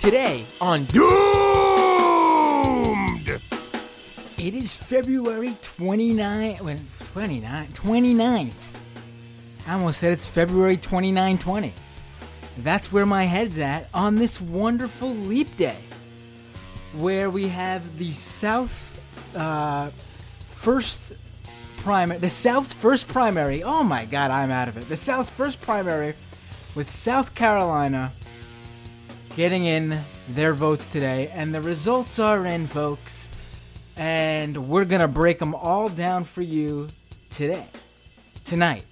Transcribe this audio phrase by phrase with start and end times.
[0.00, 1.04] Today on Doomed!
[4.38, 8.52] It is February 29, when 29, 29th.
[9.66, 11.74] I almost said it's February 29, 20.
[12.56, 15.76] That's where my head's at on this wonderful leap day,
[16.96, 18.98] where we have the South
[19.36, 19.90] uh,
[20.48, 21.12] first
[21.76, 23.62] primary, the South's first primary.
[23.62, 24.88] Oh my God, I'm out of it.
[24.88, 26.14] The South's first primary
[26.74, 28.12] with South Carolina
[29.36, 33.28] getting in their votes today, and the results are in, folks.
[33.96, 36.88] And we're gonna break them all down for you
[37.30, 37.66] today,
[38.44, 38.84] tonight,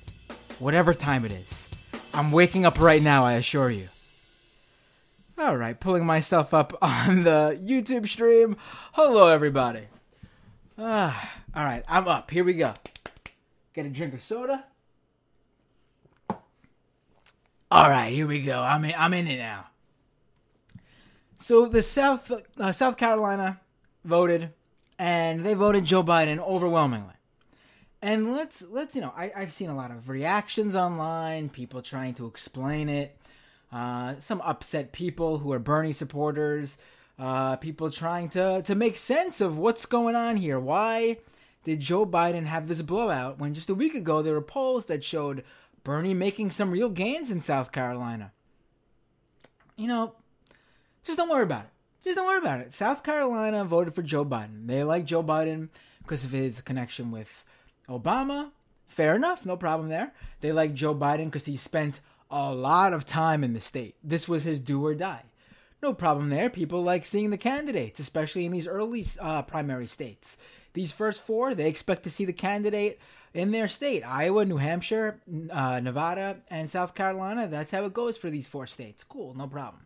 [0.59, 1.69] whatever time it is.
[2.13, 3.89] I'm waking up right now, I assure you.
[5.39, 8.57] All right, pulling myself up on the YouTube stream.
[8.93, 9.85] Hello, everybody.
[10.77, 12.31] Ah, all right, I'm up.
[12.31, 12.75] Here we go.
[13.73, 14.65] Get a drink of soda.
[17.71, 18.61] All right, here we go.
[18.61, 19.68] I'm in, I'm in it now.
[21.39, 23.61] So the South uh, South Carolina
[24.05, 24.51] voted,
[24.99, 27.15] and they voted Joe Biden overwhelmingly.
[28.03, 32.15] And let's let's you know I, I've seen a lot of reactions online, people trying
[32.15, 33.17] to explain it,
[33.73, 36.77] uh, some upset people who are Bernie supporters,
[37.19, 40.59] uh, people trying to to make sense of what's going on here.
[40.59, 41.19] Why
[41.65, 45.05] did Joe Biden have this blowout when just a week ago there were polls that
[45.05, 45.45] showed
[45.85, 48.33] Bernie making some real gains in South Carolina?
[49.77, 50.15] You know,
[51.09, 51.71] just don't worry about it.
[52.05, 52.75] Just don't worry about it.
[52.75, 54.67] South Carolina voted for Joe Biden.
[54.67, 55.71] They like Joe Biden
[56.03, 57.47] because of his connection with
[57.89, 58.51] Obama.
[58.87, 60.13] Fair enough, no problem there.
[60.43, 62.01] They like Joe Biden because he spent
[62.31, 63.97] a lot of time in the state.
[64.05, 65.23] This was his do or die.
[65.83, 66.51] No problem there.
[66.51, 70.37] People like seeing the candidates, especially in these early uh, primary states.
[70.75, 73.01] These first four, they expect to see the candidate
[73.33, 77.49] in their state Iowa, New Hampshire, uh, Nevada, and South Carolina.
[77.49, 79.05] That's how it goes for these four states.
[79.05, 79.85] Cool, no problem.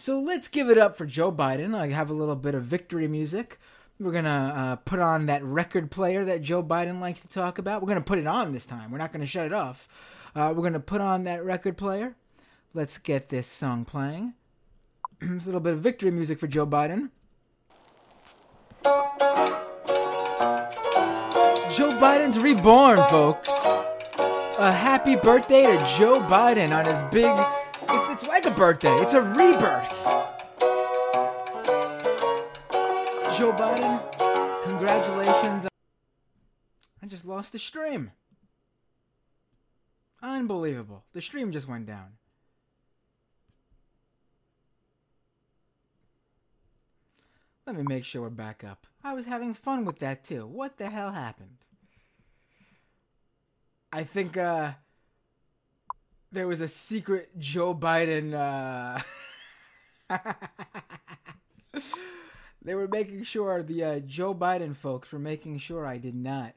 [0.00, 1.74] So let's give it up for Joe Biden.
[1.74, 3.58] I have a little bit of victory music.
[3.98, 7.58] We're going to uh, put on that record player that Joe Biden likes to talk
[7.58, 7.82] about.
[7.82, 8.92] We're going to put it on this time.
[8.92, 9.88] We're not going to shut it off.
[10.36, 12.14] Uh, we're going to put on that record player.
[12.74, 14.34] Let's get this song playing.
[15.20, 17.10] A little bit of victory music for Joe Biden.
[21.74, 23.52] Joe Biden's reborn, folks.
[23.64, 27.36] A happy birthday to Joe Biden on his big
[27.90, 28.94] it's it's like a birthday.
[28.96, 30.04] It's a rebirth.
[33.36, 35.68] Joe Biden, congratulations.
[37.02, 38.10] I just lost the stream.
[40.20, 41.04] Unbelievable.
[41.12, 42.14] The stream just went down.
[47.66, 48.86] Let me make sure we're back up.
[49.04, 50.46] I was having fun with that too.
[50.46, 51.58] What the hell happened?
[53.92, 54.72] I think uh
[56.32, 58.34] there was a secret Joe Biden.
[58.34, 59.00] Uh...
[62.62, 66.54] they were making sure the uh, Joe Biden folks were making sure I did not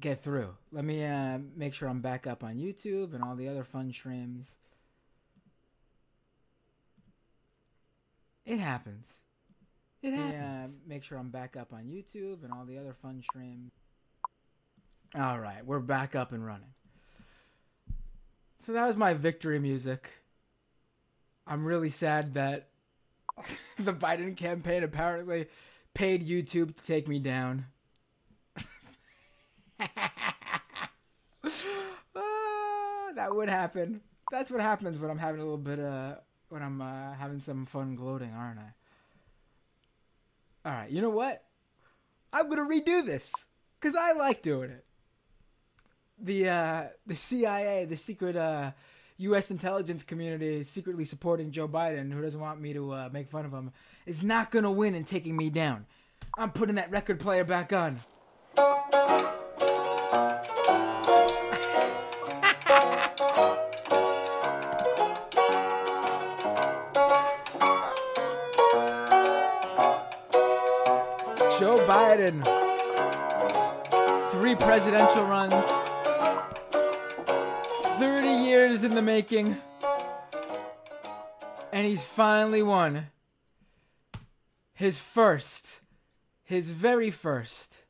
[0.00, 0.54] get through.
[0.72, 3.92] Let me uh, make sure I'm back up on YouTube and all the other fun
[3.92, 4.48] streams.
[8.44, 9.06] It happens.
[10.02, 10.32] It happens.
[10.32, 13.72] Yeah, make sure I'm back up on YouTube and all the other fun streams.
[15.14, 16.74] All right, we're back up and running.
[18.58, 20.10] So that was my victory music.
[21.46, 22.68] I'm really sad that
[23.78, 25.46] the Biden campaign apparently
[25.94, 27.66] paid YouTube to take me down.
[28.56, 28.64] uh,
[33.14, 34.00] that would happen.
[34.30, 36.18] That's what happens when I'm having a little bit of
[36.48, 38.72] when I'm uh, having some fun gloating, aren't I?
[40.68, 41.44] All right, you know what?
[42.32, 43.32] I'm gonna redo this
[43.80, 44.84] because I like doing it
[46.18, 48.72] the uh, the CIA, the secret uh,
[49.18, 49.50] U.S.
[49.50, 53.52] intelligence community, secretly supporting Joe Biden, who doesn't want me to uh, make fun of
[53.52, 53.72] him,
[54.06, 55.86] is not gonna win in taking me down.
[56.36, 58.00] I'm putting that record player back on.
[71.58, 72.44] Joe Biden,
[74.32, 75.85] three presidential runs.
[77.98, 79.56] 30 years in the making.
[81.72, 83.06] And he's finally won
[84.74, 85.80] his first,
[86.44, 87.84] his very first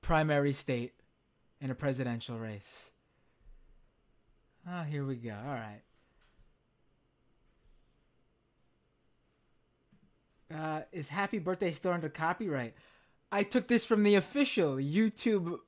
[0.00, 0.94] primary state
[1.60, 2.90] in a presidential race.
[4.66, 5.36] Ah, oh, here we go.
[5.46, 5.82] All right.
[10.54, 12.72] Uh, is Happy Birthday still under copyright?
[13.30, 15.58] I took this from the official YouTube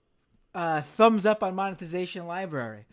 [0.54, 2.84] uh, thumbs up on monetization library.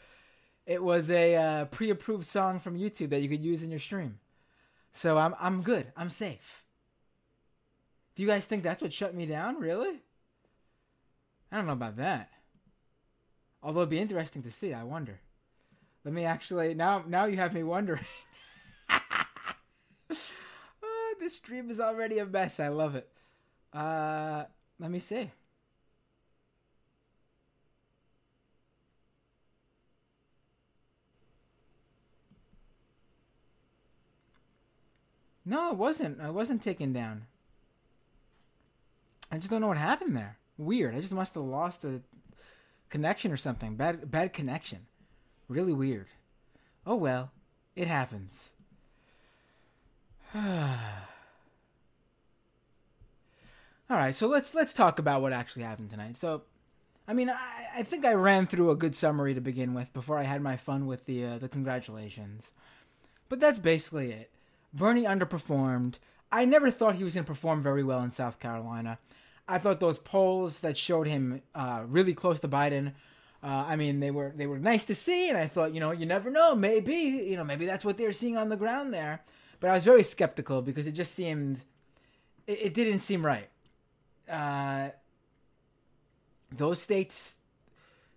[0.69, 4.19] It was a uh, pre-approved song from YouTube that you could use in your stream.
[4.91, 5.87] So I'm I'm good.
[5.97, 6.63] I'm safe.
[8.13, 9.59] Do you guys think that's what shut me down?
[9.59, 10.03] Really?
[11.51, 12.29] I don't know about that.
[13.63, 14.71] Although it'd be interesting to see.
[14.71, 15.19] I wonder.
[16.05, 17.03] Let me actually now.
[17.07, 18.05] Now you have me wondering.
[18.91, 22.59] oh, this stream is already a mess.
[22.59, 23.09] I love it.
[23.73, 24.43] Uh,
[24.79, 25.31] let me see.
[35.49, 36.21] No, it wasn't.
[36.21, 37.25] I wasn't taken down.
[39.31, 40.37] I just don't know what happened there.
[40.59, 40.93] Weird.
[40.93, 42.01] I just must have lost a
[42.91, 43.75] connection or something.
[43.75, 44.85] Bad bad connection.
[45.47, 46.05] Really weird.
[46.85, 47.31] Oh well,
[47.75, 48.49] it happens.
[50.35, 50.43] All
[53.89, 56.15] right, so let's let's talk about what actually happened tonight.
[56.15, 56.43] So,
[57.07, 60.19] I mean, I, I think I ran through a good summary to begin with before
[60.19, 62.51] I had my fun with the uh, the congratulations.
[63.29, 64.29] But that's basically it.
[64.73, 65.95] Bernie underperformed.
[66.31, 68.99] I never thought he was going to perform very well in South Carolina.
[69.47, 72.93] I thought those polls that showed him uh, really close to Biden.
[73.41, 75.91] Uh, I mean, they were they were nice to see, and I thought, you know,
[75.91, 79.23] you never know, maybe, you know, maybe that's what they're seeing on the ground there.
[79.59, 81.61] But I was very skeptical because it just seemed,
[82.47, 83.49] it, it didn't seem right.
[84.29, 84.89] Uh,
[86.51, 87.37] those states,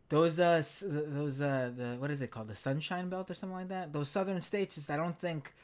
[0.08, 3.68] those uh, those uh, the what is it called, the Sunshine Belt or something like
[3.68, 3.92] that.
[3.92, 5.54] Those southern states, just I don't think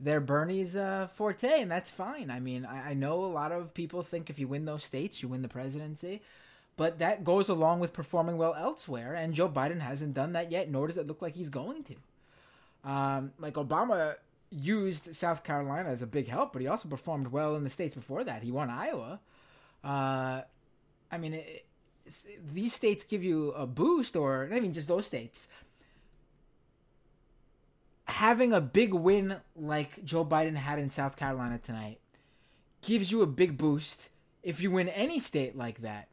[0.00, 2.30] they're Bernie's uh, forte, and that's fine.
[2.30, 5.22] I mean, I, I, know a lot of people think if you win those states,
[5.22, 6.22] you win the presidency,
[6.76, 10.70] but that goes along with performing well elsewhere, and Joe Biden hasn't done that yet,
[10.70, 11.96] nor does it look like he's going to.
[12.84, 14.14] Um, like Obama
[14.50, 17.94] used South Carolina as a big help, but he also performed well in the states
[17.94, 18.42] before that.
[18.44, 19.18] He won Iowa.
[19.82, 20.42] Uh,
[21.10, 21.66] I mean, it,
[22.52, 25.48] these states give you a boost, or not even just those states
[28.08, 32.00] having a big win like Joe Biden had in South Carolina tonight
[32.82, 34.08] gives you a big boost
[34.42, 36.08] if you win any state like that.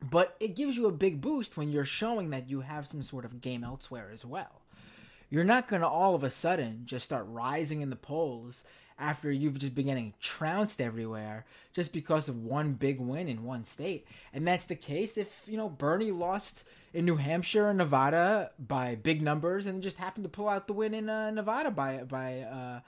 [0.00, 3.24] But it gives you a big boost when you're showing that you have some sort
[3.24, 4.62] of game elsewhere as well.
[5.30, 8.64] You're not going to all of a sudden just start rising in the polls
[9.02, 13.64] after you've just been getting trounced everywhere just because of one big win in one
[13.64, 14.06] state.
[14.32, 16.64] And that's the case if, you know, Bernie lost
[16.94, 20.72] in New Hampshire and Nevada by big numbers, and just happened to pull out the
[20.72, 22.80] win in uh, Nevada by by uh,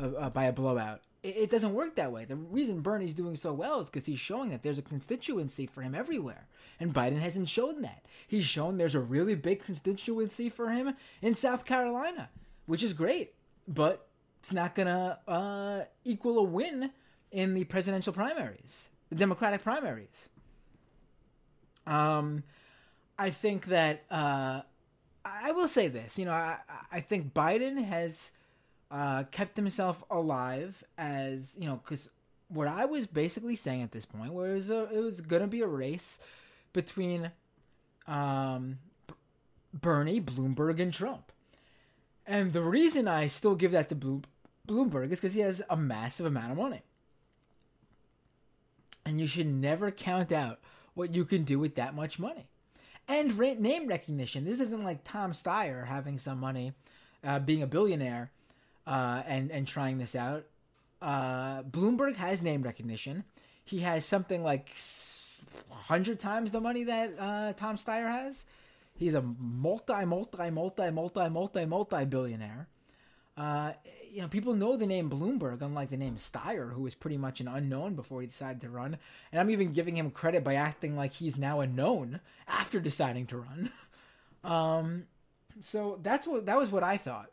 [0.00, 1.00] uh, by a blowout.
[1.22, 2.24] It, it, doesn't work that way.
[2.24, 5.82] The reason Bernie's doing so well is because he's showing that there's a constituency for
[5.82, 6.46] him everywhere,
[6.80, 8.04] and Biden hasn't shown that.
[8.26, 12.28] He's shown there's a really big constituency for him in South Carolina,
[12.66, 13.34] which is great,
[13.68, 14.08] but
[14.44, 16.90] it's not gonna uh, equal a win
[17.32, 20.28] in the presidential primaries, the Democratic primaries.
[21.86, 22.42] Um,
[23.18, 24.60] I think that uh,
[25.24, 26.18] I will say this.
[26.18, 26.58] You know, I
[26.92, 28.32] I think Biden has
[28.90, 32.10] uh, kept himself alive as you know because
[32.48, 35.66] what I was basically saying at this point was a, it was gonna be a
[35.66, 36.20] race
[36.74, 37.30] between
[38.06, 38.78] um,
[39.72, 41.32] Bernie, Bloomberg, and Trump.
[42.26, 44.24] And the reason I still give that to Bloom,
[44.68, 46.82] Bloomberg is because he has a massive amount of money.
[49.04, 50.60] And you should never count out
[50.94, 52.46] what you can do with that much money
[53.08, 54.44] and name recognition.
[54.44, 56.72] This isn't like Tom Steyer having some money,
[57.22, 58.30] uh, being a billionaire,
[58.86, 60.44] uh, and and trying this out.
[61.02, 63.24] Uh, Bloomberg has name recognition.
[63.64, 64.74] He has something like
[65.70, 68.44] hundred times the money that uh, Tom Steyer has.
[68.96, 72.68] He's a multi, multi, multi, multi, multi, multi billionaire.
[73.36, 73.72] Uh,
[74.14, 77.40] you know, people know the name Bloomberg, unlike the name Steyer, who was pretty much
[77.40, 78.96] an unknown before he decided to run.
[79.32, 83.26] And I'm even giving him credit by acting like he's now a known after deciding
[83.26, 83.70] to run.
[84.44, 85.04] Um,
[85.62, 87.30] so that's what that was what I thought.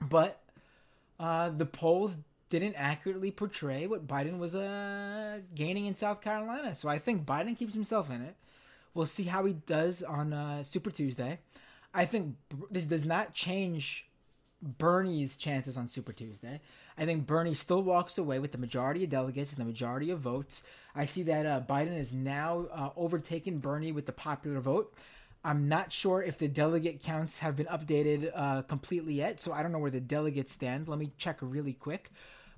[0.00, 0.40] But
[1.18, 2.16] uh, the polls
[2.48, 6.76] didn't accurately portray what Biden was uh, gaining in South Carolina.
[6.76, 8.36] So I think Biden keeps himself in it.
[8.94, 11.40] We'll see how he does on uh, Super Tuesday.
[11.92, 12.36] I think
[12.70, 14.05] this does not change
[14.62, 16.60] Bernie's chances on Super Tuesday.
[16.96, 20.20] I think Bernie still walks away with the majority of delegates and the majority of
[20.20, 20.62] votes.
[20.94, 24.94] I see that uh, Biden has now uh, overtaken Bernie with the popular vote.
[25.44, 29.62] I'm not sure if the delegate counts have been updated uh, completely yet, so I
[29.62, 30.88] don't know where the delegates stand.
[30.88, 32.10] Let me check really quick.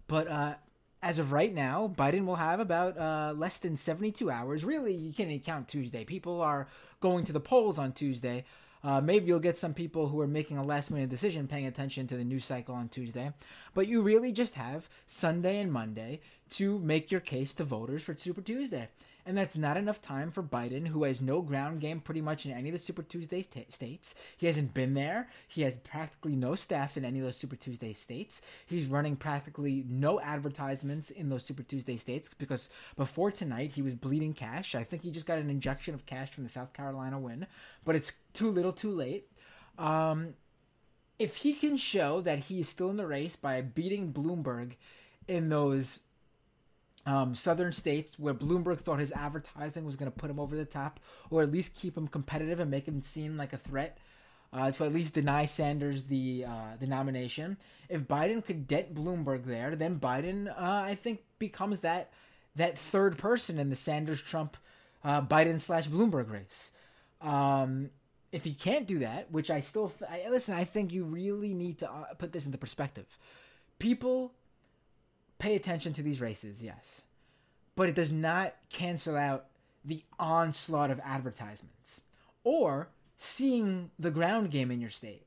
[0.06, 0.54] But uh,
[1.02, 4.64] as of right now, Biden will have about uh, less than 72 hours.
[4.64, 6.04] Really, you can't even count Tuesday.
[6.04, 6.66] People are
[7.00, 8.44] going to the polls on Tuesday.
[8.84, 12.06] Uh, maybe you'll get some people who are making a last minute decision paying attention
[12.06, 13.32] to the news cycle on Tuesday.
[13.74, 16.20] But you really just have Sunday and Monday
[16.50, 18.88] to make your case to voters for Super Tuesday.
[19.28, 22.52] And that's not enough time for Biden, who has no ground game pretty much in
[22.52, 24.14] any of the Super Tuesday t- states.
[24.38, 25.28] He hasn't been there.
[25.46, 28.40] He has practically no staff in any of those Super Tuesday states.
[28.64, 33.94] He's running practically no advertisements in those Super Tuesday states because before tonight he was
[33.94, 34.74] bleeding cash.
[34.74, 37.46] I think he just got an injection of cash from the South Carolina win,
[37.84, 39.30] but it's too little too late.
[39.76, 40.36] Um,
[41.18, 44.76] if he can show that he's still in the race by beating Bloomberg
[45.26, 46.00] in those
[47.08, 50.66] um, southern states where Bloomberg thought his advertising was going to put him over the
[50.66, 51.00] top,
[51.30, 53.96] or at least keep him competitive and make him seem like a threat
[54.52, 57.56] uh, to at least deny Sanders the uh, the nomination.
[57.88, 62.12] If Biden could get Bloomberg there, then Biden, uh, I think, becomes that
[62.56, 64.58] that third person in the Sanders Trump
[65.02, 66.72] uh, Biden slash Bloomberg race.
[67.22, 67.88] Um,
[68.32, 71.78] if he can't do that, which I still I, listen, I think you really need
[71.78, 73.06] to uh, put this into perspective.
[73.78, 74.34] People
[75.38, 77.02] pay attention to these races, yes,
[77.76, 79.46] but it does not cancel out
[79.84, 82.00] the onslaught of advertisements
[82.44, 85.26] or seeing the ground game in your state.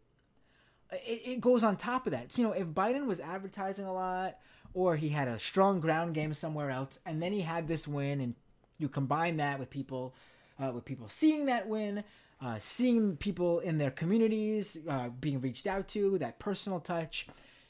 [0.92, 2.32] It, it goes on top of that.
[2.32, 4.38] So, you know, if Biden was advertising a lot
[4.74, 8.22] or he had a strong ground game somewhere else and then he had this win
[8.22, 8.36] and
[8.78, 10.14] you combine that with people
[10.60, 12.04] uh, with people seeing that win
[12.42, 17.28] uh, seeing people in their communities uh, being reached out to that personal touch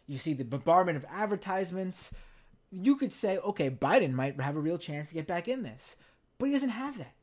[0.07, 2.13] you see the bombardment of advertisements
[2.72, 5.98] you could say, okay, Biden might have a real chance to get back in this,
[6.38, 7.13] but he doesn't have that.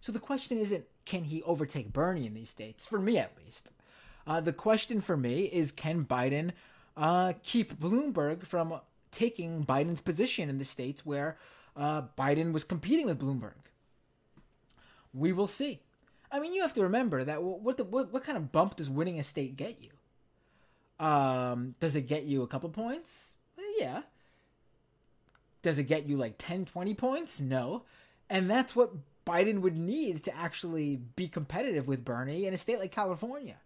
[0.00, 3.70] So the question isn't can he overtake Bernie in these states, for me at least.
[4.26, 6.52] Uh, the question for me is can Biden
[6.96, 11.38] uh, keep Bloomberg from taking Biden's position in the states where
[11.76, 13.54] uh, Biden was competing with Bloomberg?
[15.12, 15.80] We will see.
[16.30, 18.90] I mean, you have to remember that what the what, what kind of bump does
[18.90, 19.90] winning a state get you?
[21.04, 23.32] Um, does it get you a couple points?
[23.56, 24.02] Well, yeah.
[25.64, 27.40] Does it get you like 10, 20 points?
[27.40, 27.84] No.
[28.28, 28.92] And that's what
[29.26, 33.56] Biden would need to actually be competitive with Bernie in a state like California,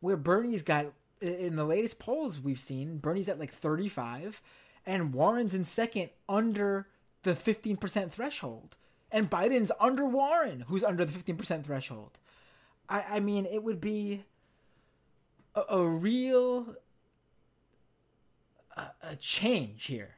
[0.00, 0.86] where Bernie's got,
[1.20, 4.42] in the latest polls we've seen, Bernie's at like 35,
[4.84, 6.88] and Warren's in second under
[7.22, 8.74] the 15% threshold.
[9.12, 12.18] And Biden's under Warren, who's under the 15% threshold.
[12.88, 14.24] I, I mean, it would be
[15.54, 16.74] a, a real
[18.76, 20.15] a, a change here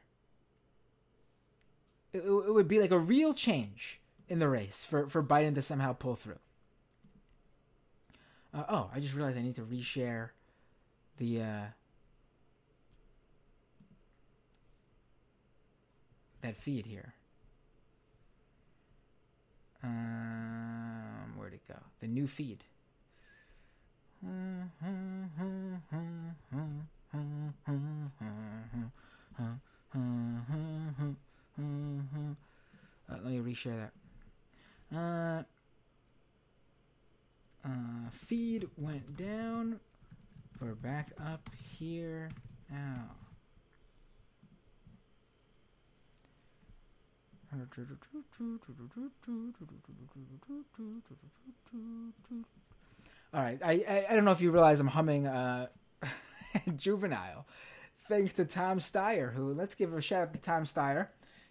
[2.13, 5.61] it, it would be like a real change in the race for, for Biden to
[5.61, 6.39] somehow pull through.
[8.53, 10.29] Uh, oh, I just realized I need to reshare
[11.17, 11.65] the uh,
[16.41, 17.13] that feed here.
[19.83, 21.75] Um, where'd it go?
[21.99, 22.63] The new feed.
[31.59, 32.31] Mm-hmm.
[33.11, 33.89] Uh, let me reshare
[34.91, 34.95] that.
[34.95, 35.43] Uh,
[37.65, 39.79] uh, feed went down.
[40.61, 42.29] We're back up here
[42.69, 43.09] now.
[53.33, 55.67] All right, I, I, I don't know if you realize I'm humming uh,
[56.75, 57.45] Juvenile,
[58.07, 59.33] thanks to Tom Steyer.
[59.33, 61.07] Who let's give a shout out to Tom Steyer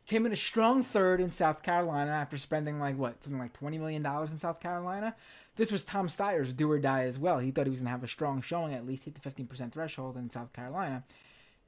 [0.09, 3.79] came in a strong third in South Carolina after spending like what something like twenty
[3.79, 5.15] million dollars in South Carolina.
[5.55, 7.39] This was Tom Steyer's do or die as well.
[7.39, 9.73] He thought he was gonna have a strong showing, at least hit the fifteen percent
[9.73, 11.05] threshold in South Carolina.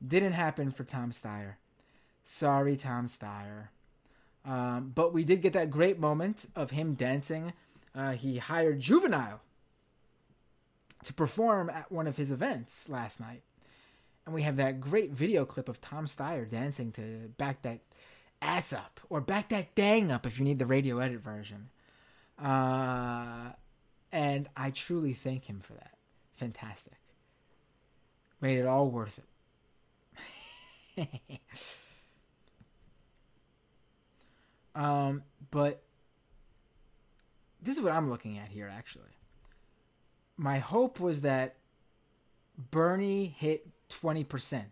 [0.05, 1.55] Didn't happen for Tom Steyer.
[2.25, 3.69] Sorry, Tom Steyer.
[4.45, 7.53] Um, but we did get that great moment of him dancing.
[7.95, 9.43] Uh, he hired Juvenile
[11.05, 13.43] to perform at one of his events last night.
[14.25, 17.81] And we have that great video clip of Tom Steyer dancing to back that
[18.43, 21.69] ass up or back that dang up if you need the radio edit version.
[22.43, 23.51] Uh,
[24.13, 25.95] and I truly thank him for that.
[26.35, 26.95] Fantastic.
[28.41, 29.21] Made it all worth
[30.99, 31.09] it.
[34.75, 35.83] um, but
[37.63, 39.05] this is what I'm looking at here, actually.
[40.37, 41.57] My hope was that
[42.71, 44.65] Bernie hit 20%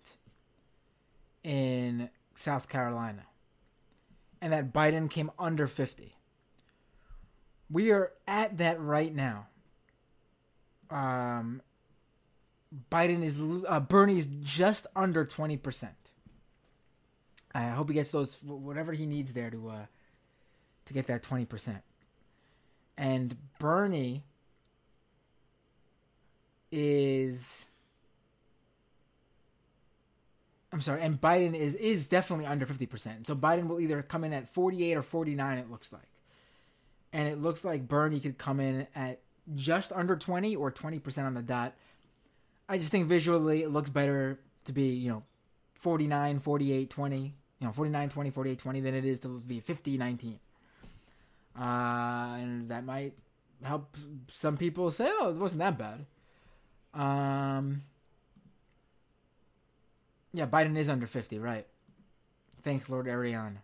[1.45, 3.28] in South Carolina
[4.41, 6.15] and that Biden came under 50.
[7.71, 9.47] We are at that right now.
[10.91, 11.61] Um,
[12.91, 15.89] Biden is uh, Bernie is just under 20%.
[17.55, 19.87] I hope he gets those whatever he needs there to uh
[20.87, 21.83] to get that 20%.
[22.97, 24.25] And Bernie
[26.73, 27.68] is
[30.73, 33.27] I'm sorry, and Biden is is definitely under 50%.
[33.27, 36.03] So Biden will either come in at 48 or 49 it looks like.
[37.13, 39.21] and it looks like Bernie could come in at
[39.55, 41.75] just under 20 or 20% on the dot.
[42.69, 45.23] I just think visually it looks better to be, you know,
[45.75, 47.33] 49, 48, 20, you
[47.67, 50.39] know, 49, 20, 48, 20 than it is to be 50, 19.
[51.59, 51.63] Uh,
[52.39, 53.15] and that might
[53.63, 53.97] help
[54.29, 56.05] some people say, oh, it wasn't that bad.
[56.95, 57.83] Um,
[60.33, 61.67] yeah, Biden is under 50, right.
[62.63, 63.61] Thanks, Lord Ariane.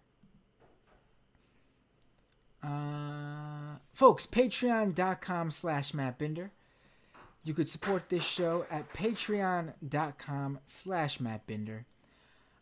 [2.62, 6.50] Uh, folks, patreon.com slash Matt Binder.
[7.42, 11.84] You could support this show at patreon.com slash Matt Binder.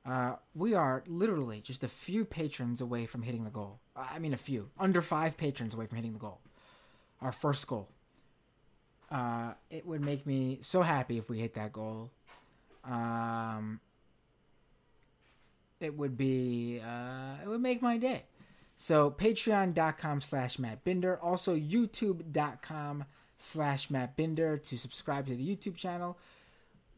[0.05, 3.79] Uh, we are literally just a few patrons away from hitting the goal.
[3.95, 4.71] I mean, a few.
[4.79, 6.41] Under five patrons away from hitting the goal.
[7.21, 7.89] Our first goal.
[9.11, 12.11] Uh, it would make me so happy if we hit that goal.
[12.85, 13.79] Um,
[15.83, 18.25] it would be, uh, it would make my day.
[18.77, 21.19] So patreon.com slash Matt Binder.
[21.21, 23.05] Also youtube.com
[23.39, 26.19] slash Matt Binder to subscribe to the YouTube channel.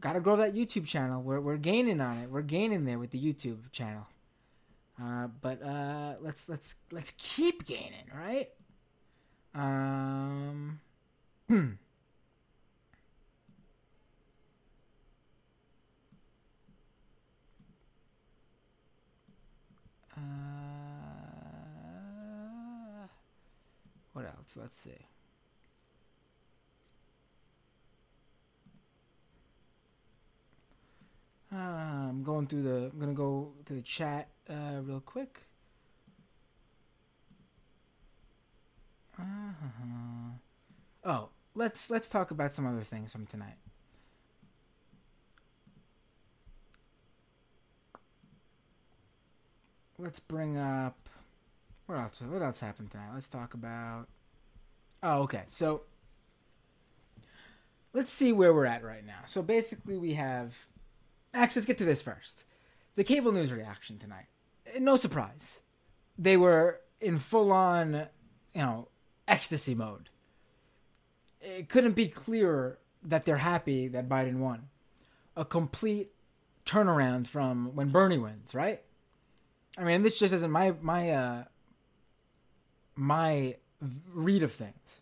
[0.00, 1.22] Gotta grow that YouTube channel.
[1.22, 2.30] We're, we're gaining on it.
[2.30, 4.06] We're gaining there with the YouTube channel.
[5.02, 8.48] Uh, but uh, let's let's let's keep gaining, right?
[9.54, 10.80] Um,
[20.16, 20.20] uh,
[24.12, 24.56] what else?
[24.56, 25.06] Let's see.
[31.52, 32.90] Uh, I'm going through the.
[32.92, 35.42] I'm gonna go to the chat uh, real quick.
[39.18, 40.32] Uh-huh.
[41.04, 43.63] Oh, let's let's talk about some other things from tonight.
[50.04, 51.08] Let's bring up
[51.86, 52.20] what else?
[52.20, 53.08] What else happened tonight?
[53.14, 54.06] Let's talk about.
[55.02, 55.44] Oh, okay.
[55.48, 55.82] So
[57.94, 59.20] let's see where we're at right now.
[59.24, 60.54] So basically, we have.
[61.32, 62.44] Actually, let's get to this first.
[62.96, 64.26] The cable news reaction tonight.
[64.78, 65.60] No surprise.
[66.18, 68.06] They were in full on,
[68.54, 68.88] you know,
[69.26, 70.10] ecstasy mode.
[71.40, 74.68] It couldn't be clearer that they're happy that Biden won.
[75.34, 76.12] A complete
[76.66, 78.82] turnaround from when Bernie wins, right?
[79.76, 81.44] I mean, this just isn't my my uh
[82.94, 83.56] my
[84.12, 85.00] read of things.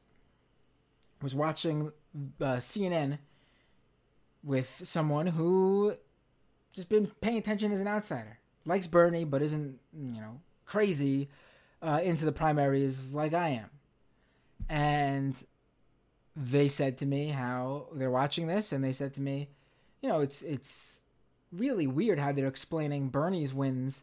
[1.20, 1.92] I was watching
[2.40, 3.18] uh, CNN
[4.42, 5.94] with someone who
[6.72, 11.28] just been paying attention as an outsider, likes Bernie, but isn't you know crazy
[11.80, 13.70] uh, into the primaries like I am
[14.68, 15.44] and
[16.34, 19.48] they said to me how they're watching this, and they said to me,
[20.00, 21.02] you know, it's it's
[21.52, 24.02] really weird how they're explaining Bernie's wins,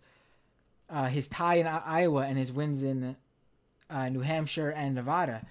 [0.89, 3.15] uh, his tie in Iowa and his wins in
[3.89, 5.45] uh, New Hampshire and Nevada,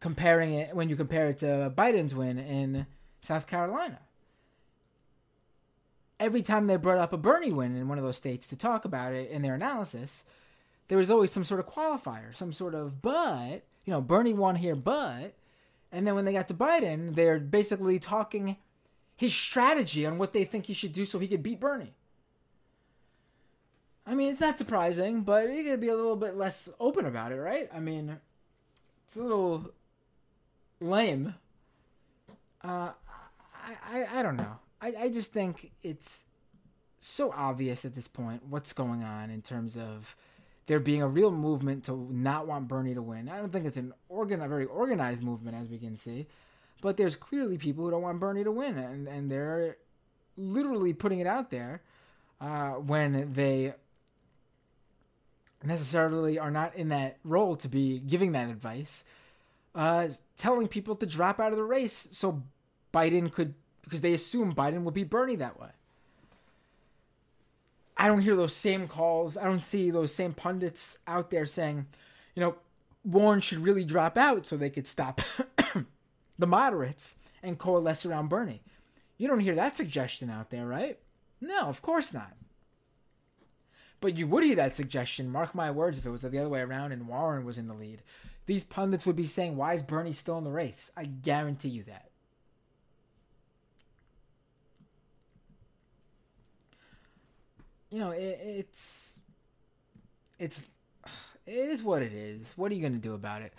[0.00, 2.86] comparing it when you compare it to Biden's win in
[3.20, 4.00] South Carolina.
[6.20, 8.84] Every time they brought up a Bernie win in one of those states to talk
[8.84, 10.24] about it in their analysis,
[10.88, 14.56] there was always some sort of qualifier, some sort of but you know, Bernie won
[14.56, 15.32] here, but.
[15.90, 18.58] And then when they got to Biden, they're basically talking
[19.16, 21.94] his strategy on what they think he should do so he could beat Bernie.
[24.08, 27.30] I mean, it's not surprising, but he could be a little bit less open about
[27.30, 27.68] it, right?
[27.74, 28.18] I mean,
[29.06, 29.70] it's a little
[30.80, 31.34] lame.
[32.64, 32.92] Uh,
[33.54, 34.56] I, I, I don't know.
[34.80, 36.24] I, I just think it's
[37.00, 40.16] so obvious at this point what's going on in terms of
[40.64, 43.28] there being a real movement to not want Bernie to win.
[43.28, 46.26] I don't think it's an organ a very organized movement as we can see,
[46.80, 49.76] but there's clearly people who don't want Bernie to win, and and they're
[50.38, 51.82] literally putting it out there
[52.40, 53.74] uh, when they
[55.64, 59.04] necessarily are not in that role to be giving that advice,
[59.74, 62.42] uh, telling people to drop out of the race so
[62.92, 65.70] Biden could because they assume Biden will be Bernie that way.
[67.96, 69.36] I don't hear those same calls.
[69.36, 71.86] I don't see those same pundits out there saying,
[72.34, 72.56] you know,
[73.04, 75.20] Warren should really drop out so they could stop
[76.38, 78.62] the moderates and coalesce around Bernie.
[79.16, 80.98] You don't hear that suggestion out there, right?
[81.40, 82.34] No, of course not.
[84.00, 86.60] But you would hear that suggestion, mark my words, if it was the other way
[86.60, 88.02] around and Warren was in the lead.
[88.46, 90.90] These pundits would be saying, why is Bernie still in the race?
[90.96, 92.08] I guarantee you that.
[97.90, 99.18] you know, it, it's
[100.38, 100.62] it's
[101.46, 102.52] it is what it is.
[102.56, 103.52] What are you gonna do about it?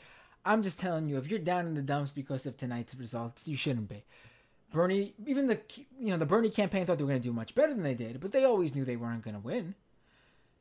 [0.45, 3.57] I'm just telling you, if you're down in the dumps because of tonight's results, you
[3.57, 4.03] shouldn't be.
[4.71, 5.59] Bernie, even the
[5.99, 7.95] you know the Bernie campaign thought they were going to do much better than they
[7.95, 9.75] did, but they always knew they weren't going to win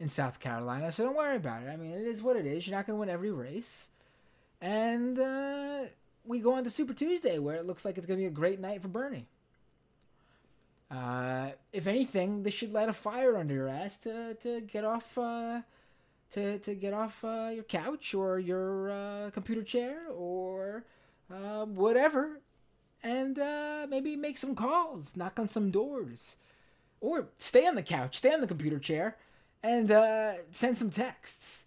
[0.01, 0.93] in South Carolina.
[0.93, 1.69] So don't worry about it.
[1.69, 2.67] I mean, it is what it is.
[2.67, 3.89] You're not going to win every race.
[4.61, 5.83] And uh,
[6.25, 8.31] we go on to Super Tuesday, where it looks like it's going to be a
[8.31, 9.27] great night for Bernie.
[10.91, 15.19] Uh, if anything, this should light a fire under your ass to, to get off
[15.19, 15.61] uh,
[16.31, 20.85] to, to get off uh, your couch or your uh, computer chair or
[21.33, 22.41] uh, whatever,
[23.03, 26.37] and uh, maybe make some calls, knock on some doors,
[27.01, 29.17] or stay on the couch, stay on the computer chair,
[29.63, 31.65] and uh, send some texts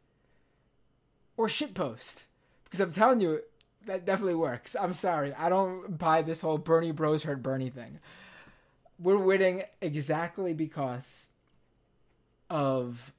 [1.38, 2.24] or shitpost.
[2.64, 3.42] Because I'm telling you,
[3.86, 4.76] that definitely works.
[4.80, 5.34] I'm sorry.
[5.34, 8.00] I don't buy this whole Bernie bros hurt Bernie thing.
[9.00, 11.28] We're winning exactly because
[12.50, 13.12] of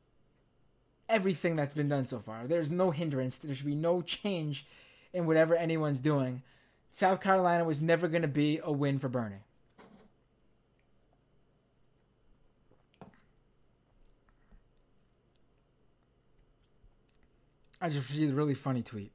[1.08, 2.46] everything that's been done so far.
[2.46, 3.37] There's no hindrance.
[3.37, 4.66] There should be no change
[5.12, 6.42] in whatever anyone's doing.
[6.92, 9.44] South Carolina was never going to be a win for Bernie.
[17.83, 19.11] I just received a really funny tweet.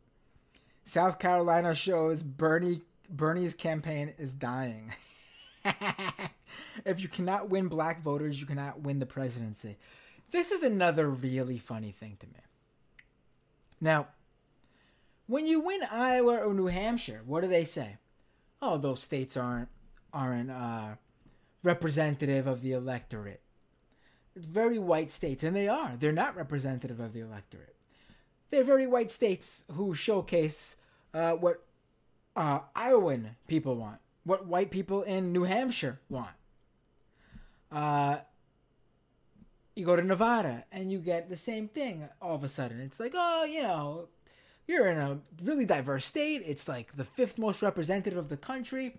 [0.84, 4.94] South Carolina shows Bernie Bernie's campaign is dying.
[6.86, 9.78] if you cannot win black voters, you cannot win the presidency.
[10.32, 12.34] This is another really funny thing to me.
[13.80, 14.08] Now,
[15.28, 17.96] when you win Iowa or New Hampshire, what do they say?
[18.62, 19.70] Oh, those states aren't
[20.12, 20.96] aren't uh,
[21.64, 23.40] representative of the electorate.
[24.36, 25.94] It's very white states, and they are.
[25.98, 27.77] They're not representative of the electorate.
[28.50, 30.76] They're very white states who showcase
[31.14, 31.64] uh, what
[32.36, 36.32] uh, Iowan people want, what white people in New Hampshire want.
[37.72, 38.18] Uh,
[39.76, 42.80] you go to Nevada and you get the same thing all of a sudden.
[42.80, 44.08] It's like, oh, you know,
[44.68, 46.44] you're in a really diverse state.
[46.46, 48.98] It's like the fifth most representative of the country.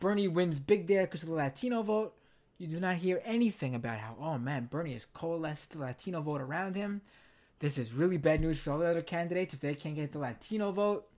[0.00, 2.14] Bernie wins big there because of the Latino vote.
[2.58, 6.40] You do not hear anything about how, oh man, Bernie has coalesced the Latino vote
[6.40, 7.02] around him.
[7.60, 10.18] This is really bad news for all the other candidates if they can't get the
[10.18, 11.08] Latino vote.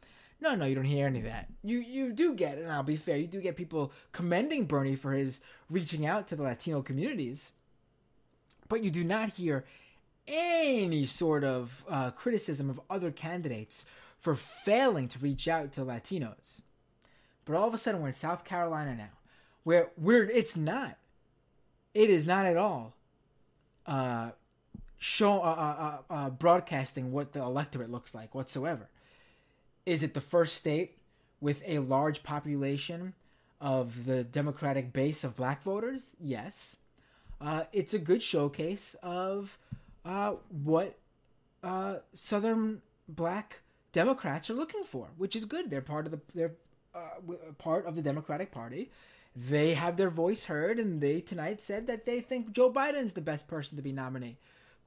[0.40, 1.48] No, no, you don't hear any of that.
[1.62, 5.12] You you do get, and I'll be fair, you do get people commending Bernie for
[5.12, 7.52] his reaching out to the Latino communities,
[8.68, 9.64] but you do not hear
[10.26, 13.84] any sort of uh, criticism of other candidates
[14.18, 16.62] for failing to reach out to Latinos.
[17.44, 19.18] But all of a sudden, we're in South Carolina now,
[19.64, 20.96] where we're it's not,
[21.92, 22.94] it is not at all,
[23.86, 24.30] uh,
[25.00, 28.88] show uh, uh, uh broadcasting what the electorate looks like whatsoever.
[29.86, 30.98] Is it the first state
[31.40, 33.14] with a large population
[33.60, 36.12] of the Democratic base of black voters?
[36.20, 36.76] Yes.
[37.40, 39.58] Uh, it's a good showcase of
[40.04, 40.34] uh,
[40.64, 40.98] what
[41.62, 45.70] uh, Southern black Democrats are looking for, which is good.
[45.70, 46.52] They're part of the they're
[46.94, 48.90] uh, part of the Democratic Party.
[49.34, 53.20] They have their voice heard, and they tonight said that they think Joe Biden's the
[53.20, 54.36] best person to be nominated.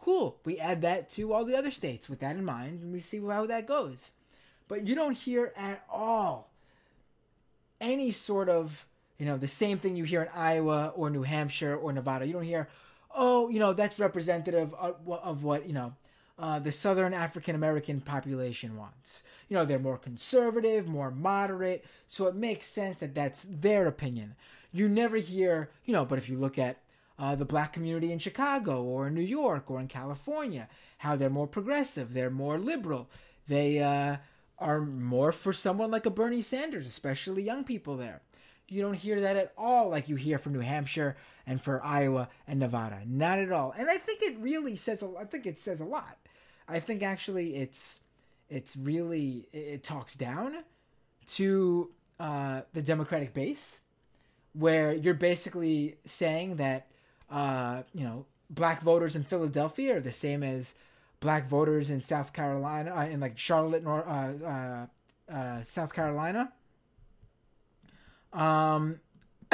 [0.03, 0.37] Cool.
[0.43, 3.19] We add that to all the other states with that in mind, and we see
[3.19, 4.11] how that goes
[4.67, 6.49] but you don't hear at all
[7.81, 8.85] any sort of
[9.17, 12.25] you know the same thing you hear in Iowa or New Hampshire or Nevada.
[12.25, 12.67] You don't hear,
[13.15, 15.93] oh, you know that's representative of, of what you know
[16.39, 19.23] uh, the Southern African American population wants.
[19.47, 24.35] You know they're more conservative, more moderate, so it makes sense that that's their opinion.
[24.71, 26.79] You never hear, you know, but if you look at
[27.23, 31.29] uh, the black community in Chicago or in New York or in California, how they're
[31.29, 33.09] more progressive, they're more liberal,
[33.47, 34.17] they uh,
[34.59, 38.21] are more for someone like a Bernie Sanders, especially young people there.
[38.67, 41.15] You don't hear that at all like you hear from New Hampshire
[41.47, 42.99] and for Iowa and Nevada.
[43.07, 43.73] Not at all.
[43.77, 46.17] And I think it really says a, I think it says a lot.
[46.67, 48.01] I think actually it's
[48.49, 50.57] it's really it talks down
[51.27, 53.79] to uh, the Democratic base,
[54.51, 56.87] where you're basically saying that
[57.33, 60.75] uh, you know black voters in Philadelphia are the same as
[61.19, 64.85] black voters in South Carolina, uh, in like Charlotte, North, uh, uh,
[65.33, 66.53] uh, South Carolina.
[68.31, 68.99] Um,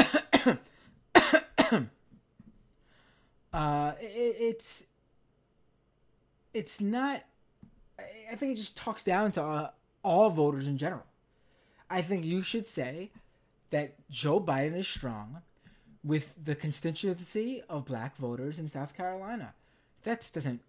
[3.54, 4.84] uh, it, it's
[6.54, 7.24] it's not.
[8.32, 9.70] I think it just talks down to uh,
[10.04, 11.06] all voters in general.
[11.90, 13.12] I think you should say
[13.72, 15.42] that Joe Biden is strong
[16.10, 19.54] with the constituency of black voters in South Carolina.
[20.04, 20.60] That doesn't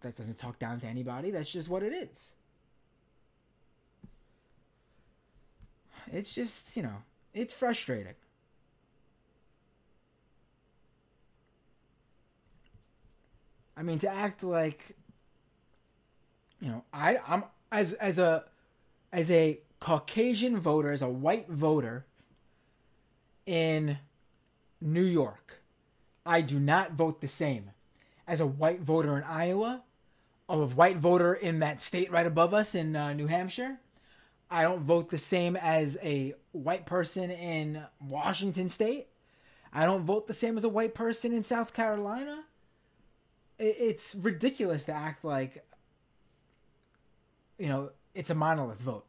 [0.00, 1.30] that doesn't talk down to anybody.
[1.30, 2.32] That's just what it is.
[6.10, 7.02] It's just, you know,
[7.34, 8.14] it's frustrating.
[13.76, 14.96] I mean, to act like,
[16.62, 18.44] you know, I I'm as as a
[19.12, 22.06] as a Caucasian voter, as a white voter
[23.44, 23.98] in
[24.80, 25.62] New York,
[26.24, 27.70] I do not vote the same
[28.26, 29.82] as a white voter in Iowa
[30.48, 33.78] or a white voter in that state right above us in uh, New Hampshire.
[34.50, 39.06] I don't vote the same as a white person in Washington State.
[39.72, 42.44] I don't vote the same as a white person in South Carolina.
[43.58, 45.64] It's ridiculous to act like,
[47.58, 49.06] you know, it's a monolith vote.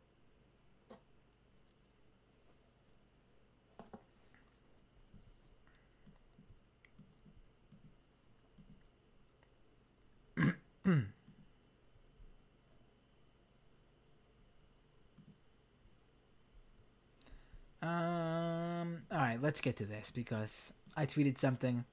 [17.81, 19.01] Um.
[19.11, 21.83] All right, let's get to this because I tweeted something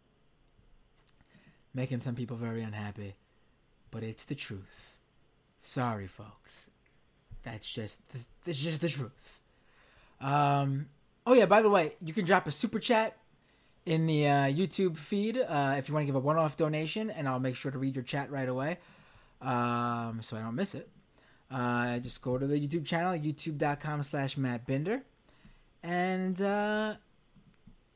[1.74, 3.14] making some people very unhappy,
[3.90, 4.96] but it's the truth.
[5.60, 6.68] Sorry, folks.
[7.42, 8.00] That's just
[8.44, 9.38] that's just the truth.
[10.20, 10.86] Um.
[11.26, 11.46] Oh yeah.
[11.46, 13.16] By the way, you can drop a super chat
[13.86, 17.26] in the uh, YouTube feed uh, if you want to give a one-off donation, and
[17.26, 18.76] I'll make sure to read your chat right away,
[19.40, 20.90] um, so I don't miss it.
[21.50, 25.02] Uh, just go to the YouTube channel, youtube.com/slash Matt Binder
[25.88, 26.94] and uh,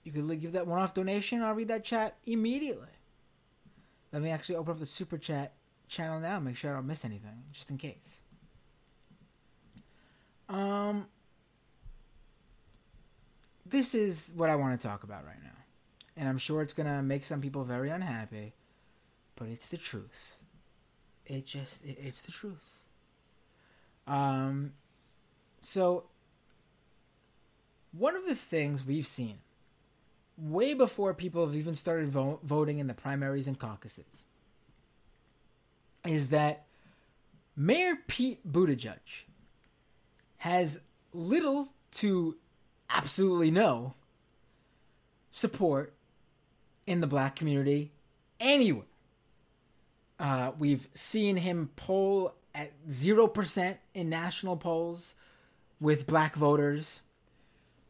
[0.02, 1.42] you could give that one-off donation.
[1.42, 2.88] I'll read that chat immediately.
[4.12, 5.52] Let me actually open up the super chat
[5.88, 6.40] channel now.
[6.40, 8.20] Make sure I don't miss anything, just in case.
[10.48, 11.06] Um,
[13.66, 15.50] this is what I want to talk about right now,
[16.16, 18.54] and I'm sure it's gonna make some people very unhappy,
[19.36, 20.36] but it's the truth.
[21.26, 22.80] It just, it, it's the truth.
[24.06, 24.72] Um,
[25.60, 26.04] so
[27.92, 29.38] one of the things we've seen
[30.38, 34.04] way before people have even started vo- voting in the primaries and caucuses
[36.06, 36.64] is that
[37.56, 38.98] Mayor Pete Buttigieg
[40.38, 40.80] has
[41.12, 42.36] little to
[42.90, 43.94] absolutely no
[45.30, 45.92] support
[46.86, 47.92] in the black community
[48.40, 48.86] anywhere.
[50.18, 55.14] Uh, we've seen him poll at 0% in national polls
[55.80, 57.00] with black voters.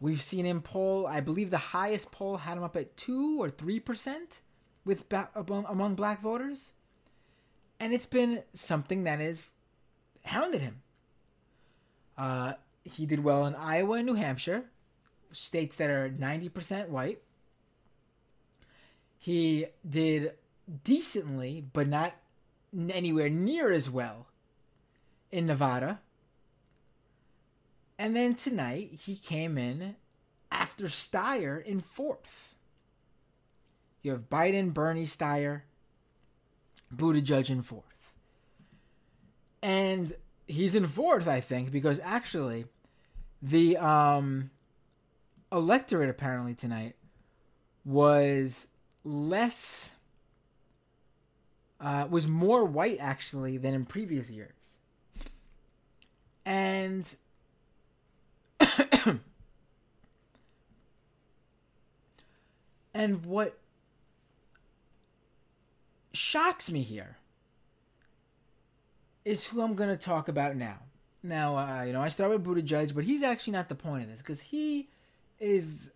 [0.03, 1.07] We've seen him poll.
[1.07, 4.41] I believe the highest poll had him up at two or three percent
[4.85, 5.05] with
[5.37, 6.73] among black voters,
[7.79, 9.53] and it's been something that has
[10.25, 10.83] hounded him.
[12.19, 14.65] Uh, he did well in Iowa and New Hampshire,
[15.31, 17.23] states that are ninety percent white.
[19.21, 20.33] He did
[20.83, 22.17] decently, but not
[22.91, 24.27] anywhere near as well
[25.31, 26.01] in Nevada
[28.03, 29.95] and then tonight he came in
[30.51, 32.57] after Steyer in fourth.
[34.03, 35.61] You have Biden, Bernie, Steyer,
[36.93, 37.85] Buttigieg in fourth.
[39.63, 40.13] And
[40.49, 42.65] he's in fourth, I think, because actually
[43.41, 44.51] the um,
[45.53, 46.97] electorate apparently tonight
[47.85, 48.67] was
[49.05, 49.91] less
[51.81, 54.77] uh, was more white actually than in previous years.
[56.45, 57.07] And
[62.95, 63.59] and what
[66.13, 67.17] shocks me here
[69.25, 70.79] is who I'm going to talk about now.
[71.23, 74.11] Now, uh, you know, I start with Buttigieg, but he's actually not the point of
[74.11, 74.89] this because he
[75.39, 75.91] is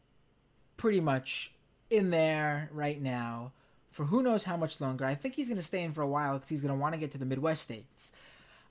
[0.76, 1.52] pretty much
[1.90, 3.52] in there right now
[3.90, 5.04] for who knows how much longer.
[5.04, 6.94] I think he's going to stay in for a while because he's going to want
[6.94, 8.12] to get to the Midwest states.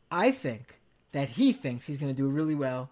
[0.10, 0.80] I think
[1.12, 2.90] that he thinks he's going to do really well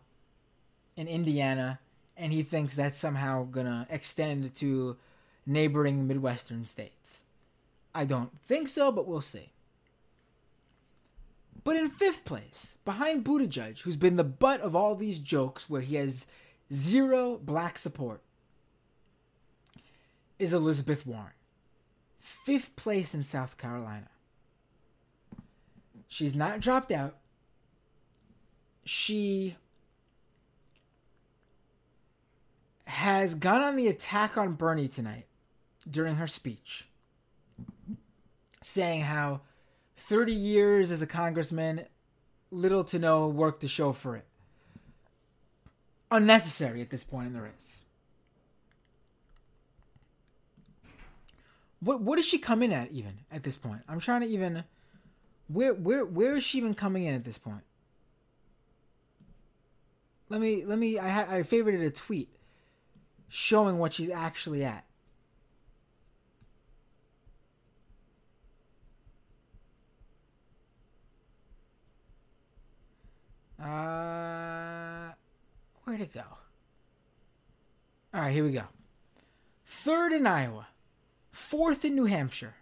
[0.95, 1.79] in Indiana,
[2.17, 4.97] and he thinks that's somehow gonna extend to
[5.45, 7.21] neighboring Midwestern states.
[7.95, 9.51] I don't think so, but we'll see.
[11.63, 15.81] But in fifth place, behind Buttigieg, who's been the butt of all these jokes where
[15.81, 16.27] he has
[16.73, 18.21] zero black support,
[20.39, 21.31] is Elizabeth Warren.
[22.19, 24.09] Fifth place in South Carolina.
[26.07, 27.15] She's not dropped out.
[28.85, 29.55] She
[32.85, 35.25] has gone on the attack on Bernie tonight
[35.89, 36.85] during her speech,
[38.61, 39.41] saying how
[39.97, 41.85] 30 years as a congressman,
[42.51, 44.25] little to no work to show for it.
[46.11, 47.79] Unnecessary at this point in the race.
[51.79, 53.81] What what does she come in at even at this point?
[53.89, 54.63] I'm trying to even
[55.47, 57.63] where where where is she even coming in at this point?
[60.29, 62.29] Let me let me I I favorited a tweet
[63.27, 64.85] showing what she's actually at.
[73.63, 75.13] Uh,
[75.83, 76.23] where'd it go?
[78.13, 78.63] All right, here we go.
[79.65, 80.67] Third in Iowa,
[81.31, 82.55] fourth in New Hampshire,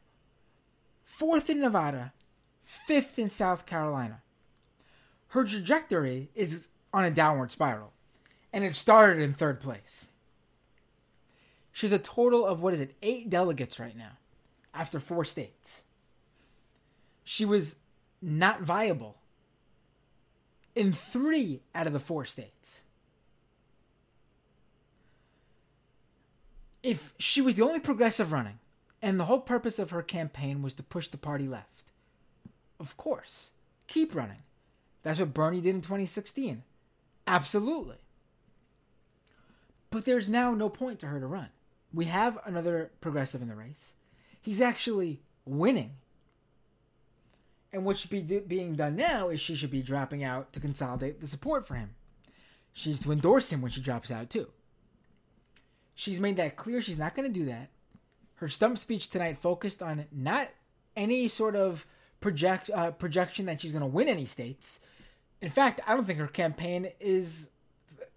[1.04, 2.14] fourth in Nevada,
[2.64, 4.22] fifth in South Carolina.
[5.30, 7.94] Her trajectory is on a downward spiral,
[8.54, 10.08] and it started in third place.
[11.72, 14.18] She's a total of, what is it, eight delegates right now
[14.74, 15.82] after four states.
[17.24, 17.78] She was
[18.22, 19.18] not viable
[20.76, 22.82] in three out of the four states.
[26.84, 28.60] If she was the only progressive running,
[29.02, 31.92] and the whole purpose of her campaign was to push the party left,
[32.80, 33.52] of course,
[33.88, 34.44] keep running.
[35.04, 36.64] That's what Bernie did in 2016.
[37.28, 37.98] Absolutely.
[39.90, 41.50] But there's now no point to her to run.
[41.94, 43.94] We have another progressive in the race.
[44.42, 45.98] He's actually winning.
[47.74, 50.60] And what should be do- being done now is she should be dropping out to
[50.60, 51.96] consolidate the support for him.
[52.74, 54.48] She's to endorse him when she drops out, too.
[55.96, 57.70] She's made that clear she's not going to do that.
[58.36, 60.50] Her stump speech tonight focused on not
[60.96, 61.86] any sort of
[62.20, 64.80] project uh, projection that she's going to win any states.
[65.42, 67.50] In fact, I don't think her campaign is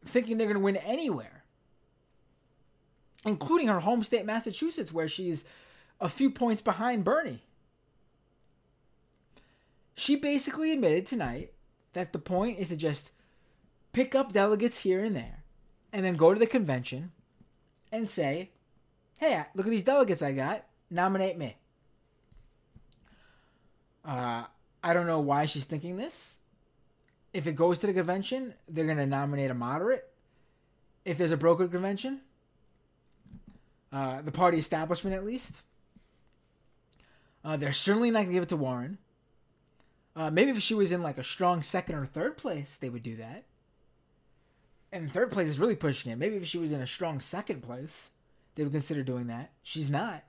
[0.04, 1.44] thinking they're going to win anywhere,
[3.24, 5.44] including her home state, Massachusetts, where she's
[6.00, 7.42] a few points behind Bernie.
[9.94, 11.52] She basically admitted tonight
[11.92, 13.12] that the point is to just
[13.92, 15.44] pick up delegates here and there
[15.92, 17.12] and then go to the convention
[17.92, 18.50] and say,
[19.16, 21.56] hey, look at these delegates I got, nominate me.
[24.04, 24.44] Uh,
[24.82, 26.36] I don't know why she's thinking this.
[27.32, 30.10] If it goes to the convention, they're going to nominate a moderate.
[31.04, 32.20] If there's a brokered convention,
[33.92, 35.62] uh, the party establishment at least,
[37.44, 38.98] uh, they're certainly not going to give it to Warren.
[40.16, 43.02] Uh, maybe if she was in like a strong second or third place, they would
[43.02, 43.44] do that.
[44.92, 46.18] And third place is really pushing it.
[46.18, 48.10] Maybe if she was in a strong second place,
[48.54, 49.50] they would consider doing that.
[49.64, 50.22] She's not.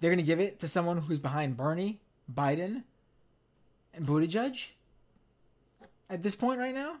[0.00, 2.00] They're going to give it to someone who's behind Bernie,
[2.32, 2.82] Biden,
[3.94, 4.70] and Buttigieg
[6.10, 6.96] at this point right now.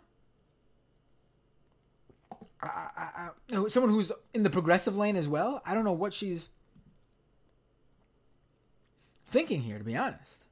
[2.62, 5.60] I, I, I, someone who's in the progressive lane as well.
[5.66, 6.48] I don't know what she's
[9.26, 10.43] thinking here, to be honest.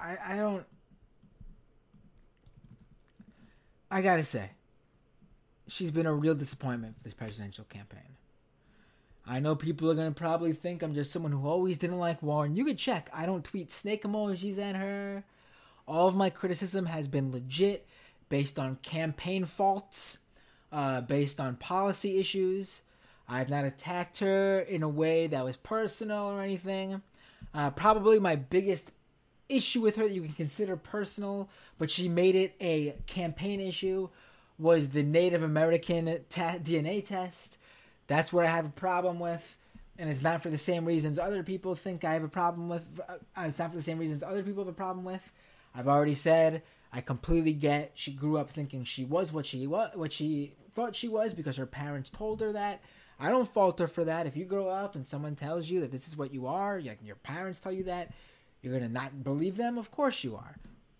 [0.00, 0.64] I, I don't.
[3.90, 4.50] I gotta say,
[5.68, 8.16] she's been a real disappointment for this presidential campaign.
[9.26, 12.56] I know people are gonna probably think I'm just someone who always didn't like Warren.
[12.56, 13.08] You could check.
[13.12, 15.24] I don't tweet snake emojis at her.
[15.86, 17.86] All of my criticism has been legit,
[18.28, 20.18] based on campaign faults,
[20.72, 22.82] uh, based on policy issues.
[23.28, 27.00] I've not attacked her in a way that was personal or anything.
[27.54, 28.92] Uh, probably my biggest
[29.48, 34.08] issue with her that you can consider personal, but she made it a campaign issue,
[34.58, 37.58] was the Native American te- DNA test.
[38.06, 39.56] That's where I have a problem with.
[39.98, 42.82] And it's not for the same reasons other people think I have a problem with.
[43.08, 45.32] Uh, it's not for the same reasons other people have a problem with.
[45.74, 47.92] I've already said I completely get.
[47.94, 51.56] She grew up thinking she was what she what what she thought she was because
[51.56, 52.82] her parents told her that.
[53.18, 54.26] I don't fault her for that.
[54.26, 56.98] If you grow up and someone tells you that this is what you are, like
[57.04, 58.12] your parents tell you that,
[58.64, 59.78] you're gonna not believe them?
[59.78, 60.56] Of course you are.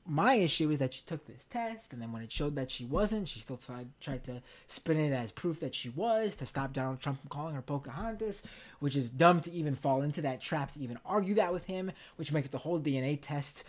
[0.07, 2.85] My issue is that she took this test, and then when it showed that she
[2.85, 6.75] wasn't, she still tried, tried to spin it as proof that she was to stop
[6.75, 8.43] Donald Trump from calling her Pocahontas,
[8.81, 11.91] which is dumb to even fall into that trap to even argue that with him,
[12.17, 13.65] which makes the whole DNA test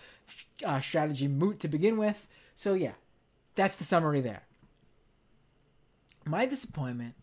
[0.65, 2.27] uh, strategy moot to begin with.
[2.53, 2.93] So, yeah,
[3.55, 4.43] that's the summary there.
[6.25, 7.13] My disappointment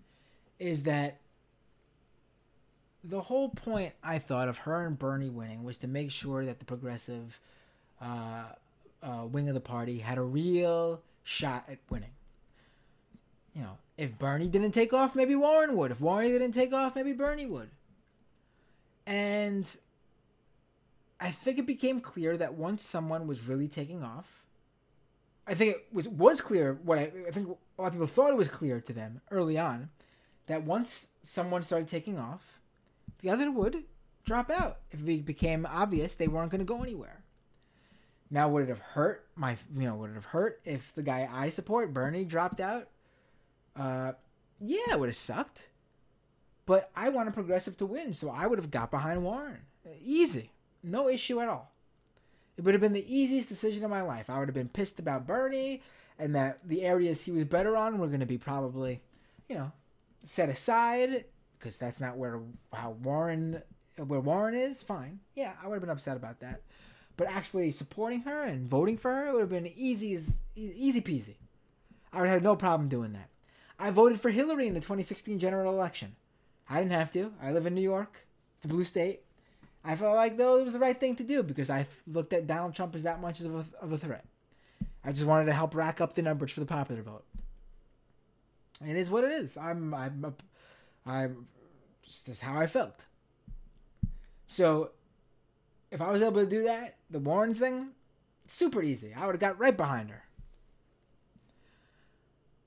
[0.59, 1.19] is that
[3.05, 6.59] the whole point I thought of her and Bernie winning was to make sure that
[6.59, 7.39] the progressive
[8.01, 8.45] uh,
[9.03, 12.11] uh, wing of the party had a real shot at winning.
[13.55, 15.91] You know, if Bernie didn't take off, maybe Warren would.
[15.91, 17.69] If Warren didn't take off, maybe Bernie would.
[19.07, 19.67] And
[21.21, 24.45] I think it became clear that once someone was really taking off,
[25.47, 28.31] I think it was was clear what I, I think a lot of people thought
[28.31, 29.91] it was clear to them early on
[30.47, 32.61] that once someone started taking off,
[33.23, 33.85] the other would
[34.25, 37.23] drop out if it became obvious they weren't going to go anywhere.
[38.31, 41.29] Now, would it have hurt my, you know, would it have hurt if the guy
[41.31, 42.89] I support, Bernie, dropped out?
[43.77, 44.13] Uh,
[44.61, 45.69] yeah, it would have sucked.
[46.65, 49.61] But I want a progressive to win, so I would have got behind Warren.
[50.03, 50.51] Easy.
[50.83, 51.73] No issue at all.
[52.57, 54.31] It would have been the easiest decision of my life.
[54.31, 55.83] I would have been pissed about Bernie
[56.19, 59.01] and that the areas he was better on were going to be probably,
[59.49, 59.73] you know,
[60.23, 61.25] set aside
[61.63, 62.41] because that's not where
[62.73, 63.63] how Warren
[63.97, 64.83] where Warren is.
[64.83, 66.63] Fine, yeah, I would have been upset about that.
[67.17, 71.37] But actually supporting her and voting for her would have been easy as easy peasy.
[72.13, 73.29] I would have no problem doing that.
[73.79, 76.17] I voted for Hillary in the 2016 general election.
[76.69, 77.33] I didn't have to.
[77.41, 78.27] I live in New York.
[78.57, 79.23] It's a blue state.
[79.85, 82.47] I felt like though it was the right thing to do because I looked at
[82.47, 84.25] Donald Trump as that much of a, of a threat.
[85.05, 87.25] I just wanted to help rack up the numbers for the popular vote.
[88.85, 89.57] It is what it is.
[89.57, 90.35] I'm I'm
[91.07, 91.47] I'm
[92.03, 93.07] just is how I felt.
[94.47, 94.91] So
[95.91, 97.89] if I was able to do that, the Warren thing,
[98.47, 99.15] super easy.
[99.15, 100.25] I would have got right behind her.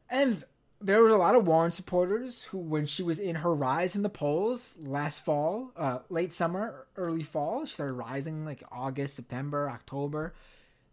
[0.09, 0.43] And
[0.81, 4.03] there were a lot of Warren supporters who, when she was in her rise in
[4.03, 9.69] the polls last fall, uh, late summer, early fall, she started rising like August, September,
[9.69, 10.33] October.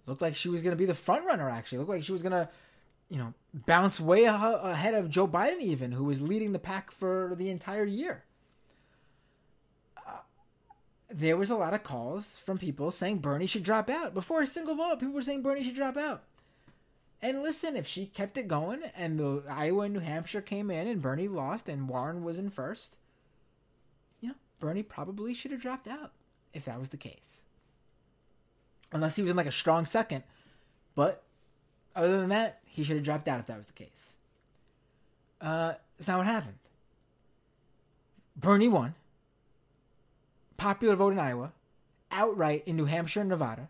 [0.07, 1.49] Looked like she was going to be the front runner.
[1.49, 2.49] Actually, looked like she was going to,
[3.13, 7.35] you know, bounce way ahead of Joe Biden, even who was leading the pack for
[7.37, 8.25] the entire year.
[9.99, 10.21] Uh,
[11.11, 14.47] there was a lot of calls from people saying Bernie should drop out before a
[14.47, 14.99] single vote.
[14.99, 16.23] People were saying Bernie should drop out.
[17.21, 20.89] And listen, if she kept it going and the Iowa and New Hampshire came in
[20.89, 22.97] and Bernie lost and Warren was in first,
[24.23, 26.13] you know, Bernie probably should have dropped out
[26.55, 27.43] if that was the case.
[28.91, 30.25] Unless he was in like a strong second.
[30.95, 31.23] But
[31.95, 34.17] other than that, he should have dropped out if that was the case.
[35.41, 36.59] Uh, that's not what happened.
[38.37, 38.95] Bernie won.
[40.57, 41.53] Popular vote in Iowa.
[42.11, 43.69] Outright in New Hampshire and Nevada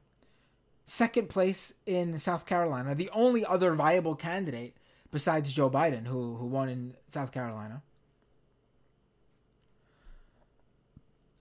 [0.87, 4.75] second place in South Carolina, the only other viable candidate
[5.11, 7.83] besides Joe Biden, who who won in South Carolina.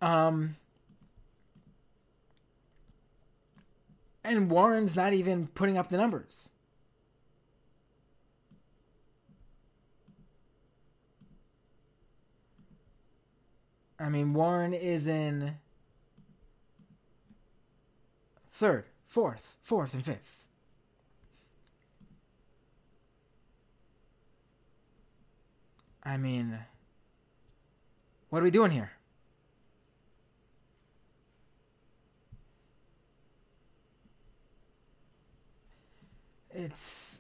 [0.02, 0.56] Um,
[4.24, 6.50] and Warren's not even putting up the numbers.
[14.02, 15.58] I mean, Warren is in
[18.52, 20.40] third fourth, fourth, and fifth.
[26.04, 26.58] I mean,
[28.32, 28.92] what are we doing here?
[36.50, 37.20] It's.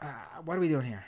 [0.00, 0.06] Uh,
[0.44, 1.04] what are we doing here?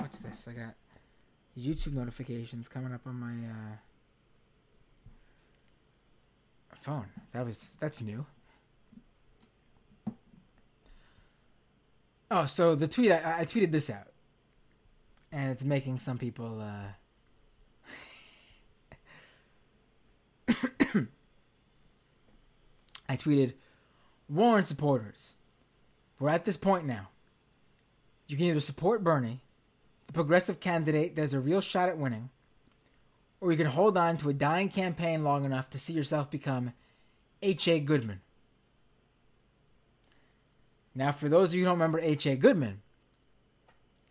[0.00, 0.46] what's this?
[0.48, 0.74] I got
[1.58, 3.76] YouTube notifications coming up on my uh,
[6.80, 7.06] phone.
[7.32, 8.24] That was that's new.
[12.30, 14.06] Oh, so the tweet I, I tweeted this out,
[15.32, 16.60] and it's making some people.
[16.60, 16.92] Uh,
[23.08, 23.54] I tweeted,
[24.28, 25.34] Warren supporters,
[26.20, 27.08] we're at this point now.
[28.28, 29.40] You can either support Bernie
[30.10, 32.30] the progressive candidate there's a real shot at winning,
[33.40, 36.72] or you can hold on to a dying campaign long enough to see yourself become
[37.42, 37.78] H.A.
[37.78, 38.20] Goodman.
[40.96, 42.34] Now, for those of you who don't remember H.A.
[42.34, 42.82] Goodman,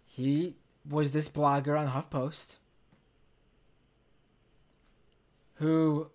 [0.05, 0.55] he
[0.89, 2.55] was this blogger on HuffPost
[5.55, 6.07] who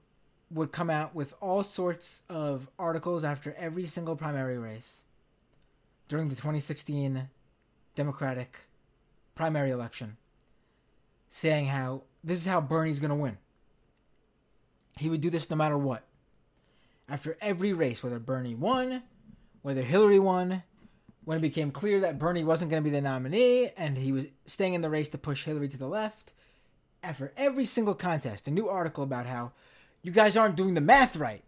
[0.51, 5.03] would come out with all sorts of articles after every single primary race
[6.09, 7.28] during the 2016
[7.95, 8.61] Democratic
[9.35, 10.16] primary election
[11.28, 13.37] saying how this is how Bernie's going to win.
[14.97, 16.05] He would do this no matter what.
[17.09, 19.03] After every race, whether Bernie won,
[19.62, 20.62] whether Hillary won,
[21.24, 24.26] when it became clear that Bernie wasn't going to be the nominee and he was
[24.47, 26.32] staying in the race to push Hillary to the left,
[27.03, 29.53] after every single contest, a new article about how
[30.03, 31.43] you guys aren't doing the math right.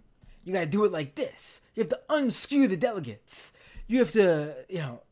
[0.45, 1.63] You got to do it like this.
[1.75, 3.53] You have to unskew the delegates.
[3.87, 5.03] You have to, you know,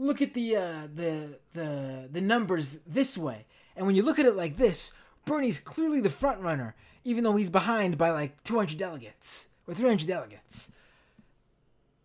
[0.00, 3.44] look at the uh, the the the numbers this way,
[3.76, 4.92] and when you look at it like this,
[5.26, 6.74] Bernie's clearly the front runner,
[7.04, 10.68] even though he's behind by like 200 delegates or 300 delegates.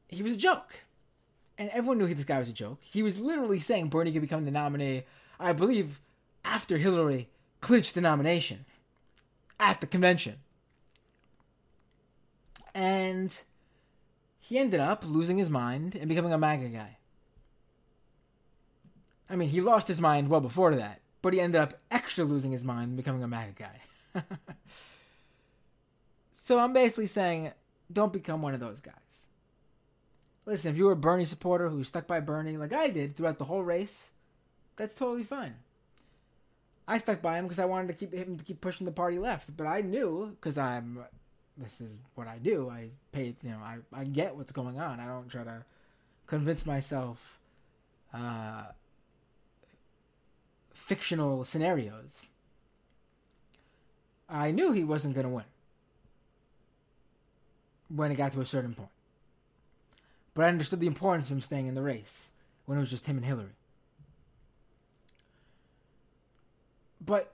[0.07, 0.75] He was a joke,
[1.57, 2.79] and everyone knew this guy was a joke.
[2.81, 5.03] He was literally saying Bernie could become the nominee.
[5.39, 5.99] I believe
[6.43, 7.29] after Hillary
[7.61, 8.65] clinched the nomination
[9.59, 10.35] at the convention,
[12.73, 13.35] and
[14.39, 16.97] he ended up losing his mind and becoming a MAGA guy.
[19.29, 22.51] I mean, he lost his mind well before that, but he ended up extra losing
[22.51, 24.21] his mind and becoming a MAGA guy.
[26.31, 27.51] so I'm basically saying,
[27.91, 28.93] don't become one of those guys.
[30.45, 33.39] Listen, if you were a Bernie supporter who stuck by Bernie like I did throughout
[33.39, 34.11] the whole race,
[34.75, 35.55] that's totally fine.
[36.87, 39.17] I stuck by him because I wanted to keep him to keep pushing the party
[39.17, 40.99] left, but I knew because I'm
[41.57, 42.69] this is what I do.
[42.69, 44.99] I pay, you know, I I get what's going on.
[44.99, 45.63] I don't try to
[46.27, 47.39] convince myself
[48.13, 48.65] uh,
[50.85, 52.27] fictional scenarios.
[54.29, 55.45] I knew he wasn't going to win.
[57.89, 58.89] when it got to a certain point.
[60.33, 62.29] But I understood the importance of him staying in the race
[62.65, 63.55] when it was just him and Hillary.
[67.05, 67.31] But,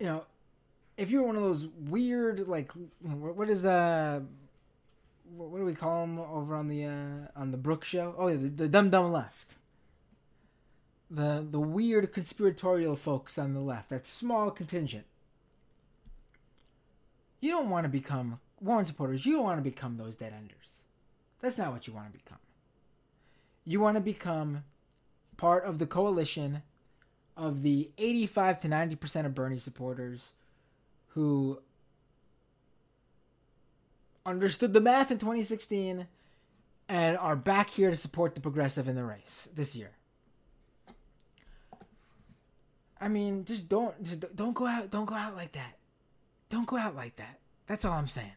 [0.00, 0.24] you know,
[0.96, 4.20] if you're one of those weird, like, what is, uh,
[5.36, 8.14] what do we call them over on the, uh, on the Brooke show?
[8.18, 9.54] Oh, yeah, the, the dumb dumb left.
[11.14, 15.04] The, the weird conspiratorial folks on the left, that small contingent.
[17.40, 19.26] You don't want to become Warren supporters.
[19.26, 20.80] You don't want to become those dead enders.
[21.40, 22.38] That's not what you want to become.
[23.64, 24.64] You want to become
[25.36, 26.62] part of the coalition
[27.36, 30.30] of the 85 to 90% of Bernie supporters
[31.08, 31.60] who
[34.24, 36.06] understood the math in 2016
[36.88, 39.90] and are back here to support the progressive in the race this year.
[43.02, 45.76] I mean, just don't just don't go out don't go out like that.
[46.48, 47.40] Don't go out like that.
[47.66, 48.30] That's all I'm saying.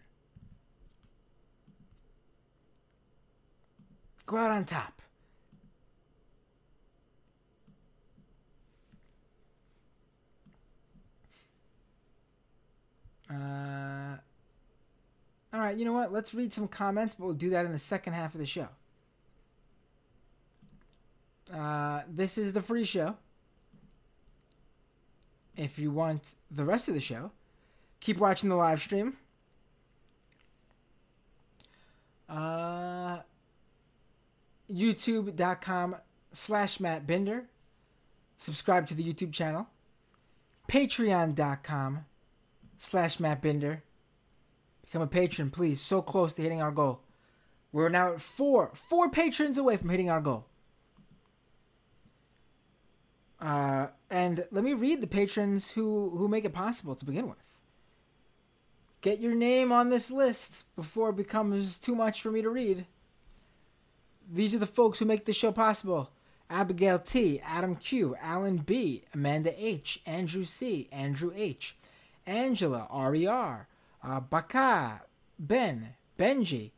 [4.25, 5.03] Go out on top.
[13.29, 14.17] Uh,
[15.53, 16.11] all right, you know what?
[16.11, 18.67] Let's read some comments, but we'll do that in the second half of the show.
[21.53, 23.15] Uh, this is the free show.
[25.57, 27.31] If you want the rest of the show,
[27.99, 29.17] keep watching the live stream.
[32.27, 33.19] Uh,
[34.69, 35.95] YouTube.com
[36.33, 37.45] slash Matt Binder.
[38.37, 39.67] Subscribe to the YouTube channel.
[40.67, 42.05] Patreon.com
[42.79, 43.83] slash Matt Binder.
[44.81, 45.79] Become a patron, please.
[45.79, 47.01] So close to hitting our goal.
[47.71, 50.45] We're now at four, four patrons away from hitting our goal.
[53.45, 57.37] Uh, and let me read the patrons who who make it possible to begin with.
[59.01, 62.87] Get your name on this list before it becomes too much for me to read.
[64.33, 66.09] These are the folks who make the show possible.
[66.49, 71.75] Abigail T, Adam Q, Alan B, Amanda H, Andrew C, Andrew H,
[72.25, 73.67] Angela, RER,
[74.03, 75.03] uh, Baka,
[75.37, 76.71] Ben, Benji,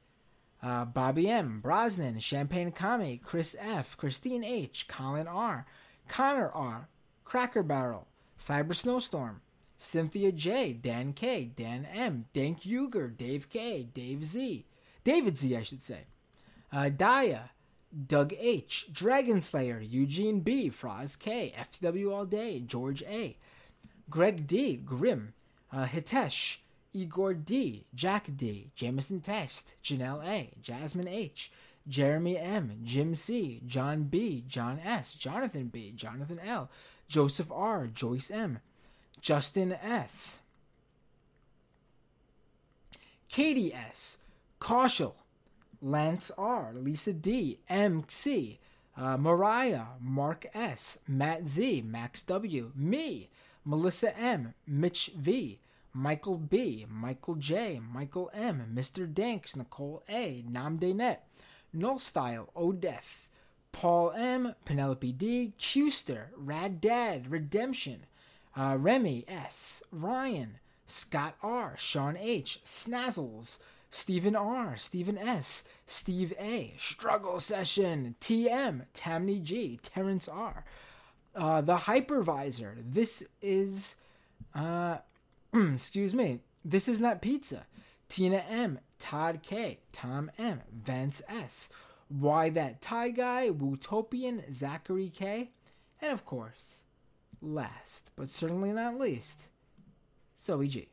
[0.61, 5.65] uh, Bobby M, Brosnan, Champagne Kami, Chris F, Christine H, Colin R,
[6.07, 6.89] Connor R,
[7.25, 8.07] Cracker Barrel,
[8.39, 9.41] Cyber Snowstorm,
[9.77, 14.65] Cynthia J, Dan K, Dan M, Dank Uger, Dave K, Dave Z,
[15.03, 16.01] David Z, I should say,
[16.71, 17.49] uh, Daya,
[18.07, 23.37] Doug H, Dragon Slayer, Eugene B, Froz K, FTW All Day, George A,
[24.09, 25.33] Greg D, Grim,
[25.71, 26.57] uh, Hitesh,
[26.93, 31.51] Igor D, Jack D, Jameson Test, Janelle A, Jasmine H,
[31.87, 36.69] Jeremy M, Jim C, John B, John S, Jonathan B, Jonathan L,
[37.07, 38.59] Joseph R, Joyce M,
[39.21, 40.39] Justin S,
[43.29, 44.17] Katie S,
[44.59, 45.15] Kaushal,
[45.81, 48.59] Lance R, Lisa D, MC,
[48.97, 53.29] uh, Mariah, Mark S, Matt Z, Max W, me,
[53.63, 55.59] Melissa M, Mitch V,
[55.93, 59.11] Michael B, Michael J, Michael M, Mr.
[59.11, 61.17] Danks, Nicole A, Namdenet,
[61.73, 63.27] Null Style, Odeth,
[63.71, 68.05] Paul M, Penelope D, Custer, Rad Dad, Redemption,
[68.55, 73.59] uh, Remy S, Ryan, Scott R, Sean H, Snazzles,
[73.89, 80.65] Stephen R, Stephen S, Steve A, Struggle Session, TM, Tammy G, Terrence R,
[81.35, 82.75] uh, the Hypervisor.
[82.83, 83.95] This is,
[84.55, 84.97] uh,
[85.53, 87.65] excuse me, this is not pizza.
[88.09, 91.69] Tina M, Todd K, Tom M, Vance S,
[92.07, 95.51] Why That Tie Guy, Wutopian, Zachary K,
[96.01, 96.77] and of course,
[97.41, 99.47] last but certainly not least,
[100.39, 100.87] Zoe G.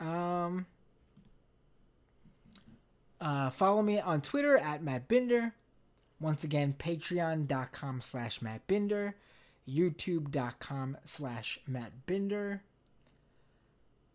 [0.00, 0.66] Um,
[3.20, 5.54] uh, follow me on Twitter at Matt Binder.
[6.20, 9.14] Once again, patreon.com slash Matt Binder,
[9.68, 12.62] youtube.com slash Matt Binder.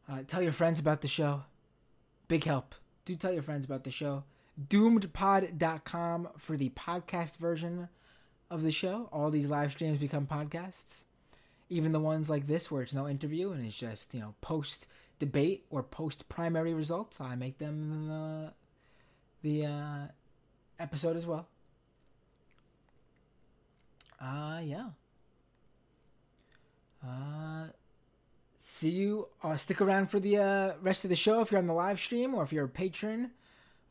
[0.10, 1.44] Uh, tell your friends about the show.
[2.28, 2.76] Big help.
[3.06, 4.24] Do tell your friends about the show.
[4.70, 7.90] Doomedpod.com for the podcast version
[8.50, 9.10] of the show.
[9.12, 11.04] All these live streams become podcasts.
[11.70, 14.88] Even the ones like this where it's no interview and it's just, you know, post
[15.20, 17.20] debate or post primary results.
[17.20, 18.50] I make them uh,
[19.42, 20.08] the uh,
[20.80, 21.48] episode as well.
[24.22, 24.90] Uh, yeah.
[27.06, 27.68] Uh,
[28.84, 29.30] see you.
[29.42, 32.00] Uh, stick around for the uh, rest of the show if you're on the live
[32.00, 33.32] stream or if you're a patron.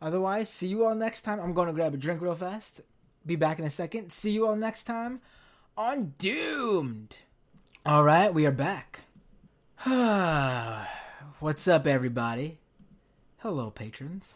[0.03, 1.40] Otherwise, see you all next time.
[1.40, 2.82] I'm going to grab a drink real fast.
[3.24, 4.12] Be back in a second.
[4.12, 5.22] See you all next time
[5.78, 7.16] on Doomed.
[7.86, 9.01] All right, we are back.
[11.40, 12.59] What's up, everybody?
[13.38, 14.34] Hello, patrons.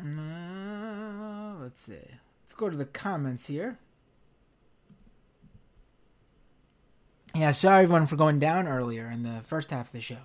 [0.00, 1.94] Uh, let's see.
[2.42, 3.78] Let's go to the comments here.
[7.34, 10.18] Yeah, sorry everyone for going down earlier in the first half of the show.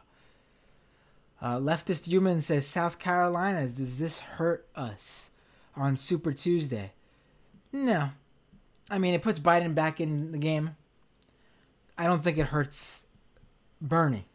[1.41, 5.29] Uh, Leftist Human says South Carolina, does this hurt us
[5.75, 6.91] on Super Tuesday?
[7.71, 8.09] No.
[8.89, 10.75] I mean, it puts Biden back in the game.
[11.97, 13.05] I don't think it hurts
[13.81, 14.25] Bernie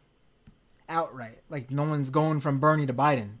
[0.89, 1.39] outright.
[1.49, 3.35] Like, no one's going from Bernie to Biden.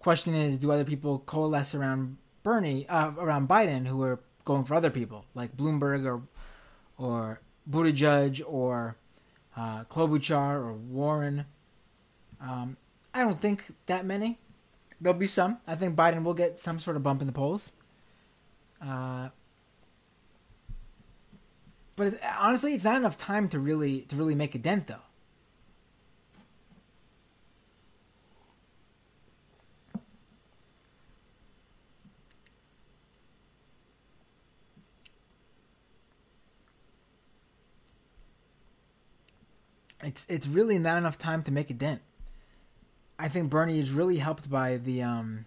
[0.00, 4.74] Question is, do other people coalesce around Bernie, uh, around Biden, who are going for
[4.74, 6.22] other people, like Bloomberg or,
[6.98, 7.40] or
[7.70, 8.96] Buttigieg or
[9.56, 11.46] uh, Klobuchar or Warren?
[12.40, 12.76] Um,
[13.14, 14.38] I don't think that many.
[15.00, 15.58] There'll be some.
[15.66, 17.72] I think Biden will get some sort of bump in the polls.
[18.80, 19.28] Uh,
[21.96, 24.96] but honestly, it's not enough time to really to really make a dent, though.
[40.02, 42.02] It's it's really not enough time to make a dent.
[43.18, 45.46] I think Bernie is really helped by the um,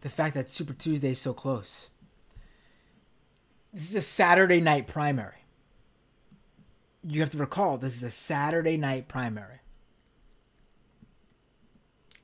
[0.00, 1.90] the fact that Super Tuesday is so close.
[3.72, 5.44] This is a Saturday night primary.
[7.04, 9.60] You have to recall this is a Saturday night primary.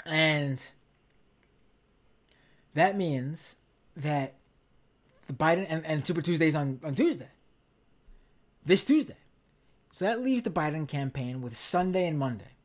[0.06, 0.58] And
[2.74, 3.56] that means
[3.96, 4.34] that
[5.26, 7.28] the Biden and, and Super Tuesdays on, on Tuesday.
[8.64, 9.16] This Tuesday.
[9.92, 12.56] So that leaves the Biden campaign with Sunday and Monday.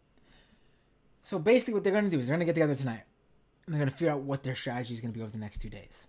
[1.21, 3.03] So basically, what they're going to do is they're going to get together tonight
[3.65, 5.37] and they're going to figure out what their strategy is going to be over the
[5.37, 6.07] next two days.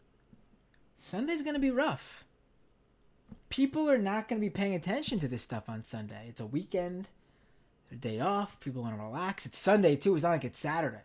[0.96, 2.24] Sunday's going to be rough.
[3.48, 6.26] People are not going to be paying attention to this stuff on Sunday.
[6.28, 7.08] It's a weekend,
[7.90, 8.60] a day off.
[8.60, 9.44] People want to relax.
[9.44, 10.14] It's Sunday too.
[10.14, 11.02] It's not like it's Saturday.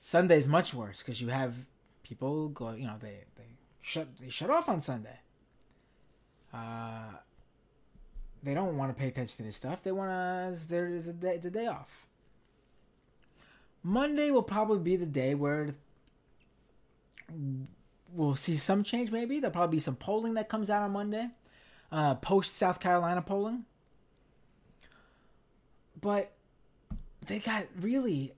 [0.00, 1.54] Sunday is much worse because you have
[2.02, 2.72] people go.
[2.72, 3.44] You know, they they
[3.82, 5.20] shut they shut off on Sunday.
[6.52, 7.12] Uh,
[8.42, 9.82] they don't want to pay attention to this stuff.
[9.82, 10.68] They want to.
[10.68, 12.06] There is a day, day off.
[13.82, 15.74] Monday will probably be the day where
[18.12, 19.10] we'll see some change.
[19.10, 21.28] Maybe there'll probably be some polling that comes out on Monday,
[21.90, 23.64] uh, post South Carolina polling.
[26.00, 26.32] But
[27.26, 28.34] they got really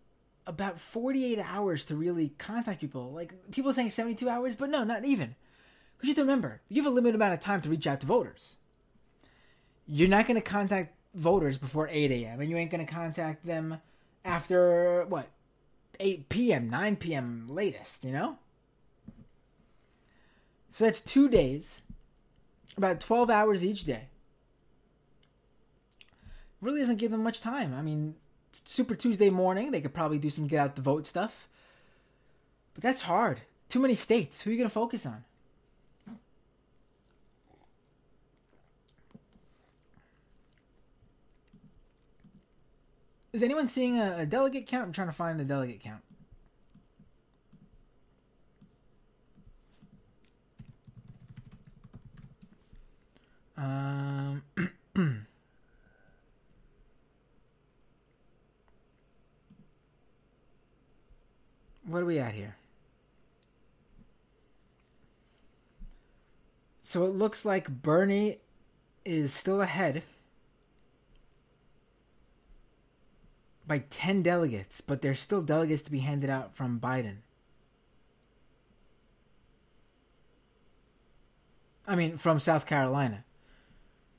[0.46, 3.12] about 48 hours to really contact people.
[3.12, 5.34] Like people saying 72 hours, but no, not even.
[5.96, 8.01] Because you have to remember, you have a limited amount of time to reach out
[8.01, 8.57] to voters
[9.91, 12.41] you're not going to contact voters before 8 a.m.
[12.41, 13.80] and you ain't going to contact them
[14.24, 15.28] after what
[15.99, 17.47] 8 p.m., 9 p.m.
[17.49, 18.38] latest, you know?
[20.72, 21.82] So that's two days,
[22.76, 24.05] about 12 hours each day.
[26.61, 27.74] Really doesn't give them much time.
[27.74, 28.14] I mean,
[28.53, 31.49] Super Tuesday morning, they could probably do some get out the vote stuff.
[32.74, 33.41] But that's hard.
[33.68, 34.43] Too many states.
[34.43, 35.24] Who are you going to focus on?
[43.32, 44.86] Is anyone seeing a, a delegate count?
[44.86, 46.02] I'm trying to find the delegate count.
[53.56, 54.42] Um,
[61.86, 62.56] what are we at here?
[66.80, 68.38] So it looks like Bernie
[69.04, 70.02] is still ahead.
[73.70, 77.18] By 10 delegates, but there's still delegates to be handed out from Biden.
[81.86, 83.24] I mean, from South Carolina,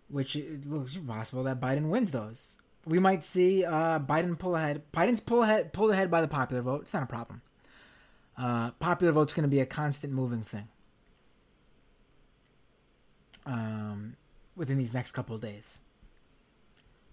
[0.07, 2.59] which it looks possible that Biden wins those.
[2.85, 4.83] We might see uh, Biden pull ahead.
[4.93, 6.83] Biden's pull ahead, pulled ahead by the popular vote.
[6.83, 7.41] It's not a problem.
[8.37, 10.69] Uh, popular vote's going to be a constant moving thing
[13.45, 14.15] um,
[14.55, 15.77] within these next couple of days.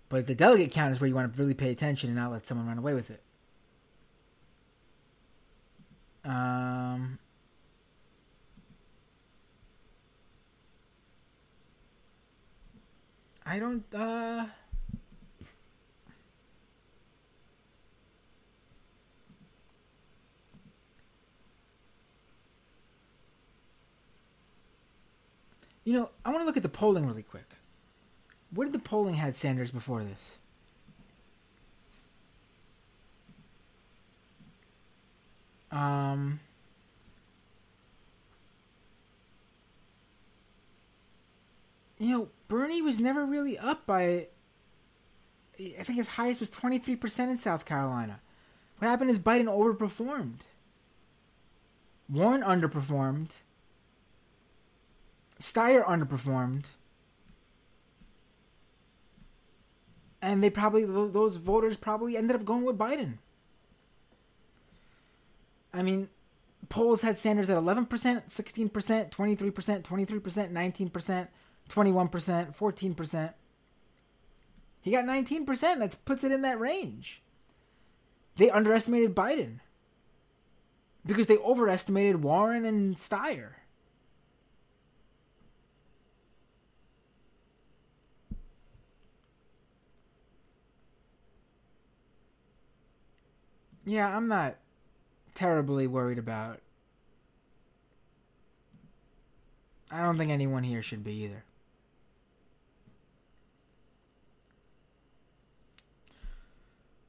[0.08, 2.46] But the delegate count is where you want to really pay attention and not let
[2.46, 3.22] someone run away with it.
[6.24, 7.18] Um,
[13.44, 13.84] I don't.
[13.94, 14.46] Uh,
[25.84, 27.47] you know, I want to look at the polling really quick.
[28.52, 30.38] Where did the polling had Sanders before this?
[35.70, 36.40] Um,
[41.98, 44.28] you know, Bernie was never really up by.
[45.58, 48.20] I think his highest was 23% in South Carolina.
[48.78, 50.42] What happened is Biden overperformed.
[52.08, 53.38] Warren underperformed.
[55.40, 56.66] Steyer underperformed.
[60.20, 63.18] And they probably, those voters probably ended up going with Biden.
[65.72, 66.08] I mean,
[66.68, 68.70] polls had Sanders at 11%, 16%,
[69.10, 71.28] 23%, 23%, 19%,
[71.68, 73.34] 21%, 14%.
[74.80, 75.78] He got 19%.
[75.78, 77.22] That puts it in that range.
[78.36, 79.60] They underestimated Biden
[81.04, 83.57] because they overestimated Warren and Steyer.
[93.88, 94.56] Yeah, I'm not
[95.32, 96.60] terribly worried about.
[99.90, 101.42] I don't think anyone here should be either.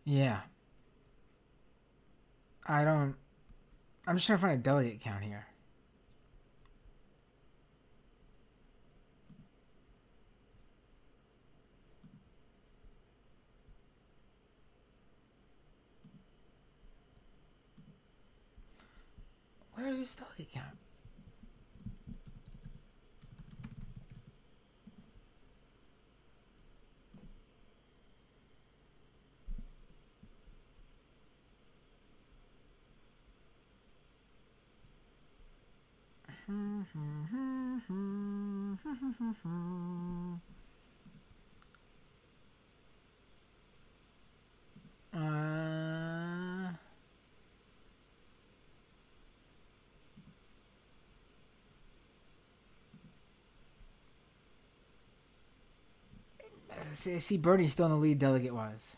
[0.06, 0.40] Yeah.
[2.66, 3.16] I don't.
[4.08, 5.49] I'm just trying to find a delegate count here.
[19.80, 20.76] Where is this delegate count?
[45.14, 46.09] Uh,
[57.00, 58.98] see, see, Bernie's still in the lead delegate wise.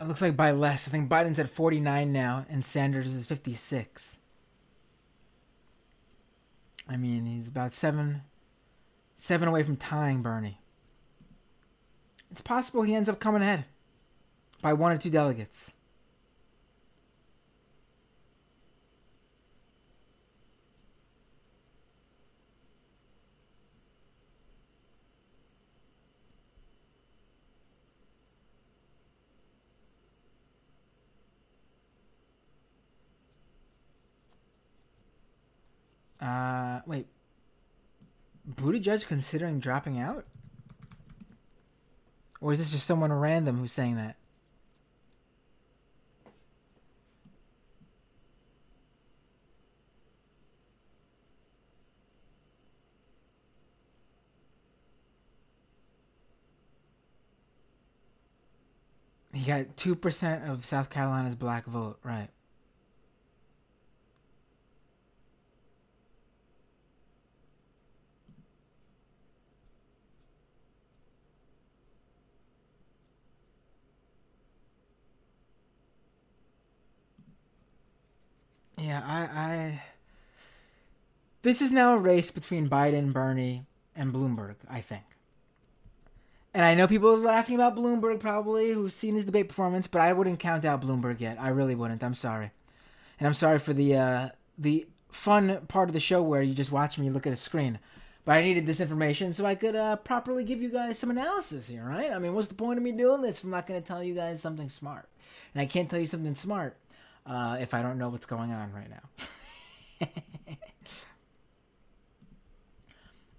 [0.00, 0.88] It looks like by less.
[0.88, 4.18] I think Biden's at 49 now, and Sanders is 56.
[6.88, 8.22] I mean, he's about seven,
[9.16, 10.61] seven away from tying Bernie.
[12.32, 13.66] It's possible he ends up coming ahead
[14.62, 15.70] by one or two delegates.
[36.18, 37.06] Uh, wait.
[38.48, 40.24] Buttigieg considering dropping out?
[42.42, 44.16] Or is this just someone random who's saying that?
[59.32, 62.28] He got 2% of South Carolina's black vote, right.
[78.82, 79.82] Yeah, I, I.
[81.42, 83.64] This is now a race between Biden, Bernie,
[83.94, 84.56] and Bloomberg.
[84.68, 85.04] I think.
[86.52, 90.00] And I know people are laughing about Bloomberg probably who've seen his debate performance, but
[90.00, 91.40] I wouldn't count out Bloomberg yet.
[91.40, 92.02] I really wouldn't.
[92.02, 92.50] I'm sorry,
[93.20, 94.28] and I'm sorry for the uh,
[94.58, 97.78] the fun part of the show where you just watch me look at a screen.
[98.24, 101.68] But I needed this information so I could uh, properly give you guys some analysis
[101.68, 102.12] here, right?
[102.12, 104.02] I mean, what's the point of me doing this if I'm not going to tell
[104.02, 105.08] you guys something smart?
[105.54, 106.76] And I can't tell you something smart
[107.26, 110.06] uh, if I don't know what's going on right now.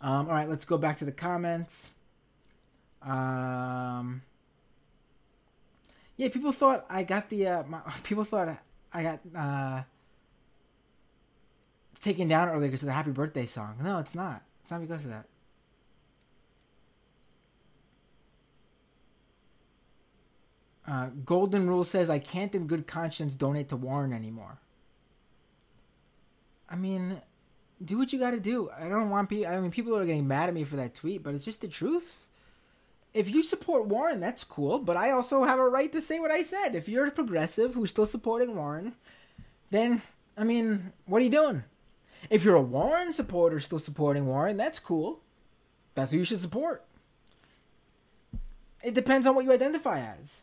[0.01, 1.89] um, all right, let's go back to the comments.
[3.01, 4.21] Um,
[6.15, 7.47] yeah, people thought I got the.
[7.47, 8.57] Uh, my, people thought
[8.93, 9.83] I got uh,
[12.01, 13.77] taken down earlier because of the Happy Birthday song.
[13.81, 14.43] No, it's not.
[14.61, 15.25] It's not because of that.
[20.87, 24.59] Uh, Golden Rule says, I can't in good conscience donate to Warren anymore.
[26.69, 27.21] I mean,
[27.83, 28.69] do what you got to do.
[28.77, 29.47] I don't want people.
[29.47, 31.67] I mean, people are getting mad at me for that tweet, but it's just the
[31.67, 32.25] truth.
[33.13, 36.31] If you support Warren, that's cool, but I also have a right to say what
[36.31, 36.75] I said.
[36.75, 38.93] If you're a progressive who's still supporting Warren,
[39.69, 40.01] then,
[40.35, 41.63] I mean, what are you doing?
[42.29, 45.19] If you're a Warren supporter still supporting Warren, that's cool.
[45.93, 46.83] That's who you should support.
[48.83, 50.41] It depends on what you identify as.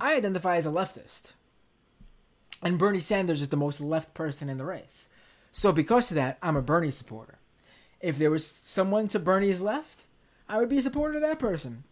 [0.00, 1.32] I identify as a leftist.
[2.62, 5.06] And Bernie Sanders is the most left person in the race.
[5.52, 7.38] So because of that, I'm a Bernie supporter.
[8.00, 10.04] If there was someone to Bernie's left,
[10.48, 11.84] I would be a supporter of that person.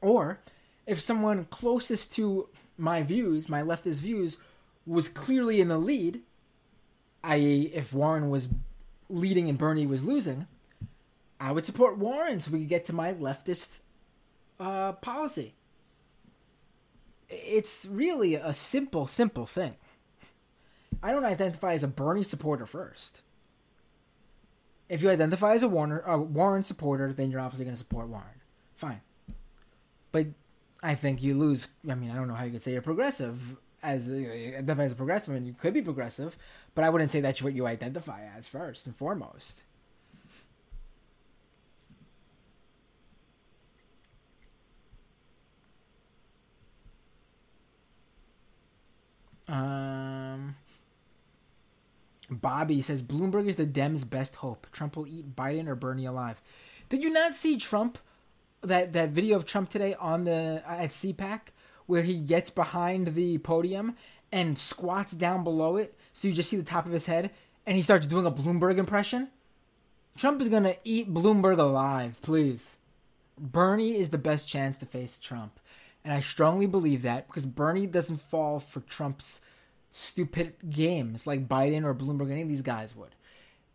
[0.00, 0.40] Or
[0.86, 4.38] if someone closest to my views, my leftist views,
[4.86, 6.20] was clearly in the lead,
[7.22, 8.48] i.e., if Warren was
[9.08, 10.46] leading and Bernie was losing,
[11.38, 13.80] I would support Warren so we could get to my leftist
[14.58, 15.54] uh, policy.
[17.32, 19.76] It's really a simple, simple thing.
[21.02, 23.22] I don't identify as a Bernie supporter first.
[24.88, 28.08] If you identify as a Warner, a Warren supporter, then you're obviously going to support
[28.08, 28.40] Warren.
[28.74, 29.00] Fine.
[30.12, 30.26] But
[30.82, 31.68] I think you lose.
[31.88, 34.92] I mean, I don't know how you could say you're progressive as a, identify as
[34.92, 36.36] a progressive, and you could be progressive,
[36.74, 39.62] but I wouldn't say that's what you identify as first and foremost.
[49.48, 50.56] Um,
[52.30, 54.66] Bobby says Bloomberg is the Dems' best hope.
[54.72, 56.40] Trump will eat Biden or Bernie alive.
[56.88, 57.98] Did you not see Trump?
[58.62, 61.40] That that video of Trump today on the at CPAC
[61.86, 63.96] where he gets behind the podium
[64.30, 67.30] and squats down below it, so you just see the top of his head,
[67.66, 69.28] and he starts doing a Bloomberg impression.
[70.16, 72.76] Trump is gonna eat Bloomberg alive, please.
[73.38, 75.58] Bernie is the best chance to face Trump.
[76.04, 79.40] And I strongly believe that because Bernie doesn't fall for Trump's
[79.90, 83.14] stupid games like Biden or Bloomberg, any of these guys would.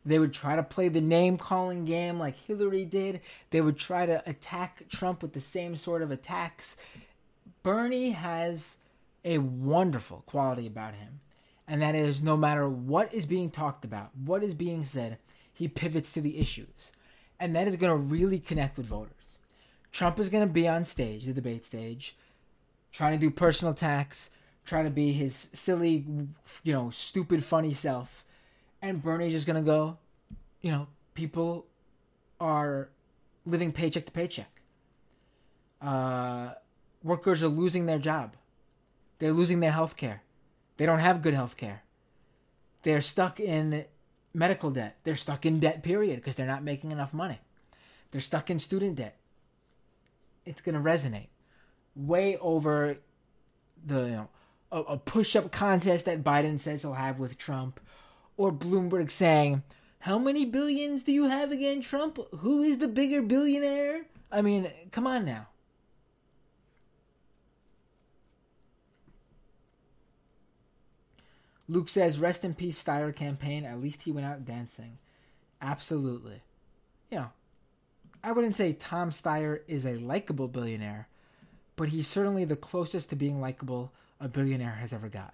[0.06, 3.22] They would try to play the name calling game like Hillary did.
[3.50, 6.78] They would try to attack Trump with the same sort of attacks.
[7.62, 8.78] Bernie has
[9.26, 11.20] a wonderful quality about him,
[11.68, 15.18] and that is no matter what is being talked about, what is being said,
[15.54, 16.94] he pivots to the issues.
[17.40, 19.17] And that is going to really connect with voters.
[19.92, 22.16] Trump is going to be on stage, the debate stage,
[22.92, 24.30] trying to do personal attacks,
[24.66, 26.06] trying to be his silly,
[26.64, 28.26] you know, stupid, funny self.
[28.82, 29.98] And Bernie's just going to go,
[30.62, 31.66] you know, people
[32.40, 32.90] are
[33.46, 34.62] living paycheck to paycheck.
[35.82, 36.50] Uh,
[37.04, 38.36] workers are losing their job.
[39.20, 40.22] They're losing their health care.
[40.78, 41.84] They don't have good health care.
[42.84, 43.86] They're stuck in
[44.34, 44.98] medical debt.
[45.04, 47.40] They're stuck in debt, period, because they're not making enough money.
[48.12, 49.18] They're stuck in student debt.
[50.48, 51.28] It's to resonate
[51.96, 52.98] way over
[53.86, 54.30] the you know,
[54.72, 57.80] a, a push-up contest that Biden says he'll have with Trump,
[58.38, 59.64] or Bloomberg saying,
[60.00, 62.20] "How many billions do you have again, Trump?
[62.40, 65.48] Who is the bigger billionaire?" I mean, come on now.
[71.68, 73.66] Luke says, "Rest in peace, Steyer campaign.
[73.66, 75.00] At least he went out dancing."
[75.62, 76.42] Absolutely.
[77.10, 77.30] You know,
[78.28, 81.08] I wouldn't say Tom Steyer is a likable billionaire,
[81.78, 85.34] but he's certainly the closest to being likable a billionaire has ever got.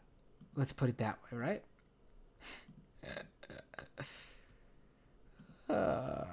[0.55, 1.63] Let's put it that way, right?
[5.75, 6.25] uh,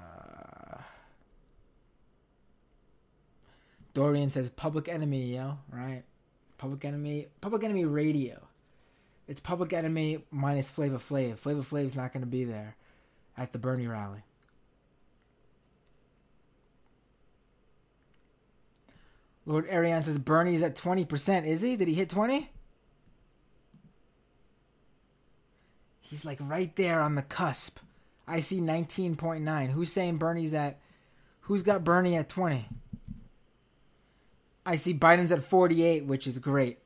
[3.95, 6.03] Dorian says Public Enemy, yo, right?
[6.59, 8.39] Public Enemy, Public Enemy Radio.
[9.27, 11.39] It's Public Enemy minus Flavor Flav.
[11.39, 12.75] Flavor Flav's not going to be there
[13.35, 14.21] at the Bernie rally.
[19.51, 21.45] Lord Ariane says Bernie's at 20%.
[21.45, 21.75] Is he?
[21.75, 22.49] Did he hit 20?
[25.99, 27.79] He's like right there on the cusp.
[28.25, 29.69] I see 19.9.
[29.71, 30.79] Who's saying Bernie's at.
[31.41, 32.65] Who's got Bernie at 20?
[34.65, 36.79] I see Biden's at 48, which is great.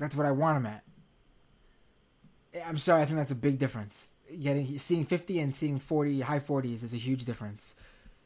[0.00, 0.82] That's what I want him at.
[2.54, 4.08] Eh, I'm sorry, I think that's a big difference.
[4.42, 7.76] Getting seeing 50 and seeing 40, high 40s is a huge difference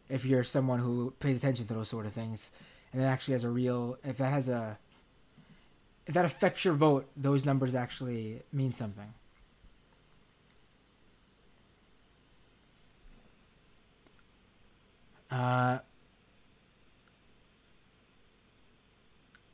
[0.09, 2.51] if you're someone who pays attention to those sort of things
[2.93, 4.79] and that actually has a real if that has a
[6.07, 9.15] if that affects your vote those numbers actually mean something
[15.31, 15.79] uh,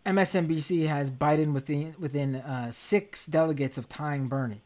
[0.05, 4.63] MSNBC has Biden within within uh, six delegates of tying Bernie.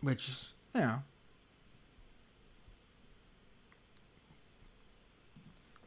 [0.00, 1.02] Which you know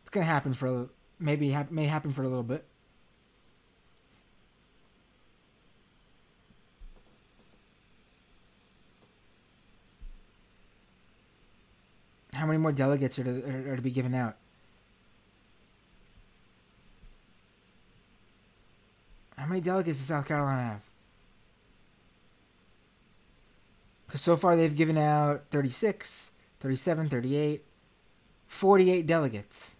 [0.01, 0.89] it's gonna happen for a,
[1.19, 2.65] maybe ha- may happen for a little bit.
[12.33, 14.35] How many more delegates are to, are, are to be given out?
[19.37, 20.90] How many delegates does South Carolina have?
[24.11, 27.63] Because so far they've given out 36, 37, 38.
[28.45, 29.71] 48 delegates.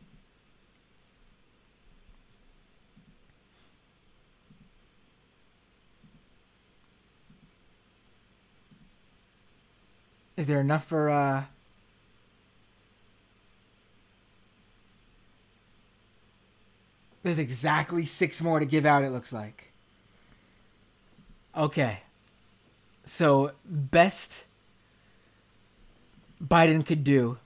[10.38, 11.44] Is there enough for uh
[17.22, 19.74] There's exactly 6 more to give out it looks like.
[21.54, 22.00] Okay.
[23.14, 24.45] So, best
[26.41, 27.39] Biden could do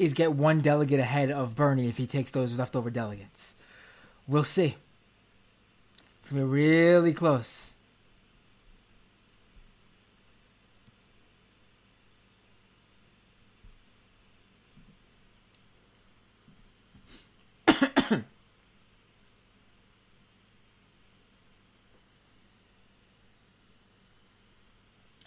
[0.00, 3.54] is get one delegate ahead of Bernie if he takes those leftover delegates.
[4.26, 4.74] We'll see.
[6.18, 7.70] It's to be really close.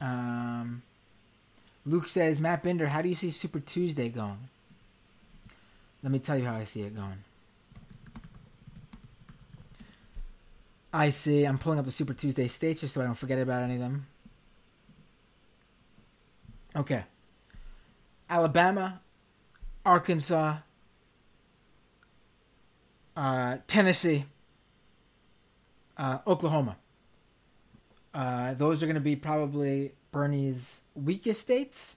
[0.02, 0.82] um,
[1.88, 4.50] Luke says, Matt Bender, how do you see Super Tuesday going?
[6.04, 7.24] Let me tell you how I see it going.
[10.92, 11.46] I see.
[11.46, 13.80] I'm pulling up the Super Tuesday states just so I don't forget about any of
[13.80, 14.06] them.
[16.76, 17.04] Okay.
[18.30, 19.00] Alabama,
[19.86, 20.58] Arkansas,
[23.16, 24.26] uh, Tennessee,
[25.98, 26.76] uh, Oklahoma.
[28.14, 31.96] Uh, those are going to be probably Bernie's weakest states,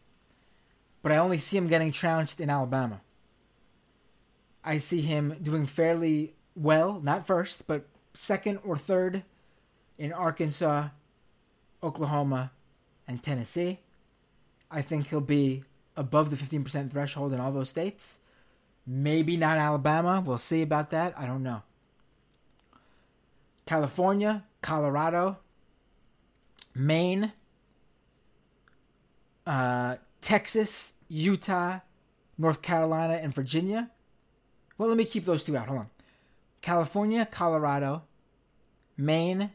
[1.00, 3.00] but I only see him getting trounced in Alabama.
[4.62, 9.22] I see him doing fairly well, not first, but second or third
[9.96, 10.88] in Arkansas,
[11.82, 12.52] Oklahoma,
[13.08, 13.78] and Tennessee.
[14.70, 15.64] I think he'll be
[15.96, 18.18] above the 15% threshold in all those states.
[18.86, 20.22] Maybe not Alabama.
[20.24, 21.18] We'll see about that.
[21.18, 21.62] I don't know.
[23.64, 25.38] California, Colorado,
[26.74, 27.32] Maine,
[29.46, 31.80] uh, Texas, Utah,
[32.38, 33.90] North Carolina, and Virginia.
[34.78, 35.68] Well, let me keep those two out.
[35.68, 35.90] Hold on.
[36.62, 38.02] California, Colorado,
[38.96, 39.50] Maine,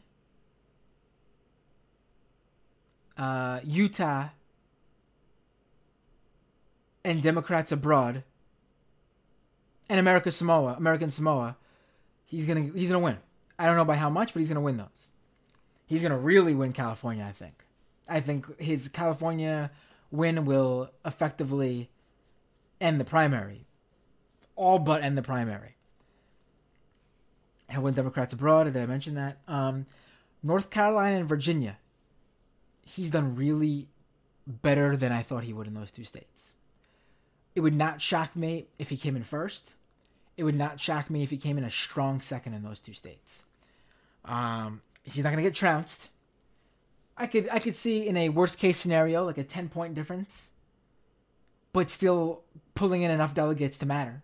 [3.16, 4.28] uh, Utah,
[7.04, 8.24] and Democrats abroad,
[9.88, 11.56] and America Samoa, American Samoa.
[12.24, 13.18] He's gonna he's gonna win.
[13.58, 15.08] I don't know by how much, but he's gonna win those.
[15.86, 17.24] He's gonna really win California.
[17.24, 17.65] I think.
[18.08, 19.70] I think his California
[20.10, 21.90] win will effectively
[22.80, 23.66] end the primary,
[24.54, 25.76] all but end the primary.
[27.70, 28.64] He'll win Democrats abroad.
[28.64, 29.38] Did I mention that?
[29.48, 29.86] Um,
[30.42, 31.78] North Carolina and Virginia.
[32.82, 33.88] He's done really
[34.46, 36.52] better than I thought he would in those two states.
[37.56, 39.74] It would not shock me if he came in first.
[40.36, 42.92] It would not shock me if he came in a strong second in those two
[42.92, 43.44] states.
[44.24, 46.10] Um, he's not going to get trounced.
[47.18, 50.48] I could I could see in a worst case scenario like a ten point difference,
[51.72, 52.42] but still
[52.74, 54.22] pulling in enough delegates to matter.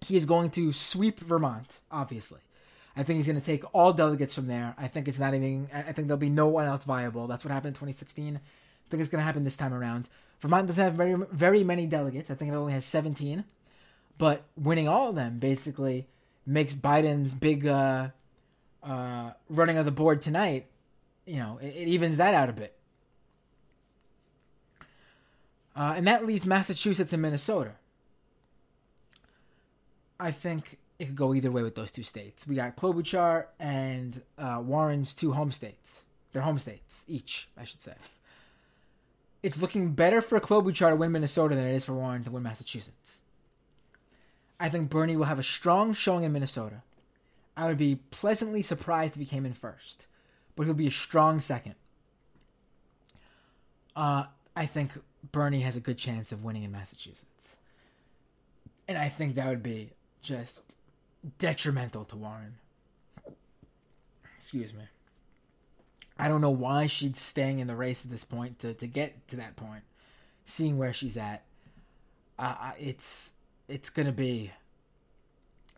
[0.00, 2.40] He is going to sweep Vermont, obviously.
[2.96, 4.74] I think he's going to take all delegates from there.
[4.76, 5.68] I think it's not even.
[5.72, 7.26] I think there'll be no one else viable.
[7.26, 8.36] That's what happened in 2016.
[8.36, 8.40] I
[8.90, 10.08] think it's going to happen this time around.
[10.40, 12.30] Vermont doesn't have very very many delegates.
[12.30, 13.44] I think it only has 17,
[14.18, 16.06] but winning all of them basically
[16.46, 18.08] makes Biden's big uh,
[18.88, 20.66] uh, running of the board tonight,
[21.26, 22.74] you know, it, it evens that out a bit.
[25.76, 27.72] Uh, and that leaves Massachusetts and Minnesota.
[30.18, 32.46] I think it could go either way with those two states.
[32.46, 36.02] We got Klobuchar and uh, Warren's two home states.
[36.32, 37.94] Their home states, each, I should say.
[39.42, 42.42] It's looking better for Klobuchar to win Minnesota than it is for Warren to win
[42.42, 43.18] Massachusetts.
[44.58, 46.82] I think Bernie will have a strong showing in Minnesota.
[47.58, 50.06] I would be pleasantly surprised if he came in first,
[50.54, 51.74] but he'll be a strong second.
[53.96, 54.92] Uh, I think
[55.32, 57.56] Bernie has a good chance of winning in Massachusetts.
[58.86, 59.90] And I think that would be
[60.22, 60.60] just
[61.38, 62.54] detrimental to Warren.
[64.36, 64.84] Excuse me.
[66.16, 69.26] I don't know why she's staying in the race at this point to, to get
[69.28, 69.82] to that point.
[70.44, 71.42] Seeing where she's at,
[72.38, 73.32] uh, it's
[73.68, 74.52] it's gonna be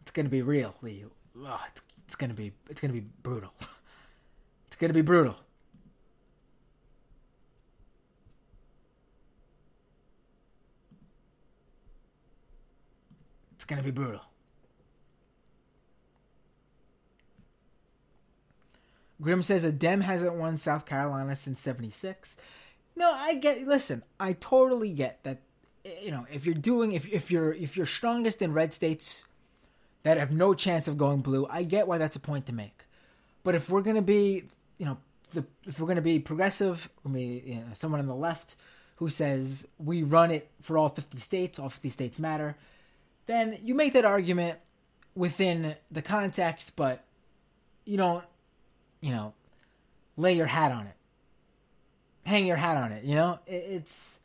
[0.00, 1.06] it's gonna be really
[1.46, 3.52] oh, it's, it's gonna be it's gonna be brutal.
[4.66, 5.36] It's gonna be brutal.
[13.56, 14.22] It's gonna be brutal.
[19.20, 22.36] Grim says a Dem hasn't won South Carolina since '76.
[22.96, 23.66] No, I get.
[23.66, 25.40] Listen, I totally get that.
[26.02, 29.24] You know, if you're doing, if if you're if you're strongest in red states,
[30.02, 31.46] that have no chance of going blue.
[31.50, 32.84] I get why that's a point to make.
[33.42, 34.44] But if we're going to be,
[34.78, 34.98] you know,
[35.32, 38.56] the, if we're going to be progressive, you know, someone on the left
[38.96, 42.56] who says we run it for all 50 states, all 50 states matter,
[43.26, 44.58] then you make that argument
[45.14, 47.04] within the context, but
[47.84, 48.24] you don't,
[49.00, 49.32] you know,
[50.16, 50.96] lay your hat on it,
[52.24, 53.04] hang your hat on it.
[53.04, 54.18] You know, it's.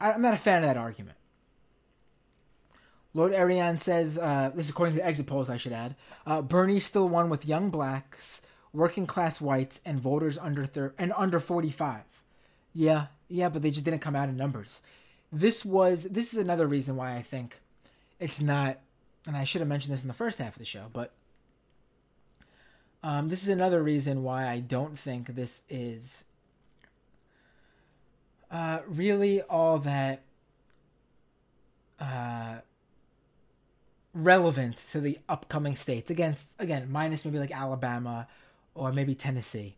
[0.00, 1.16] I'm not a fan of that argument.
[3.14, 5.94] Lord Ariane says, uh, this is according to the exit polls, I should add,
[6.26, 8.40] uh, Bernie still won with young blacks,
[8.72, 12.02] working class whites, and voters under thir- and under 45.
[12.72, 14.80] Yeah, yeah, but they just didn't come out in numbers.
[15.30, 17.60] This was this is another reason why I think
[18.20, 18.78] it's not,
[19.26, 21.12] and I should have mentioned this in the first half of the show, but
[23.02, 26.24] um, this is another reason why I don't think this is
[28.50, 30.20] uh, really all that
[31.98, 32.56] uh,
[34.14, 36.10] relevant to the upcoming states.
[36.10, 38.28] Against again, minus maybe like Alabama
[38.74, 39.76] or maybe Tennessee.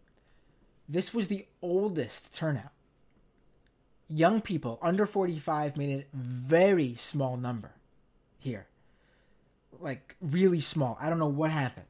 [0.88, 2.72] This was the oldest turnout.
[4.08, 7.72] Young people under 45 made a very small number
[8.38, 8.66] here.
[9.80, 10.98] Like really small.
[11.00, 11.86] I don't know what happened.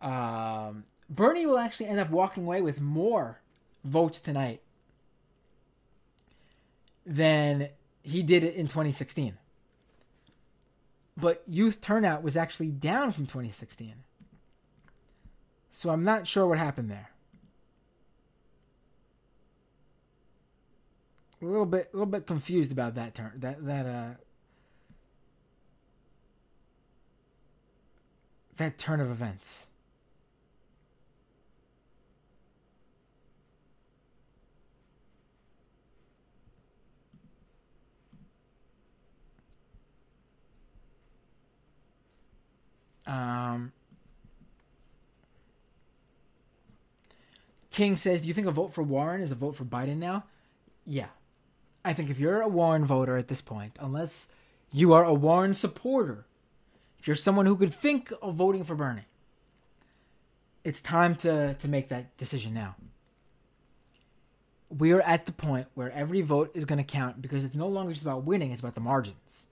[0.00, 3.40] Um, Bernie will actually end up walking away with more
[3.84, 4.60] votes tonight
[7.04, 7.70] than
[8.02, 9.36] he did it in 2016.
[11.20, 13.92] But youth turnout was actually down from 2016.
[15.72, 17.10] So I'm not sure what happened there.
[21.42, 23.32] A little bit, a little bit confused about that turn.
[23.36, 24.10] That that uh.
[28.56, 29.67] That turn of events.
[43.08, 43.72] Um,
[47.70, 50.24] King says, "Do you think a vote for Warren is a vote for Biden now?"
[50.84, 51.08] Yeah,
[51.84, 54.28] I think if you're a Warren voter at this point, unless
[54.70, 56.26] you are a Warren supporter,
[56.98, 59.06] if you're someone who could think of voting for Bernie,
[60.64, 62.76] it's time to to make that decision now.
[64.68, 67.68] We are at the point where every vote is going to count because it's no
[67.68, 69.46] longer just about winning; it's about the margins.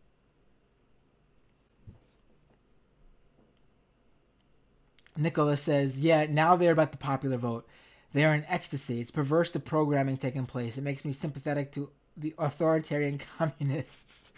[5.18, 7.66] Nicholas says, "Yeah, now they're about the popular vote.
[8.12, 9.00] They are in ecstasy.
[9.00, 10.78] It's perverse the programming taking place.
[10.78, 14.32] It makes me sympathetic to the authoritarian communists."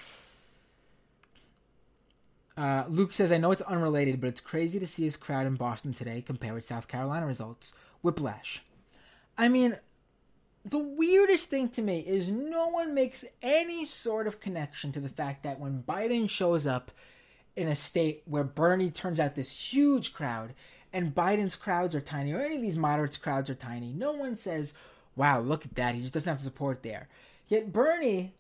[2.57, 5.55] Uh, Luke says, "I know it's unrelated, but it's crazy to see his crowd in
[5.55, 7.73] Boston today compare with South Carolina results.
[8.03, 8.63] Whiplash.
[9.37, 9.79] I mean."
[10.65, 15.09] The weirdest thing to me is no one makes any sort of connection to the
[15.09, 16.91] fact that when Biden shows up
[17.59, 20.55] in a state where Bernie turns out this huge crowd
[20.93, 24.37] and Biden's crowds are tiny, or any of these moderates' crowds are tiny, no one
[24.37, 24.73] says,
[25.17, 25.95] wow, look at that.
[25.95, 27.09] He just doesn't have support there.
[27.49, 28.33] Yet Bernie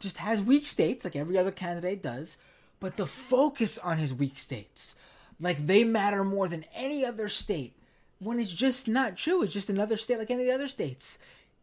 [0.00, 2.36] just has weak states, like every other candidate does,
[2.80, 4.96] but the focus on his weak states,
[5.40, 7.74] like they matter more than any other state,
[8.18, 9.42] when it's just not true.
[9.42, 11.18] It's just another state like any of the other states.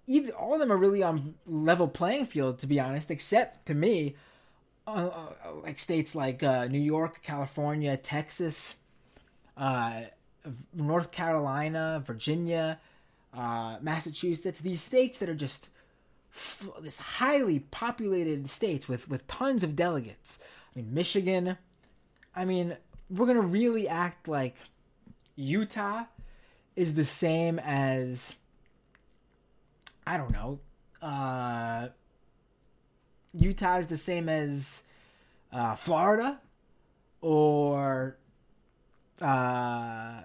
[0.07, 3.75] Either, all of them are really on level playing field, to be honest, except to
[3.75, 4.15] me,
[4.95, 5.09] uh,
[5.47, 8.75] uh, like states like uh, New York, California, Texas,
[9.57, 10.01] uh,
[10.73, 12.79] North Carolina, Virginia,
[13.33, 14.59] uh, Massachusetts.
[14.59, 15.69] These states that are just
[16.33, 20.39] f- this highly populated states with with tons of delegates.
[20.75, 21.57] I mean, Michigan.
[22.35, 22.77] I mean,
[23.09, 24.55] we're gonna really act like
[25.35, 26.05] Utah
[26.75, 28.35] is the same as
[30.07, 30.59] I don't know.
[33.33, 34.83] Utah is the same as
[35.51, 36.39] uh, Florida
[37.21, 38.17] or
[39.21, 40.21] uh,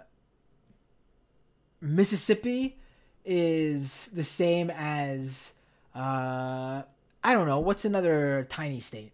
[1.80, 2.76] Mississippi
[3.24, 5.52] is the same as
[5.94, 6.82] uh,
[7.22, 9.12] I don't know what's another tiny state.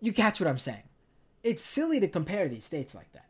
[0.00, 0.82] You catch what I'm saying?
[1.42, 3.29] It's silly to compare these states like that.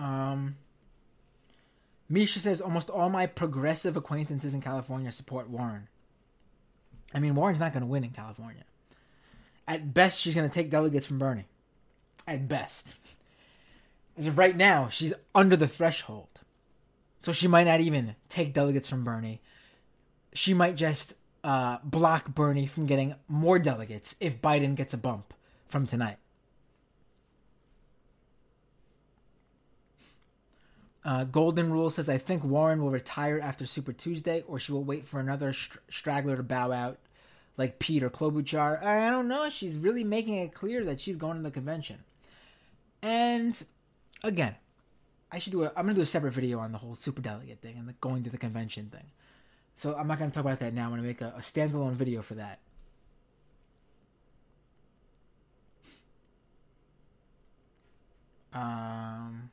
[0.00, 0.56] Um,
[2.08, 5.88] Misha says almost all my progressive acquaintances in California support Warren.
[7.14, 8.64] I mean, Warren's not going to win in California.
[9.68, 11.46] At best, she's going to take delegates from Bernie.
[12.26, 12.94] At best.
[14.16, 16.28] As of right now, she's under the threshold.
[17.20, 19.40] So she might not even take delegates from Bernie.
[20.32, 21.14] She might just
[21.44, 25.34] uh, block Bernie from getting more delegates if Biden gets a bump
[25.68, 26.16] from tonight.
[31.04, 34.84] Uh, Golden Rule says, I think Warren will retire after Super Tuesday, or she will
[34.84, 36.98] wait for another str- straggler to bow out
[37.56, 38.82] like Pete or Klobuchar.
[38.82, 39.48] I don't know.
[39.48, 41.98] She's really making it clear that she's going to the convention.
[43.02, 43.60] And
[44.22, 44.56] again,
[45.32, 45.68] I should do a.
[45.68, 48.24] I'm gonna do a separate video on the whole super delegate thing and the going
[48.24, 49.04] to the convention thing.
[49.74, 50.84] So I'm not gonna talk about that now.
[50.84, 52.58] I'm gonna make a, a standalone video for that.
[58.52, 59.50] Um.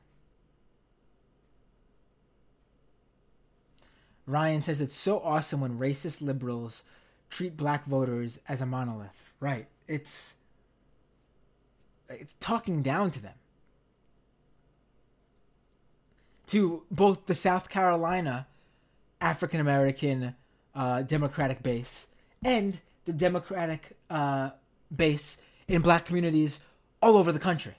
[4.27, 6.83] Ryan says it's so awesome when racist liberals
[7.29, 9.31] treat black voters as a monolith.
[9.39, 9.67] Right.
[9.87, 10.35] It's
[12.09, 13.33] it's talking down to them.
[16.47, 18.47] To both the South Carolina
[19.19, 20.35] African American
[20.75, 22.07] uh, Democratic base
[22.43, 24.51] and the Democratic uh,
[24.95, 25.37] base
[25.67, 26.59] in black communities
[27.01, 27.75] all over the country.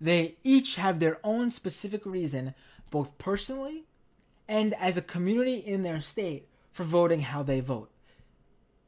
[0.00, 2.54] They each have their own specific reason,
[2.92, 3.82] both personally
[4.46, 7.90] and as a community in their state, for voting how they vote.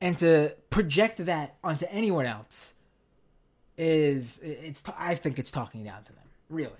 [0.00, 2.74] And to project that onto anyone else
[3.76, 6.72] is it's I think it's talking down to them, really.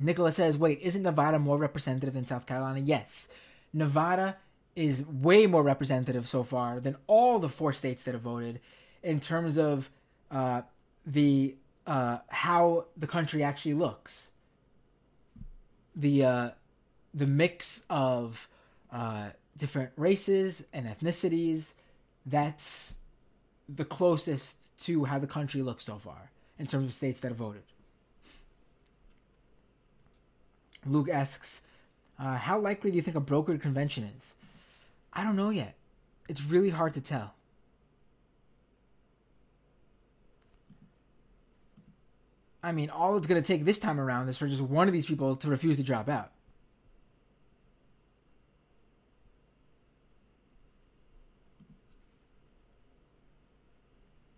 [0.00, 3.28] Nicholas says, "Wait, isn't Nevada more representative than South Carolina?" Yes.
[3.72, 4.36] Nevada
[4.76, 8.60] is way more representative so far than all the four states that have voted
[9.02, 9.90] in terms of
[10.30, 10.62] uh,
[11.04, 11.56] the
[11.88, 14.30] uh, how the country actually looks.
[15.96, 16.50] The uh,
[17.14, 18.46] the mix of
[18.92, 21.72] uh, different races and ethnicities,
[22.26, 22.94] that's
[23.68, 27.38] the closest to how the country looks so far in terms of states that have
[27.38, 27.62] voted.
[30.86, 31.62] Luke asks,
[32.18, 34.34] uh, "How likely do you think a brokered convention is?"
[35.14, 35.74] I don't know yet.
[36.28, 37.34] It's really hard to tell.
[42.68, 44.92] I mean, all it's going to take this time around is for just one of
[44.92, 46.30] these people to refuse to drop out.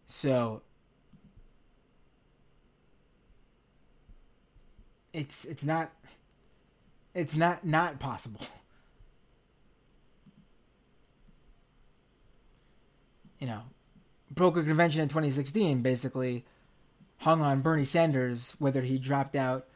[0.06, 0.62] So
[5.12, 5.90] it's it's not
[7.12, 8.40] it's not not possible.
[13.40, 13.62] You know,
[14.30, 16.44] broker convention in 2016 basically
[17.20, 19.66] hung on Bernie Sanders whether he dropped out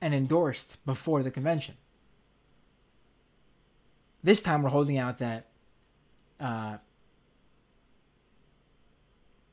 [0.00, 1.74] and endorsed before the convention.
[4.22, 5.46] This time we're holding out that
[6.40, 6.76] uh,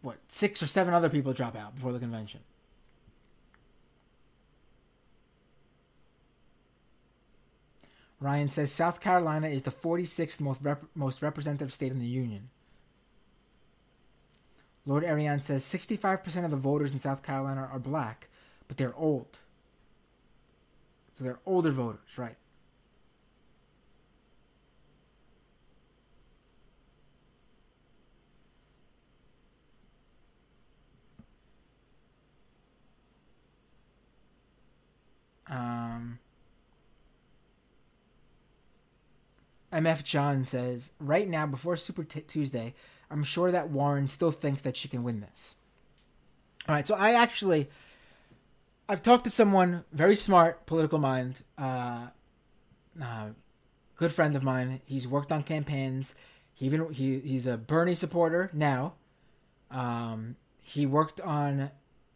[0.01, 2.41] what six or seven other people drop out before the convention.
[8.19, 12.49] Ryan says South Carolina is the 46th most rep- most representative state in the union.
[14.85, 18.27] Lord Ariane says 65% of the voters in South Carolina are black,
[18.67, 19.39] but they're old.
[21.13, 22.35] So they're older voters, right?
[35.47, 36.19] Um,
[39.71, 42.73] MF John says, right now, before Super T- Tuesday,
[43.15, 45.55] I'm sure that Warren still thinks that she can win this.
[46.67, 47.69] All right, so I actually,
[48.89, 52.07] I've talked to someone very smart, political mind, uh,
[53.01, 53.27] uh,
[53.95, 54.81] good friend of mine.
[54.83, 56.13] He's worked on campaigns.
[56.53, 58.95] He even he he's a Bernie supporter now.
[59.71, 61.71] Um, he worked on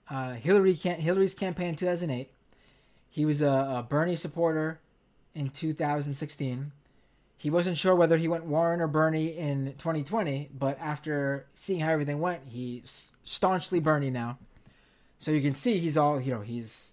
[0.09, 2.30] uh, Hillary Hillary's campaign in 2008.
[3.09, 4.81] He was a, a Bernie supporter
[5.34, 6.73] in 2016.
[7.40, 11.90] He wasn't sure whether he went Warren or Bernie in 2020, but after seeing how
[11.94, 14.38] everything went, he's staunchly Bernie now.
[15.20, 16.91] So you can see he's all, you know, he's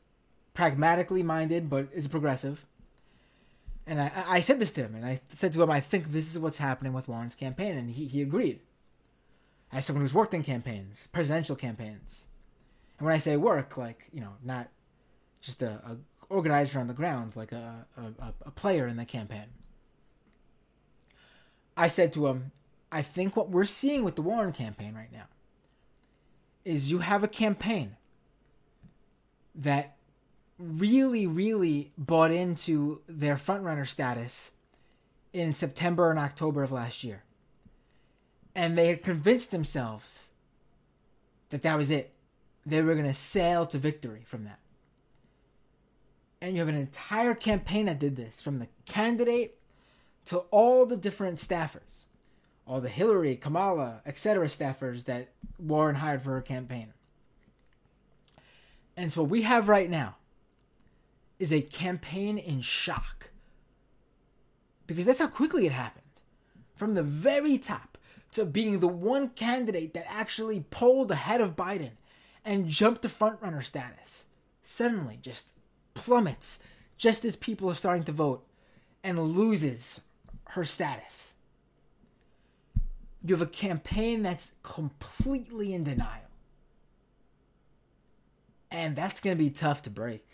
[0.55, 2.65] pragmatically minded, but is progressive.
[3.89, 6.31] And I, I said this to him, and I said to him, I think this
[6.31, 8.61] is what's happening with Warren's campaign, and he, he agreed.
[9.73, 12.27] As someone who's worked in campaigns, presidential campaigns.
[13.01, 14.69] And when I say work, like, you know, not
[15.41, 15.97] just a, a
[16.29, 19.47] organizer on the ground, like a, a, a player in the campaign.
[21.77, 22.53] I said to him,
[22.91, 25.27] I think what we're seeing with the Warren campaign right now
[26.65, 27.97] is you have a campaign
[29.55, 29.97] that
[30.59, 34.53] really, really bought into their frontrunner status
[35.33, 37.23] in September and October of last year.
[38.55, 40.29] And they had convinced themselves
[41.51, 42.15] that that was it.
[42.65, 44.59] They were going to sail to victory from that.
[46.41, 49.56] And you have an entire campaign that did this from the candidate
[50.27, 52.05] to all the different staffers,
[52.67, 54.47] all the Hillary, Kamala, etc.
[54.47, 55.29] staffers that
[55.59, 56.93] Warren hired for her campaign.
[58.97, 60.17] And so what we have right now
[61.39, 63.31] is a campaign in shock.
[64.87, 66.03] Because that's how quickly it happened.
[66.75, 67.99] From the very top
[68.33, 71.93] to being the one candidate that actually polled ahead of Biden
[72.45, 74.25] and jumped to frontrunner status.
[74.63, 75.53] Suddenly just
[75.95, 76.59] plummets
[76.97, 78.47] just as people are starting to vote
[79.05, 80.01] and loses
[80.51, 81.33] her status.
[83.25, 86.23] You have a campaign that's completely in denial.
[88.71, 90.27] And that's going to be tough to break.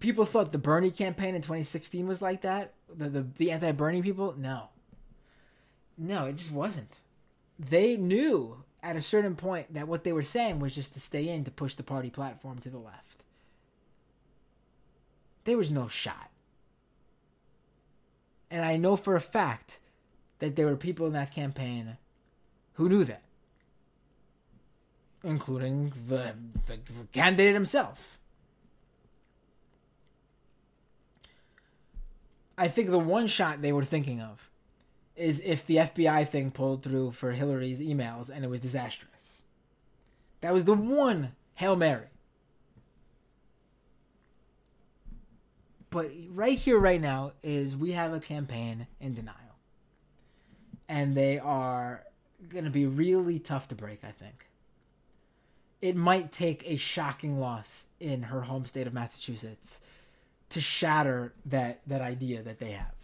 [0.00, 2.74] People thought the Bernie campaign in 2016 was like that.
[2.94, 4.34] The, the, the anti Bernie people?
[4.36, 4.68] No.
[5.96, 6.96] No, it just wasn't.
[7.58, 11.28] They knew at a certain point that what they were saying was just to stay
[11.28, 13.22] in to push the party platform to the left.
[15.44, 16.31] There was no shot.
[18.52, 19.80] And I know for a fact
[20.38, 21.96] that there were people in that campaign
[22.74, 23.22] who knew that,
[25.24, 26.34] including the,
[26.66, 26.76] the
[27.12, 28.18] candidate himself.
[32.58, 34.50] I think the one shot they were thinking of
[35.16, 39.40] is if the FBI thing pulled through for Hillary's emails and it was disastrous.
[40.42, 42.11] That was the one Hail Mary.
[45.92, 49.36] But right here, right now, is we have a campaign in denial.
[50.88, 52.02] And they are
[52.48, 54.48] going to be really tough to break, I think.
[55.82, 59.80] It might take a shocking loss in her home state of Massachusetts
[60.48, 62.94] to shatter that, that idea that they have.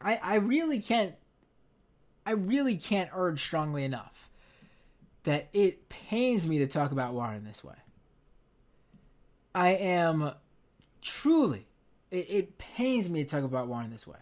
[0.00, 1.14] I, I really can't
[2.26, 4.30] I really can't urge strongly enough
[5.24, 7.74] that it pains me to talk about Warren this way.
[9.54, 10.32] I am
[11.02, 11.66] truly
[12.10, 14.18] it, it pains me to talk about Warren this way.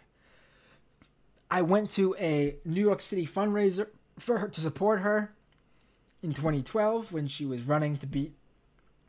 [1.50, 3.88] I went to a New York City fundraiser
[4.18, 5.32] for her to support her
[6.22, 8.34] in 2012 when she was running to beat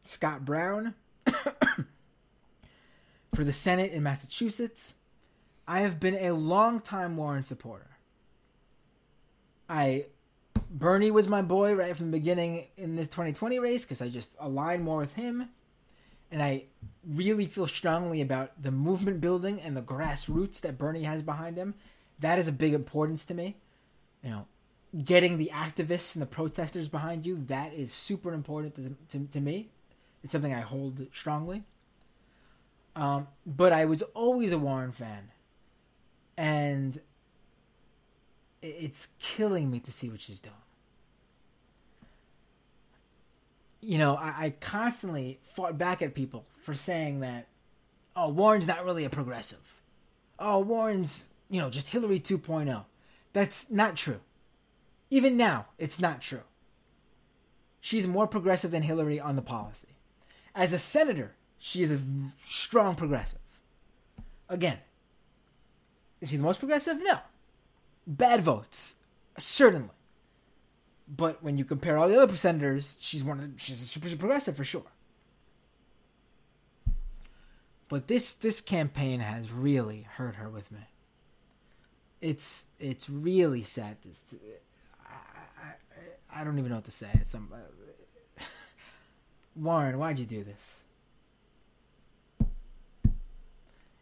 [0.03, 0.93] Scott Brown
[3.33, 4.93] for the Senate in Massachusetts.
[5.67, 7.87] I have been a long-time Warren supporter.
[9.67, 10.05] I
[10.71, 14.35] Bernie was my boy right from the beginning in this 2020 race because I just
[14.39, 15.49] align more with him.
[16.31, 16.65] And I
[17.07, 21.73] really feel strongly about the movement building and the grassroots that Bernie has behind him.
[22.19, 23.55] That is a big importance to me.
[24.23, 24.47] You know,
[25.03, 29.39] getting the activists and the protesters behind you, that is super important to, to, to
[29.39, 29.69] me.
[30.23, 31.63] It's something I hold strongly.
[32.95, 35.31] Um, but I was always a Warren fan
[36.37, 36.99] and
[38.61, 40.55] it's killing me to see what she's doing.
[43.81, 47.47] You know, I, I constantly fought back at people for saying that,
[48.15, 49.81] oh, Warren's not really a progressive.
[50.37, 52.85] Oh, Warren's, you know, just Hillary 2.0.
[53.33, 54.19] That's not true.
[55.09, 56.41] Even now, it's not true.
[57.81, 59.87] She's more progressive than Hillary on the policy.
[60.53, 61.99] As a senator, she is a
[62.43, 63.39] strong progressive.
[64.49, 64.79] Again,
[66.21, 66.97] is he the most progressive?
[67.01, 67.19] No.
[68.05, 68.95] Bad votes,
[69.37, 69.89] certainly.
[71.09, 74.07] But when you compare all the other senators, she's one of the, she's a super
[74.07, 74.85] super progressive for sure.
[77.87, 80.81] But this this campaign has really hurt her with me.
[82.21, 83.97] It's it's really sad.
[84.03, 84.23] This,
[85.03, 87.09] I, I, I don't even know what to say.
[87.15, 88.43] It's some uh,
[89.55, 90.75] Warren, why'd you do this?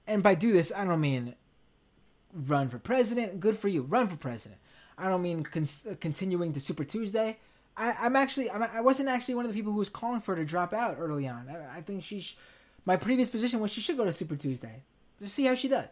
[0.05, 1.35] And by do this, I don't mean
[2.34, 3.39] run for president.
[3.39, 3.84] Good for you.
[3.84, 4.59] Run for president.
[4.98, 5.68] I don't mean con-
[5.99, 7.38] continuing to Super Tuesday.
[7.76, 10.22] I, am actually I'm, I was not actually one of the people who was calling
[10.22, 11.48] for her to drop out early on.
[11.49, 12.38] I, I think she, sh-
[12.86, 14.82] my previous position was she should go to Super Tuesday
[15.19, 15.88] to see how she does.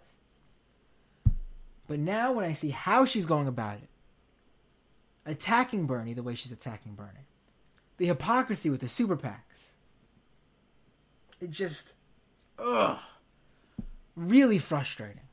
[1.87, 3.89] But now when I see how she's going about it,
[5.25, 7.27] attacking Bernie the way she's attacking Bernie,
[7.97, 9.69] the hypocrisy with the super PACs,
[11.39, 11.93] it just,
[12.57, 12.97] ugh,
[14.15, 15.24] really frustrating.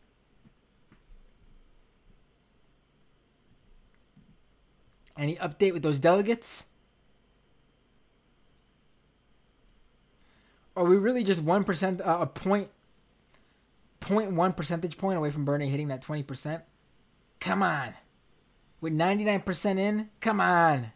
[5.17, 6.65] Any update with those delegates?
[10.75, 12.69] Are we really just one percent, uh, a point,
[14.01, 16.63] point one percentage point away from Bernie hitting that twenty percent?
[17.41, 17.93] Come on,
[18.81, 20.93] with ninety nine percent in, come on.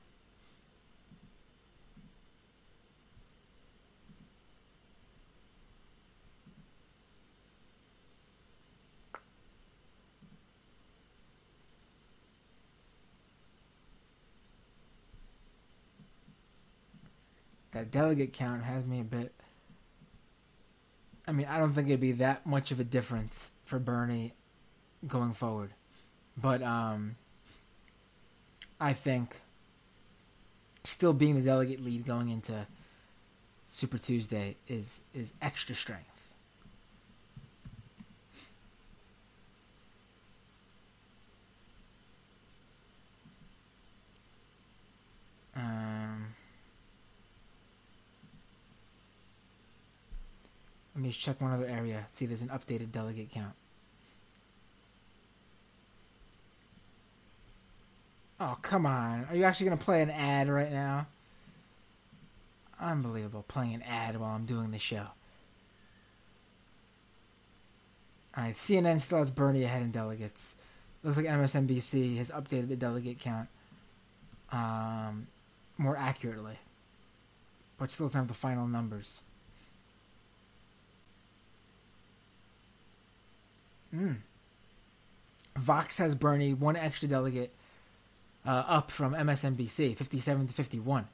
[17.76, 19.34] That delegate count has me a bit.
[21.28, 24.32] I mean, I don't think it'd be that much of a difference for Bernie
[25.06, 25.72] going forward,
[26.38, 27.16] but um,
[28.80, 29.36] I think
[30.84, 32.66] still being the delegate lead going into
[33.66, 36.04] Super Tuesday is is extra strength.
[45.54, 45.95] Um,
[50.96, 52.06] let me just check one other area.
[52.12, 53.52] See if there's an updated delegate count.
[58.40, 59.26] Oh, come on.
[59.28, 61.06] Are you actually going to play an ad right now?
[62.80, 63.44] Unbelievable.
[63.46, 65.04] Playing an ad while I'm doing the show.
[68.34, 70.56] Alright, CNN still has Bernie ahead in delegates.
[71.02, 73.48] Looks like MSNBC has updated the delegate count
[74.50, 75.26] um,
[75.76, 76.58] more accurately,
[77.76, 79.20] but still doesn't have the final numbers.
[83.96, 84.16] Mm.
[85.56, 87.52] Vox has Bernie one extra delegate
[88.46, 91.08] uh, up from MSNBC, 57 to 51.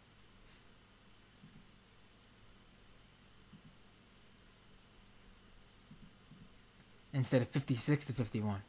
[7.15, 8.63] Instead of 56 to 51.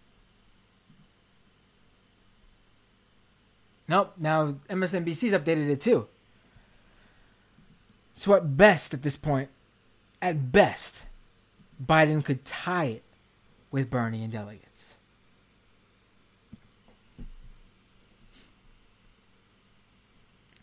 [3.88, 6.08] Nope, now MSNBC's updated it too.
[8.14, 9.50] So at best, at this point,
[10.22, 11.06] at best,
[11.84, 13.04] Biden could tie it
[13.74, 14.94] with Bernie and delegates.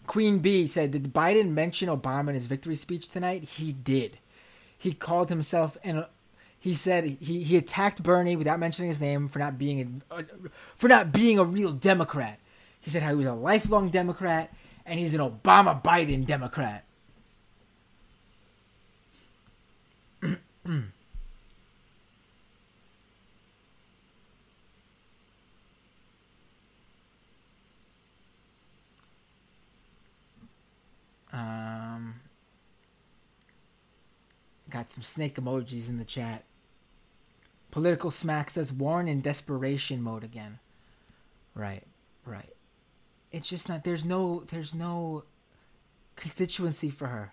[0.07, 3.43] Queen B said, Did Biden mention Obama in his victory speech tonight?
[3.43, 4.19] He did.
[4.79, 6.07] He called himself and
[6.59, 10.25] he said he, he attacked Bernie without mentioning his name for not being a,
[10.77, 12.39] for not being a real Democrat.
[12.81, 14.55] He said how he was a lifelong Democrat
[14.87, 16.85] and he's an Obama Biden Democrat.
[31.33, 32.21] Um,
[34.69, 36.45] got some snake emojis in the chat.
[37.71, 40.59] Political smack says Warren in desperation mode again.
[41.55, 41.85] Right,
[42.25, 42.53] right.
[43.31, 43.85] It's just not.
[43.85, 44.45] There's no.
[44.49, 45.25] There's no
[46.17, 47.33] constituency for her.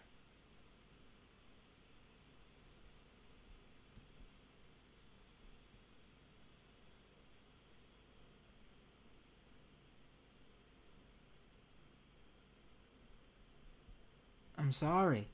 [14.68, 15.30] I'm sorry.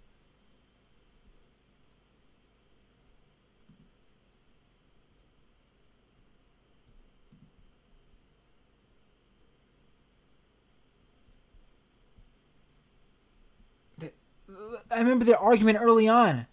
[14.91, 16.45] I remember their argument early on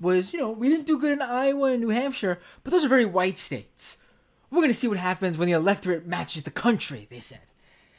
[0.00, 2.88] was, you know, we didn't do good in Iowa and New Hampshire, but those are
[2.88, 3.98] very white states.
[4.52, 7.40] We're going to see what happens when the electorate matches the country, they said.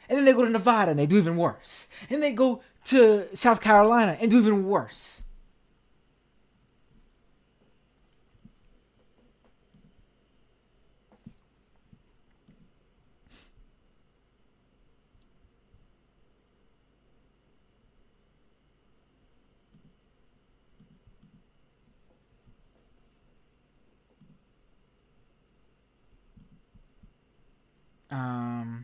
[0.08, 1.86] And then they go to Nevada and they do even worse.
[2.08, 5.22] And they go to South Carolina and do even worse.
[28.10, 28.81] Um,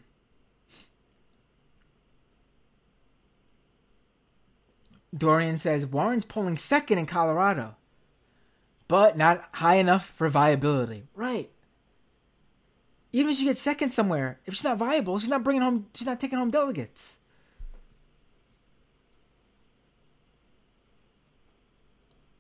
[5.16, 7.76] Dorian says Warren's polling second in Colorado,
[8.89, 11.05] but not high enough for viability.
[11.14, 11.51] Right.
[13.12, 15.86] Even if she gets second somewhere, if she's not viable, she's not bringing home.
[15.94, 17.16] She's not taking home delegates.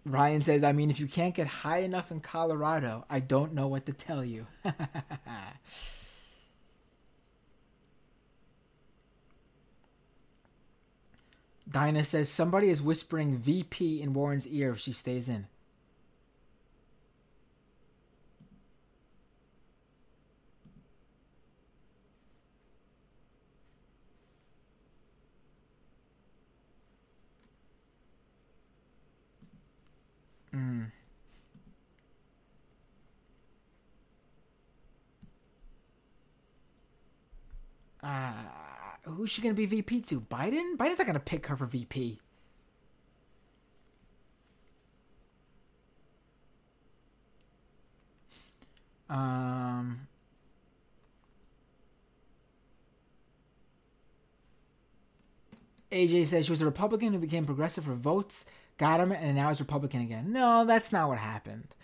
[0.04, 3.68] Ryan says, I mean, if you can't get high enough in Colorado, I don't know
[3.68, 4.46] what to tell you.
[11.70, 15.46] Dinah says somebody is whispering VP in Warren's ear if she stays in.
[39.08, 40.20] Who's she going to be VP to?
[40.20, 40.76] Biden?
[40.76, 42.20] Biden's not going to pick her for VP.
[49.08, 50.06] Um,
[55.90, 58.44] AJ says she was a Republican who became progressive for votes,
[58.76, 60.32] got him, and now is Republican again.
[60.32, 61.74] No, that's not what happened.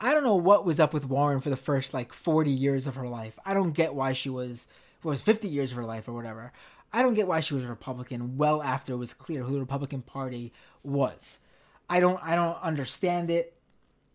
[0.00, 2.96] I don't know what was up with Warren for the first like 40 years of
[2.96, 3.38] her life.
[3.46, 4.66] I don't get why she was
[5.02, 6.52] was 50 years of her life or whatever.
[6.92, 9.60] I don't get why she was a Republican well after it was clear who the
[9.60, 10.52] Republican Party
[10.82, 11.40] was.
[11.88, 13.54] I don't I don't understand it.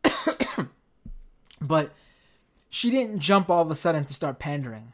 [1.61, 1.91] but
[2.69, 4.93] she didn't jump all of a sudden to start pandering.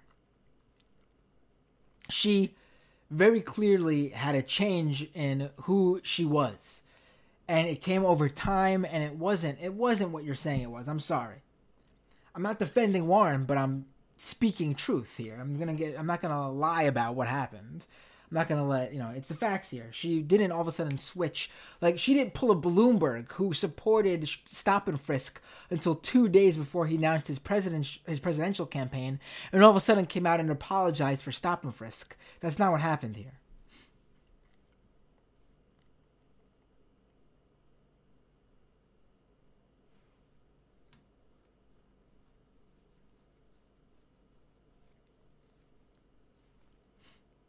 [2.09, 2.55] She
[3.09, 6.81] very clearly had a change in who she was.
[7.47, 10.87] And it came over time and it wasn't it wasn't what you're saying it was.
[10.87, 11.43] I'm sorry.
[12.33, 13.85] I'm not defending Warren, but I'm
[14.17, 15.37] speaking truth here.
[15.39, 17.85] I'm to get I'm not to lie about what happened.
[18.29, 19.11] I'm not gonna let you know.
[19.15, 19.89] It's the facts here.
[19.91, 21.51] She didn't all of a sudden switch.
[21.81, 26.87] Like she didn't pull a Bloomberg who supported stop and frisk until two days before
[26.87, 29.19] he announced his president his presidential campaign,
[29.51, 32.15] and all of a sudden came out and apologized for stop and frisk.
[32.39, 33.33] That's not what happened here.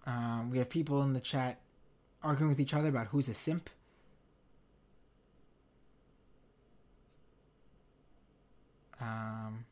[0.07, 1.59] Um, we have people in the chat
[2.23, 3.71] arguing with each other about who's a simp.
[9.01, 9.65] Um,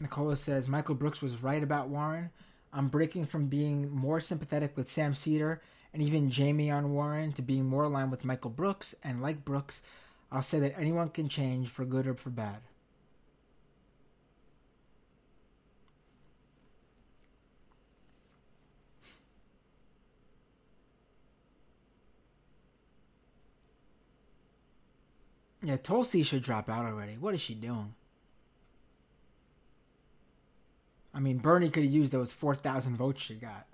[0.00, 2.30] Nicola says Michael Brooks was right about Warren.
[2.72, 5.60] I'm breaking from being more sympathetic with Sam Seder
[5.92, 8.94] and even Jamie on Warren to being more aligned with Michael Brooks.
[9.02, 9.82] And like Brooks,
[10.30, 12.58] I'll say that anyone can change for good or for bad.
[25.68, 27.18] Yeah, Tulsi should drop out already.
[27.18, 27.92] What is she doing?
[31.12, 33.66] I mean, Bernie could have used those 4,000 votes she got.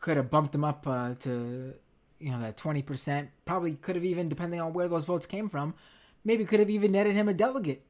[0.00, 1.72] Could have bumped them up uh, to,
[2.18, 3.28] you know, that 20%.
[3.44, 5.72] Probably could have even, depending on where those votes came from,
[6.24, 7.86] maybe could have even netted him a delegate.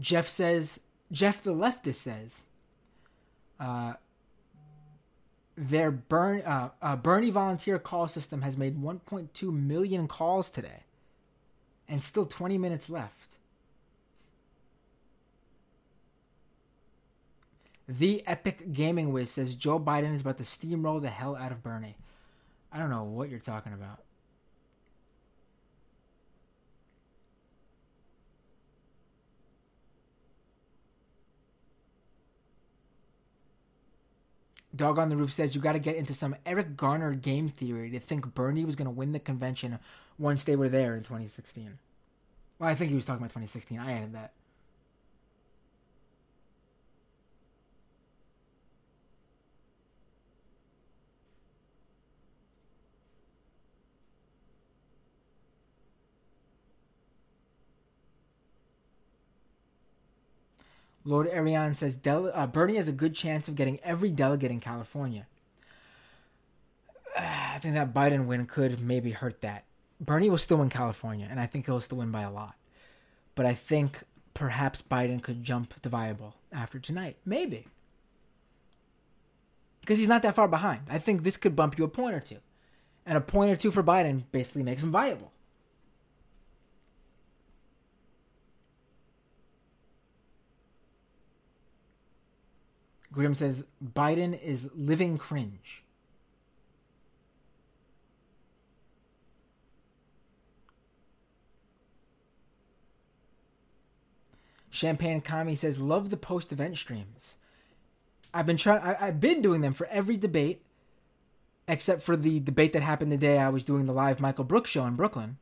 [0.00, 0.80] Jeff says,
[1.12, 2.44] Jeff the leftist says,
[3.60, 3.94] uh,
[5.56, 10.82] their burn uh, uh, Bernie volunteer call system has made 1.2 million calls today,
[11.88, 13.36] and still 20 minutes left.
[17.86, 21.62] The Epic Gaming Wiz says Joe Biden is about to steamroll the hell out of
[21.62, 21.96] Bernie.
[22.72, 24.00] I don't know what you're talking about.
[34.74, 37.90] Dog on the Roof says you got to get into some Eric Garner game theory
[37.90, 39.78] to think Bernie was going to win the convention
[40.18, 41.78] once they were there in 2016.
[42.58, 43.78] Well, I think he was talking about 2016.
[43.78, 44.32] I added that.
[61.04, 64.60] Lord Ariane says Del- uh, Bernie has a good chance of getting every delegate in
[64.60, 65.26] California.
[67.18, 69.64] I think that Biden win could maybe hurt that.
[70.00, 72.54] Bernie will still win California, and I think he'll still win by a lot.
[73.34, 74.02] But I think
[74.32, 77.16] perhaps Biden could jump the viable after tonight.
[77.24, 77.66] Maybe.
[79.80, 80.82] Because he's not that far behind.
[80.88, 82.38] I think this could bump you a point or two.
[83.06, 85.30] And a point or two for Biden basically makes him viable.
[93.14, 95.82] Grim says Biden is living cringe.
[104.70, 107.36] Champagne Kami says love the post event streams.
[108.34, 108.82] I've been trying.
[108.82, 110.62] I've been doing them for every debate,
[111.68, 114.70] except for the debate that happened the day I was doing the live Michael Brooks
[114.70, 115.38] show in Brooklyn,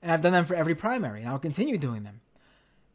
[0.00, 2.22] and I've done them for every primary, and I'll continue doing them.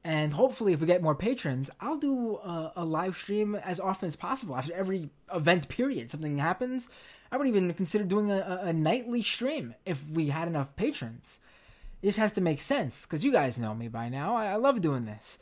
[0.03, 4.07] And hopefully, if we get more patrons, I'll do a, a, live stream as often
[4.07, 6.09] as possible after every event period.
[6.09, 6.89] Something happens,
[7.31, 11.39] I would even consider doing a, a nightly stream if we had enough patrons.
[12.01, 14.35] It just has to make sense because you guys know me by now.
[14.35, 15.37] I, I love doing this,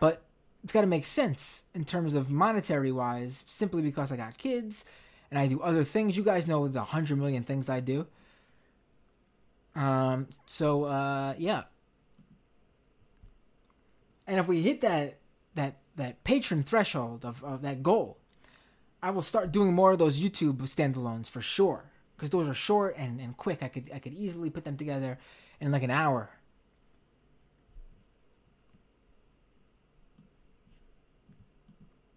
[0.00, 0.22] but
[0.64, 3.44] it's got to make sense in terms of monetary wise.
[3.46, 4.86] Simply because I got kids
[5.30, 6.16] and I do other things.
[6.16, 8.06] You guys know the hundred million things I do.
[9.76, 10.28] Um.
[10.46, 11.64] So, uh, yeah
[14.28, 15.16] and if we hit that
[15.54, 18.18] that that patron threshold of, of that goal,
[19.02, 21.84] I will start doing more of those YouTube standalones for sure.
[22.14, 23.62] Because those are short and, and quick.
[23.62, 25.18] I could I could easily put them together
[25.60, 26.30] in like an hour.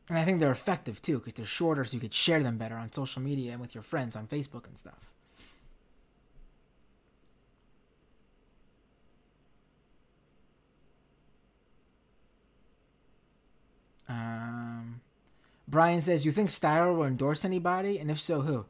[0.10, 2.76] And I think they're effective too, because they're shorter, so you could share them better
[2.76, 5.11] on social media and with your friends on Facebook and stuff.
[15.68, 18.66] Brian says, "You think Steyer will endorse anybody, and if so, who?"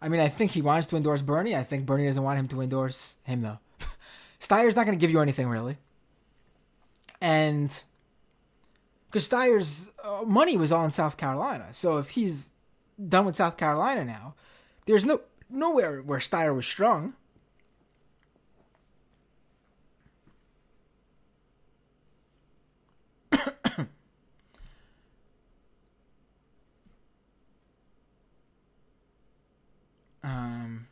[0.00, 1.56] I mean, I think he wants to endorse Bernie.
[1.56, 3.58] I think Bernie doesn't want him to endorse him, though.
[4.40, 5.76] Steyer's not going to give you anything really,
[7.20, 7.82] and
[9.10, 12.50] because Steyer's uh, money was all in South Carolina, so if he's
[13.08, 14.34] done with South Carolina now,
[14.86, 15.20] there's no
[15.50, 17.14] nowhere where Steyer was strong.
[30.28, 30.86] Um,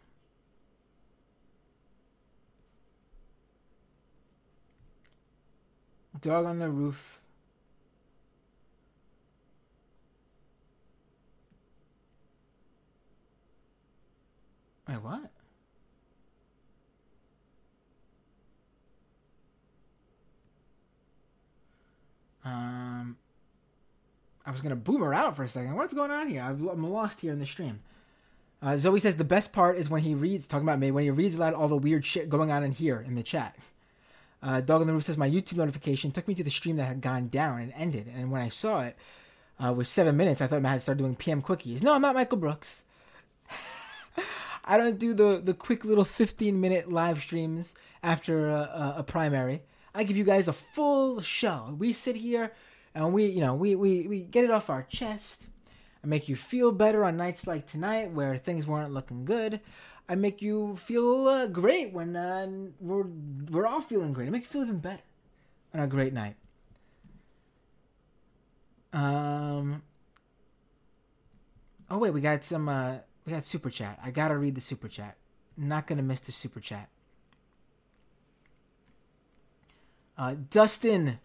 [6.21, 7.21] dog on the roof.
[14.89, 15.31] Wait, what?
[22.45, 23.17] Um,
[24.47, 25.75] I was gonna boom her out for a second.
[25.75, 26.43] What's going on here?
[26.43, 27.81] I've, I'm lost here in the stream.
[28.63, 31.11] Uh, Zoe says the best part is when he reads, talking about me, when he
[31.11, 33.57] reads aloud all the weird shit going on in here in the chat.
[34.43, 36.87] Uh, Dog on the Roof says my YouTube notification took me to the stream that
[36.87, 38.97] had gone down and ended, and when I saw it
[39.63, 41.83] uh, was seven minutes, I thought I had started doing PM quickies.
[41.83, 42.83] No, I'm not Michael Brooks.
[44.65, 49.63] I don't do the the quick little 15 minute live streams after a, a, primary.
[49.95, 51.75] I give you guys a full show.
[51.79, 52.53] We sit here
[52.95, 55.47] and we, you know, we, we, we get it off our chest.
[56.07, 59.61] I make you feel better on nights like tonight where things weren't looking good.
[60.09, 62.47] I make you feel uh, great when uh,
[62.79, 63.07] we're
[63.51, 64.29] we're all feeling great.
[64.29, 65.03] I make you feel even better
[65.75, 66.37] on a great night.
[68.93, 69.83] Um.
[71.91, 72.69] Oh wait, we got some.
[72.69, 73.99] Uh, we got super chat.
[74.01, 75.17] I gotta read the super chat.
[75.57, 76.89] Not gonna miss the super chat.
[80.17, 81.19] Uh, Dustin,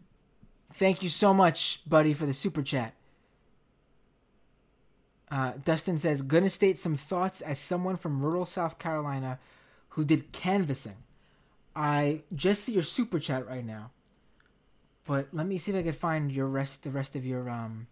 [0.74, 2.96] thank you so much, buddy, for the super chat.
[5.32, 9.40] Uh, Dustin says, gonna state some thoughts as someone from rural South Carolina
[9.90, 10.98] who did canvassing.
[11.74, 13.92] I just see your super chat right now,
[15.06, 17.88] but let me see if I can find your rest, the rest of your um.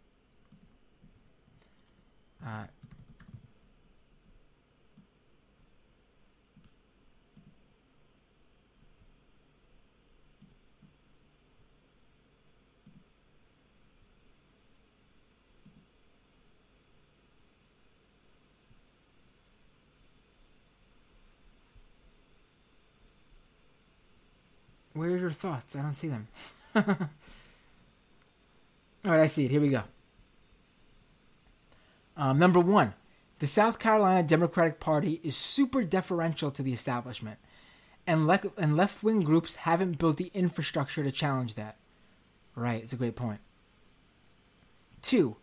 [2.45, 2.65] Uh,
[24.99, 25.77] Where are your thoughts?
[25.77, 26.27] I don't see them.
[26.75, 26.83] All
[29.05, 29.51] right, I see it.
[29.51, 29.83] Here we go.
[32.17, 32.93] Um, number one,
[33.39, 37.39] the South Carolina Democratic Party is super deferential to the establishment,
[38.05, 41.77] and, le- and left wing groups haven't built the infrastructure to challenge that.
[42.53, 43.39] Right, it's a great point.
[45.01, 45.37] Two,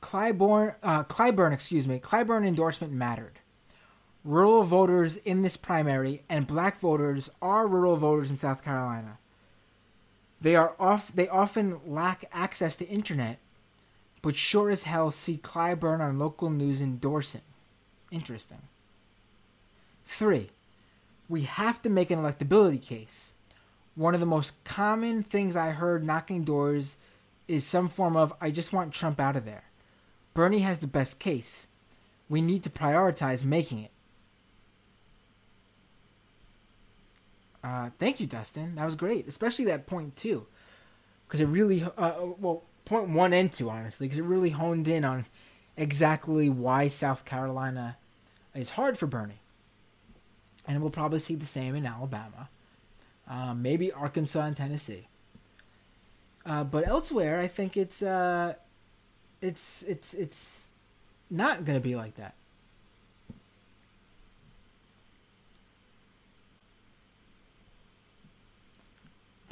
[0.00, 3.40] Clyburn, uh, Clyburn, excuse me, Clyburn endorsement mattered
[4.24, 9.18] rural voters in this primary and black voters are rural voters in South Carolina.
[10.40, 13.38] They are off they often lack access to internet,
[14.22, 17.42] but sure as hell see Clyburn on local news endorsing.
[18.10, 18.62] Interesting.
[20.04, 20.50] Three,
[21.28, 23.32] we have to make an electability case.
[23.94, 26.96] One of the most common things I heard knocking doors
[27.46, 29.64] is some form of I just want Trump out of there.
[30.34, 31.66] Bernie has the best case.
[32.28, 33.91] We need to prioritize making it.
[37.62, 38.74] Uh, thank you, Dustin.
[38.74, 40.46] That was great, especially that point two,
[41.26, 45.04] because it really, uh, well, point one and two, honestly, because it really honed in
[45.04, 45.26] on
[45.76, 47.96] exactly why South Carolina
[48.54, 49.40] is hard for Bernie,
[50.66, 52.48] and we'll probably see the same in Alabama,
[53.28, 55.06] uh, maybe Arkansas and Tennessee.
[56.44, 58.54] Uh, but elsewhere, I think it's uh,
[59.40, 60.66] it's it's it's
[61.30, 62.34] not going to be like that.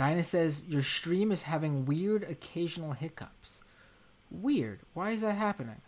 [0.01, 3.61] Dinah says your stream is having weird occasional hiccups.
[4.31, 4.81] Weird.
[4.95, 5.83] Why is that happening?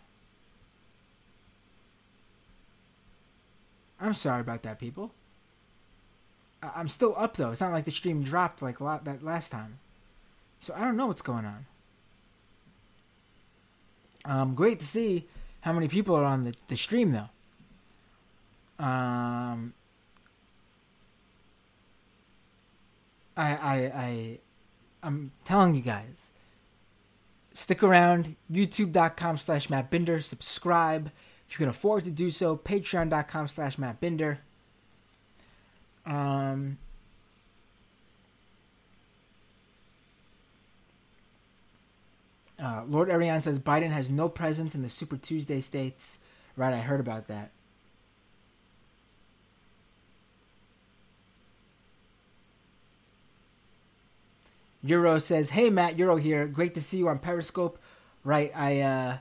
[3.99, 5.09] I'm sorry about that, people.
[6.61, 7.53] I- am still up though.
[7.53, 9.79] It's not like the stream dropped like la- that last time.
[10.59, 11.65] So I don't know what's going on.
[14.25, 15.25] Um, great to see
[15.61, 18.85] how many people are on the, the stream though.
[18.85, 19.73] Um,
[23.35, 24.39] I, I, I,
[25.01, 26.27] I'm telling you guys,
[27.53, 28.35] stick around.
[28.51, 30.21] YouTube.com slash Matt Binder.
[30.21, 31.11] Subscribe
[31.47, 32.55] if you can afford to do so.
[32.57, 34.39] Patreon.com slash Matt Binder.
[36.05, 36.77] Um,
[42.63, 46.17] Uh, Lord Ariane says Biden has no presence in the Super Tuesday states.
[46.55, 47.51] Right, I heard about that.
[54.83, 56.47] Euro says, "Hey Matt, Euro here.
[56.47, 57.79] Great to see you on Periscope.
[58.23, 59.17] Right, I uh,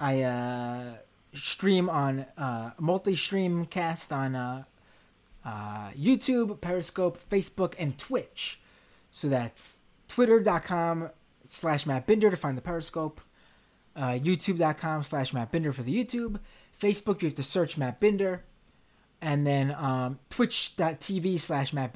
[0.00, 0.94] I uh,
[1.34, 4.64] stream on uh, multi-stream cast on uh,
[5.44, 8.60] uh, YouTube, Periscope, Facebook, and Twitch.
[9.10, 11.10] So that's twitter.com
[11.44, 13.20] slash Matt Binder to find the Periscope,
[13.94, 16.40] uh, youtube.com slash Matt Binder for the YouTube,
[16.80, 18.42] Facebook, you have to search Matt Binder,
[19.22, 21.92] and then um, twitch.tv slash Matt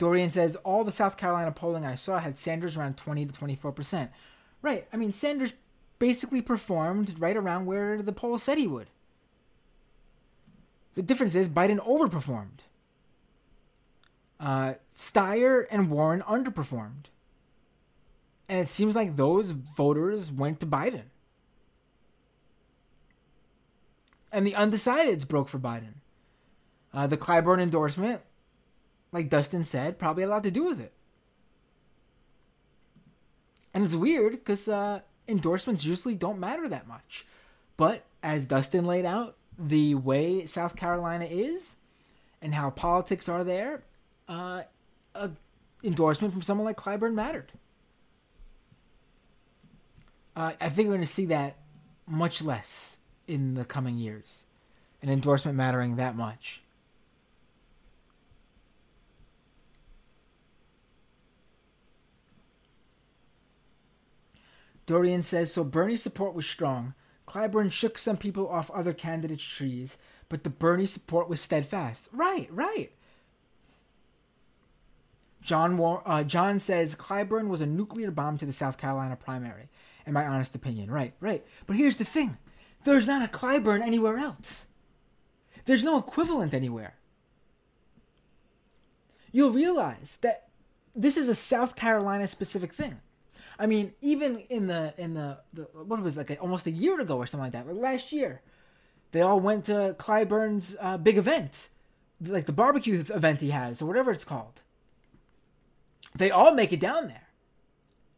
[0.00, 3.70] Dorian says all the South Carolina polling I saw had Sanders around 20 to 24
[3.70, 4.10] percent.
[4.62, 4.88] Right.
[4.92, 5.52] I mean, Sanders
[5.98, 8.88] basically performed right around where the poll said he would.
[10.94, 12.60] The difference is Biden overperformed.
[14.40, 17.10] Uh, Steyer and Warren underperformed.
[18.48, 21.04] And it seems like those voters went to Biden.
[24.32, 25.96] And the undecideds broke for Biden.
[26.94, 28.22] Uh, the Clyburn endorsement,
[29.12, 30.92] like Dustin said, probably a lot to do with it.
[33.72, 37.26] And it's weird because uh, endorsements usually don't matter that much.
[37.76, 41.76] But as Dustin laid out, the way South Carolina is
[42.42, 43.82] and how politics are there,
[44.28, 44.62] uh,
[45.14, 45.30] a
[45.82, 47.52] endorsement from someone like Clyburn mattered.
[50.36, 51.56] Uh, I think we're going to see that
[52.06, 52.96] much less
[53.26, 54.44] in the coming years.
[55.02, 56.62] An endorsement mattering that much.
[64.90, 66.94] Dorian says so Bernie's support was strong.
[67.28, 69.96] Clyburn shook some people off other candidates' trees,
[70.28, 72.08] but the Bernie support was steadfast.
[72.12, 72.90] Right, right.
[75.42, 79.68] John War- uh, John says Clyburn was a nuclear bomb to the South Carolina primary,
[80.06, 80.90] in my honest opinion.
[80.90, 81.46] Right, right.
[81.68, 82.36] But here's the thing
[82.82, 84.66] there's not a Clyburn anywhere else,
[85.66, 86.96] there's no equivalent anywhere.
[89.30, 90.48] You'll realize that
[90.96, 93.00] this is a South Carolina specific thing.
[93.60, 96.98] I mean, even in the in the, the what was it, like almost a year
[96.98, 98.40] ago or something like that, like last year,
[99.12, 101.68] they all went to Clyburn's uh, big event,
[102.24, 104.62] like the barbecue event he has or whatever it's called.
[106.16, 107.28] They all make it down there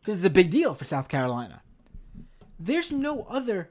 [0.00, 1.62] because it's a big deal for South Carolina.
[2.60, 3.68] There's no other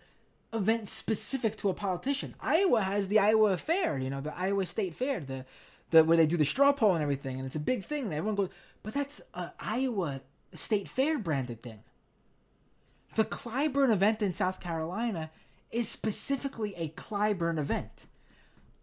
[0.51, 2.35] event specific to a politician.
[2.41, 5.45] Iowa has the Iowa Fair, you know, the Iowa State Fair, the
[5.91, 8.11] the where they do the straw poll and everything, and it's a big thing.
[8.11, 8.49] Everyone goes,
[8.83, 10.19] but that's a Iowa
[10.53, 11.79] state fair branded thing.
[13.15, 15.31] The Clyburn event in South Carolina
[15.71, 18.07] is specifically a Clyburn event.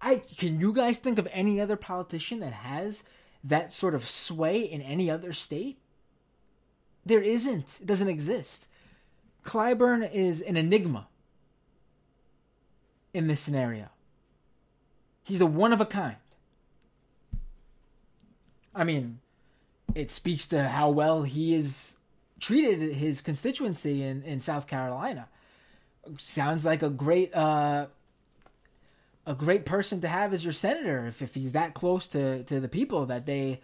[0.00, 3.02] I can you guys think of any other politician that has
[3.42, 5.78] that sort of sway in any other state?
[7.04, 7.66] There isn't.
[7.80, 8.66] It doesn't exist.
[9.44, 11.08] Clyburn is an enigma
[13.14, 13.88] in this scenario.
[15.22, 16.16] He's a one of a kind.
[18.74, 19.20] I mean,
[19.94, 21.96] it speaks to how well he has
[22.40, 25.28] treated his constituency in, in South Carolina.
[26.18, 27.86] Sounds like a great uh,
[29.26, 32.60] a great person to have as your senator if, if he's that close to, to
[32.60, 33.60] the people that they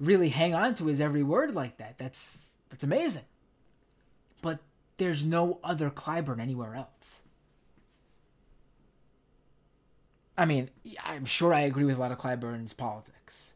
[0.00, 1.98] really hang on to his every word like that.
[1.98, 3.22] That's that's amazing.
[4.42, 4.58] But
[4.96, 7.20] there's no other Clyburn anywhere else.
[10.36, 10.70] I mean,
[11.04, 13.53] I'm sure I agree with a lot of Clyburn's politics.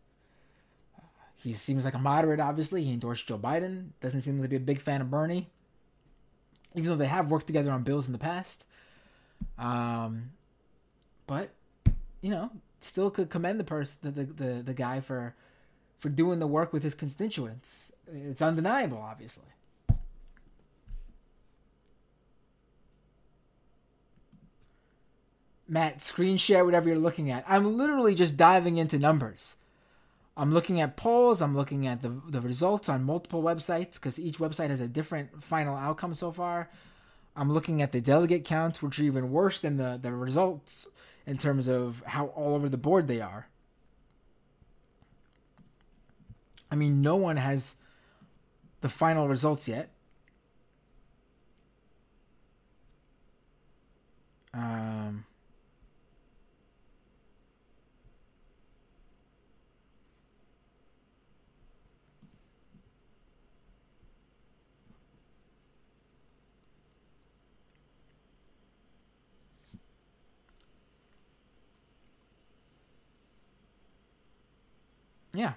[1.49, 2.85] He seems like a moderate, obviously.
[2.85, 3.89] He endorsed Joe Biden.
[4.03, 5.49] Doesn't seem to be a big fan of Bernie,
[6.75, 8.65] even though they have worked together on bills in the past.
[9.59, 10.31] Um,
[11.27, 11.49] but
[12.21, 12.51] you know,
[12.81, 15.35] still could commend the person, the, the the the guy for
[15.99, 17.93] for doing the work with his constituents.
[18.13, 19.45] It's undeniable, obviously.
[25.67, 27.45] Matt, screen share whatever you're looking at.
[27.49, 29.57] I'm literally just diving into numbers.
[30.39, 31.43] I'm looking at polls.
[31.43, 35.43] I'm looking at the the results on multiple websites because each website has a different
[35.43, 36.71] final outcome so far.
[37.35, 40.87] I'm looking at the delegate counts, which are even worse than the the results
[41.27, 43.49] in terms of how all over the board they are.
[46.71, 47.75] I mean, no one has
[48.81, 49.89] the final results yet.
[54.55, 55.25] Um,
[75.35, 75.53] Yeah.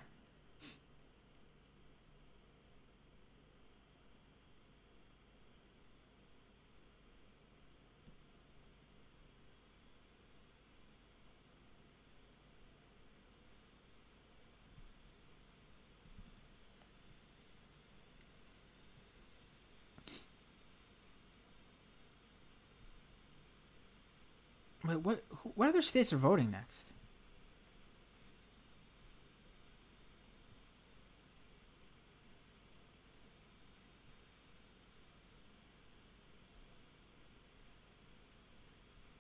[24.84, 25.24] Wait, what?
[25.56, 26.91] What other states are voting next?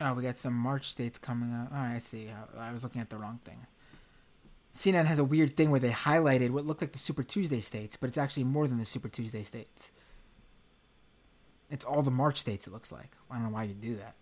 [0.03, 1.72] Oh, we got some March states coming up.
[1.72, 2.28] I see.
[2.57, 3.68] I was looking at the wrong thing.
[4.73, 7.98] CNN has a weird thing where they highlighted what looked like the Super Tuesday states,
[7.98, 9.91] but it's actually more than the Super Tuesday states.
[11.69, 13.15] It's all the March states, it looks like.
[13.30, 14.15] I don't know why you do that.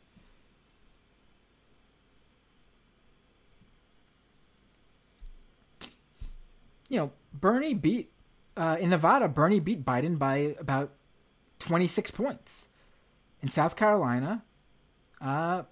[6.89, 8.11] You know, Bernie beat,
[8.57, 10.91] uh, in Nevada, Bernie beat Biden by about
[11.59, 12.67] 26 points.
[13.41, 14.43] In South Carolina,
[15.21, 15.63] uh,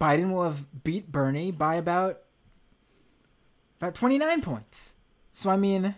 [0.00, 2.20] Biden will have beat Bernie by about
[3.80, 4.96] about 29 points.
[5.32, 5.94] So I mean,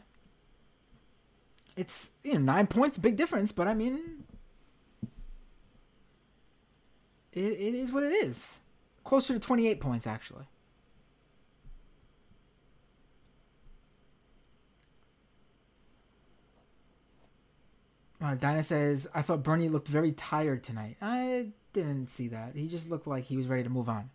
[1.77, 4.25] it's you know nine points, big difference, but I mean,
[7.33, 8.59] it it is what it is.
[9.05, 10.47] Closer to 28 points actually.
[18.21, 20.97] Uh, Dinah says, I thought Bernie looked very tired tonight.
[21.01, 22.55] I didn't see that.
[22.55, 24.09] He just looked like he was ready to move on.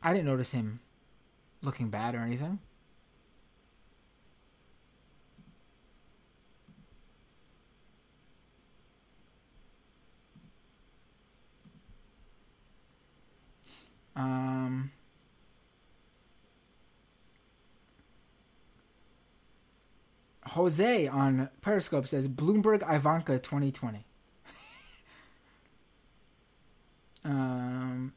[0.00, 0.78] I didn't notice him
[1.62, 2.60] looking bad or anything.
[14.14, 14.92] Um,
[20.48, 24.04] Jose on Periscope says Bloomberg Ivanka 2020.
[27.24, 28.12] um,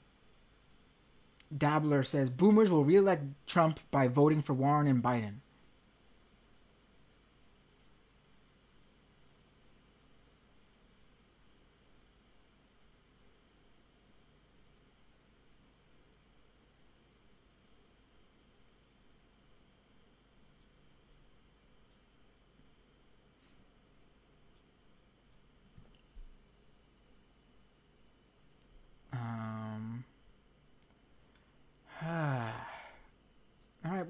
[1.56, 5.40] Dabbler says boomers will reelect Trump by voting for Warren and Biden.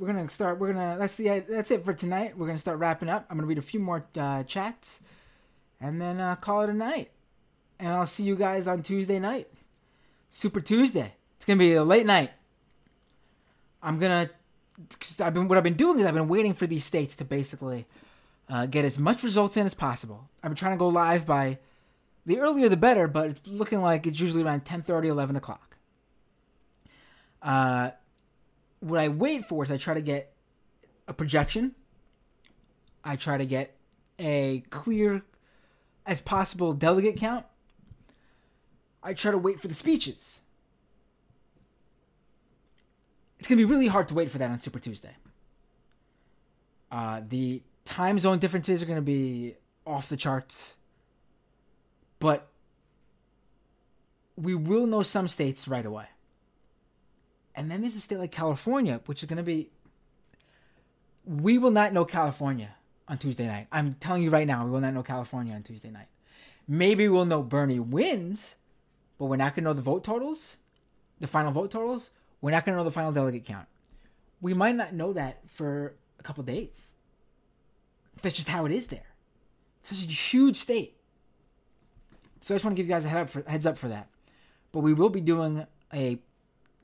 [0.02, 0.60] we're gonna start.
[0.60, 0.98] We're gonna.
[0.98, 1.40] That's the.
[1.48, 2.38] That's it for tonight.
[2.38, 3.26] We're gonna start wrapping up.
[3.30, 5.02] I'm gonna read a few more uh, chats,
[5.80, 7.12] and then uh, call it a night.
[7.80, 9.48] And I'll see you guys on Tuesday night,
[10.30, 11.14] Super Tuesday.
[11.36, 12.32] It's gonna be a late night.
[13.82, 14.30] I'm gonna.
[15.20, 17.86] I've been what I've been doing is I've been waiting for these states to basically
[18.50, 20.30] uh, get as much results in as possible.
[20.44, 21.60] I've been trying to go live by
[22.26, 25.78] the earlier the better, but it's looking like it's usually around 10:30, 11 o'clock.
[27.42, 27.92] Uh,
[28.82, 30.34] what I wait for is I try to get
[31.08, 31.74] a projection.
[33.04, 33.76] I try to get
[34.20, 35.24] a clear
[36.06, 37.46] as possible delegate count.
[39.02, 40.42] I try to wait for the speeches.
[43.40, 45.16] It's going to be really hard to wait for that on Super Tuesday.
[46.92, 49.56] Uh, the time zone differences are going to be
[49.86, 50.78] off the charts.
[52.20, 52.48] But
[54.36, 56.06] we will know some states right away.
[57.56, 59.70] And then there's a state like California, which is going to be.
[61.26, 62.76] We will not know California
[63.08, 63.68] on Tuesday night.
[63.72, 66.08] I'm telling you right now, we will not know California on Tuesday night.
[66.68, 68.56] Maybe we'll know Bernie wins,
[69.20, 70.58] but we're not going to know the vote totals,
[71.20, 72.12] the final vote totals.
[72.42, 73.68] We're not going to know the final delegate count.
[74.40, 76.92] We might not know that for a couple days.
[78.22, 79.06] That's just how it is there.
[79.82, 80.96] It's such a huge state.
[82.42, 83.90] So I just want to give you guys a head up for, heads up for
[83.90, 84.08] that.
[84.72, 86.20] But we will be doing a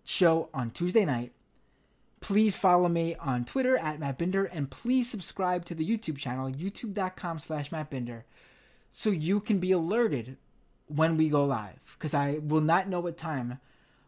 [0.08, 1.34] show on Tuesday night.
[2.22, 6.50] Please follow me on Twitter at Matt Binder and please subscribe to the YouTube channel,
[6.50, 8.26] youtube.com slash Matt Binder,
[8.90, 10.38] so you can be alerted
[10.88, 11.80] when we go live.
[11.98, 13.60] Because I will not know what time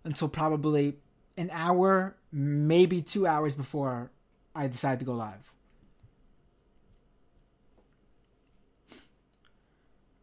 [0.06, 0.96] until probably
[1.38, 4.10] an hour, maybe two hours before
[4.56, 5.54] I decide to go live.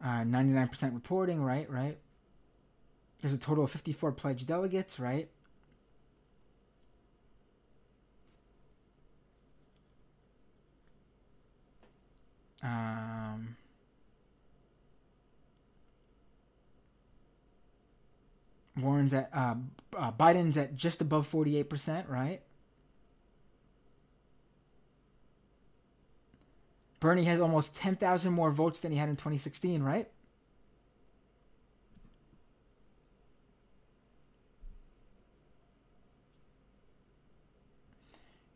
[0.03, 1.97] Uh, 99% reporting, right, right.
[3.21, 5.29] There's a total of 54 pledged delegates, right?
[12.63, 13.55] Um,
[18.77, 19.55] Warren's at uh,
[19.95, 22.41] uh, Biden's at just above forty eight percent, right?
[26.99, 30.09] Bernie has almost ten thousand more votes than he had in twenty sixteen, right?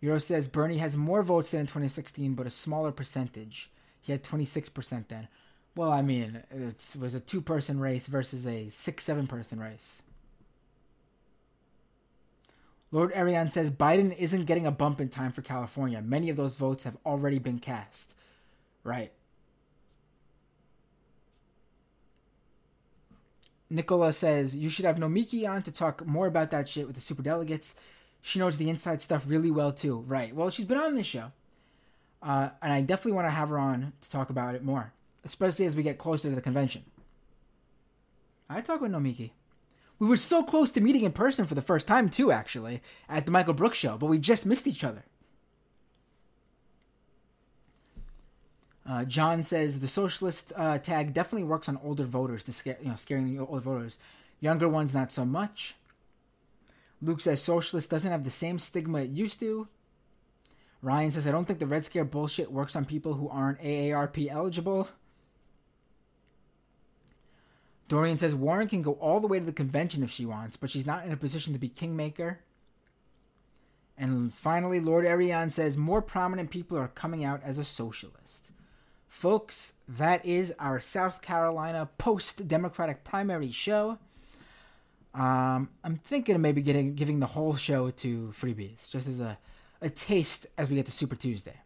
[0.02, 3.70] Euro says Bernie has more votes than in 2016, but a smaller percentage.
[4.02, 5.28] He had 26% then.
[5.76, 10.02] Well, I mean, it was a two person race versus a six, seven person race.
[12.92, 16.02] Lord Ariane says Biden isn't getting a bump in time for California.
[16.02, 18.14] Many of those votes have already been cast.
[18.84, 19.14] Right.
[23.70, 27.02] Nicola says you should have Nomiki on to talk more about that shit with the
[27.02, 27.76] super delegates.
[28.22, 30.00] She knows the inside stuff really well too.
[30.06, 30.36] Right.
[30.36, 31.32] Well, she's been on this show.
[32.22, 34.94] Uh, and I definitely want to have her on to talk about it more,
[35.24, 36.84] especially as we get closer to the convention.
[38.50, 39.32] I talk with Nomiki.
[39.98, 43.26] We were so close to meeting in person for the first time too, actually, at
[43.26, 45.04] the Michael Brooks show, but we just missed each other.
[48.88, 52.90] Uh, John says the socialist uh, tag definitely works on older voters to scare, you
[52.90, 54.00] know, scaring older voters.
[54.40, 55.76] Younger ones, not so much.
[57.02, 59.68] Luke says socialist doesn't have the same stigma it used to.
[60.82, 64.30] Ryan says I don't think the Red Scare bullshit works on people who aren't AARP
[64.30, 64.90] eligible.
[67.88, 70.70] Dorian says Warren can go all the way to the convention if she wants, but
[70.70, 72.40] she's not in a position to be kingmaker.
[73.98, 78.50] And finally, Lord Ariane says more prominent people are coming out as a socialist.
[79.10, 84.00] Folks, that is our South Carolina post Democratic primary show.
[85.14, 89.38] Um, I'm thinking of maybe getting giving the whole show to freebies, just as a,
[89.82, 91.60] a taste as we get to Super Tuesday.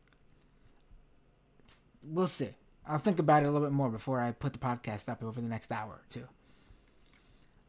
[2.03, 2.49] We'll see.
[2.87, 5.41] I'll think about it a little bit more before I put the podcast up over
[5.41, 6.27] the next hour or two.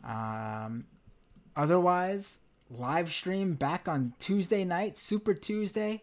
[0.05, 0.85] Um,
[1.57, 2.39] otherwise,
[2.71, 6.03] live stream back on Tuesday night, Super Tuesday.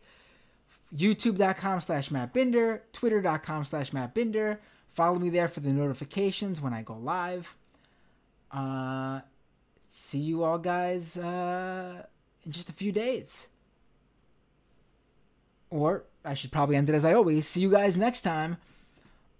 [0.95, 4.59] YouTube.com slash Matt Binder, Twitter.com slash Matt Binder.
[4.93, 7.55] Follow me there for the notifications when I go live.
[8.51, 9.21] Uh,
[9.87, 12.03] see you all guys uh,
[12.45, 13.47] in just a few days.
[15.73, 17.47] Or I should probably end it as I always.
[17.47, 18.57] See you guys next time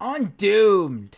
[0.00, 1.16] on Doomed.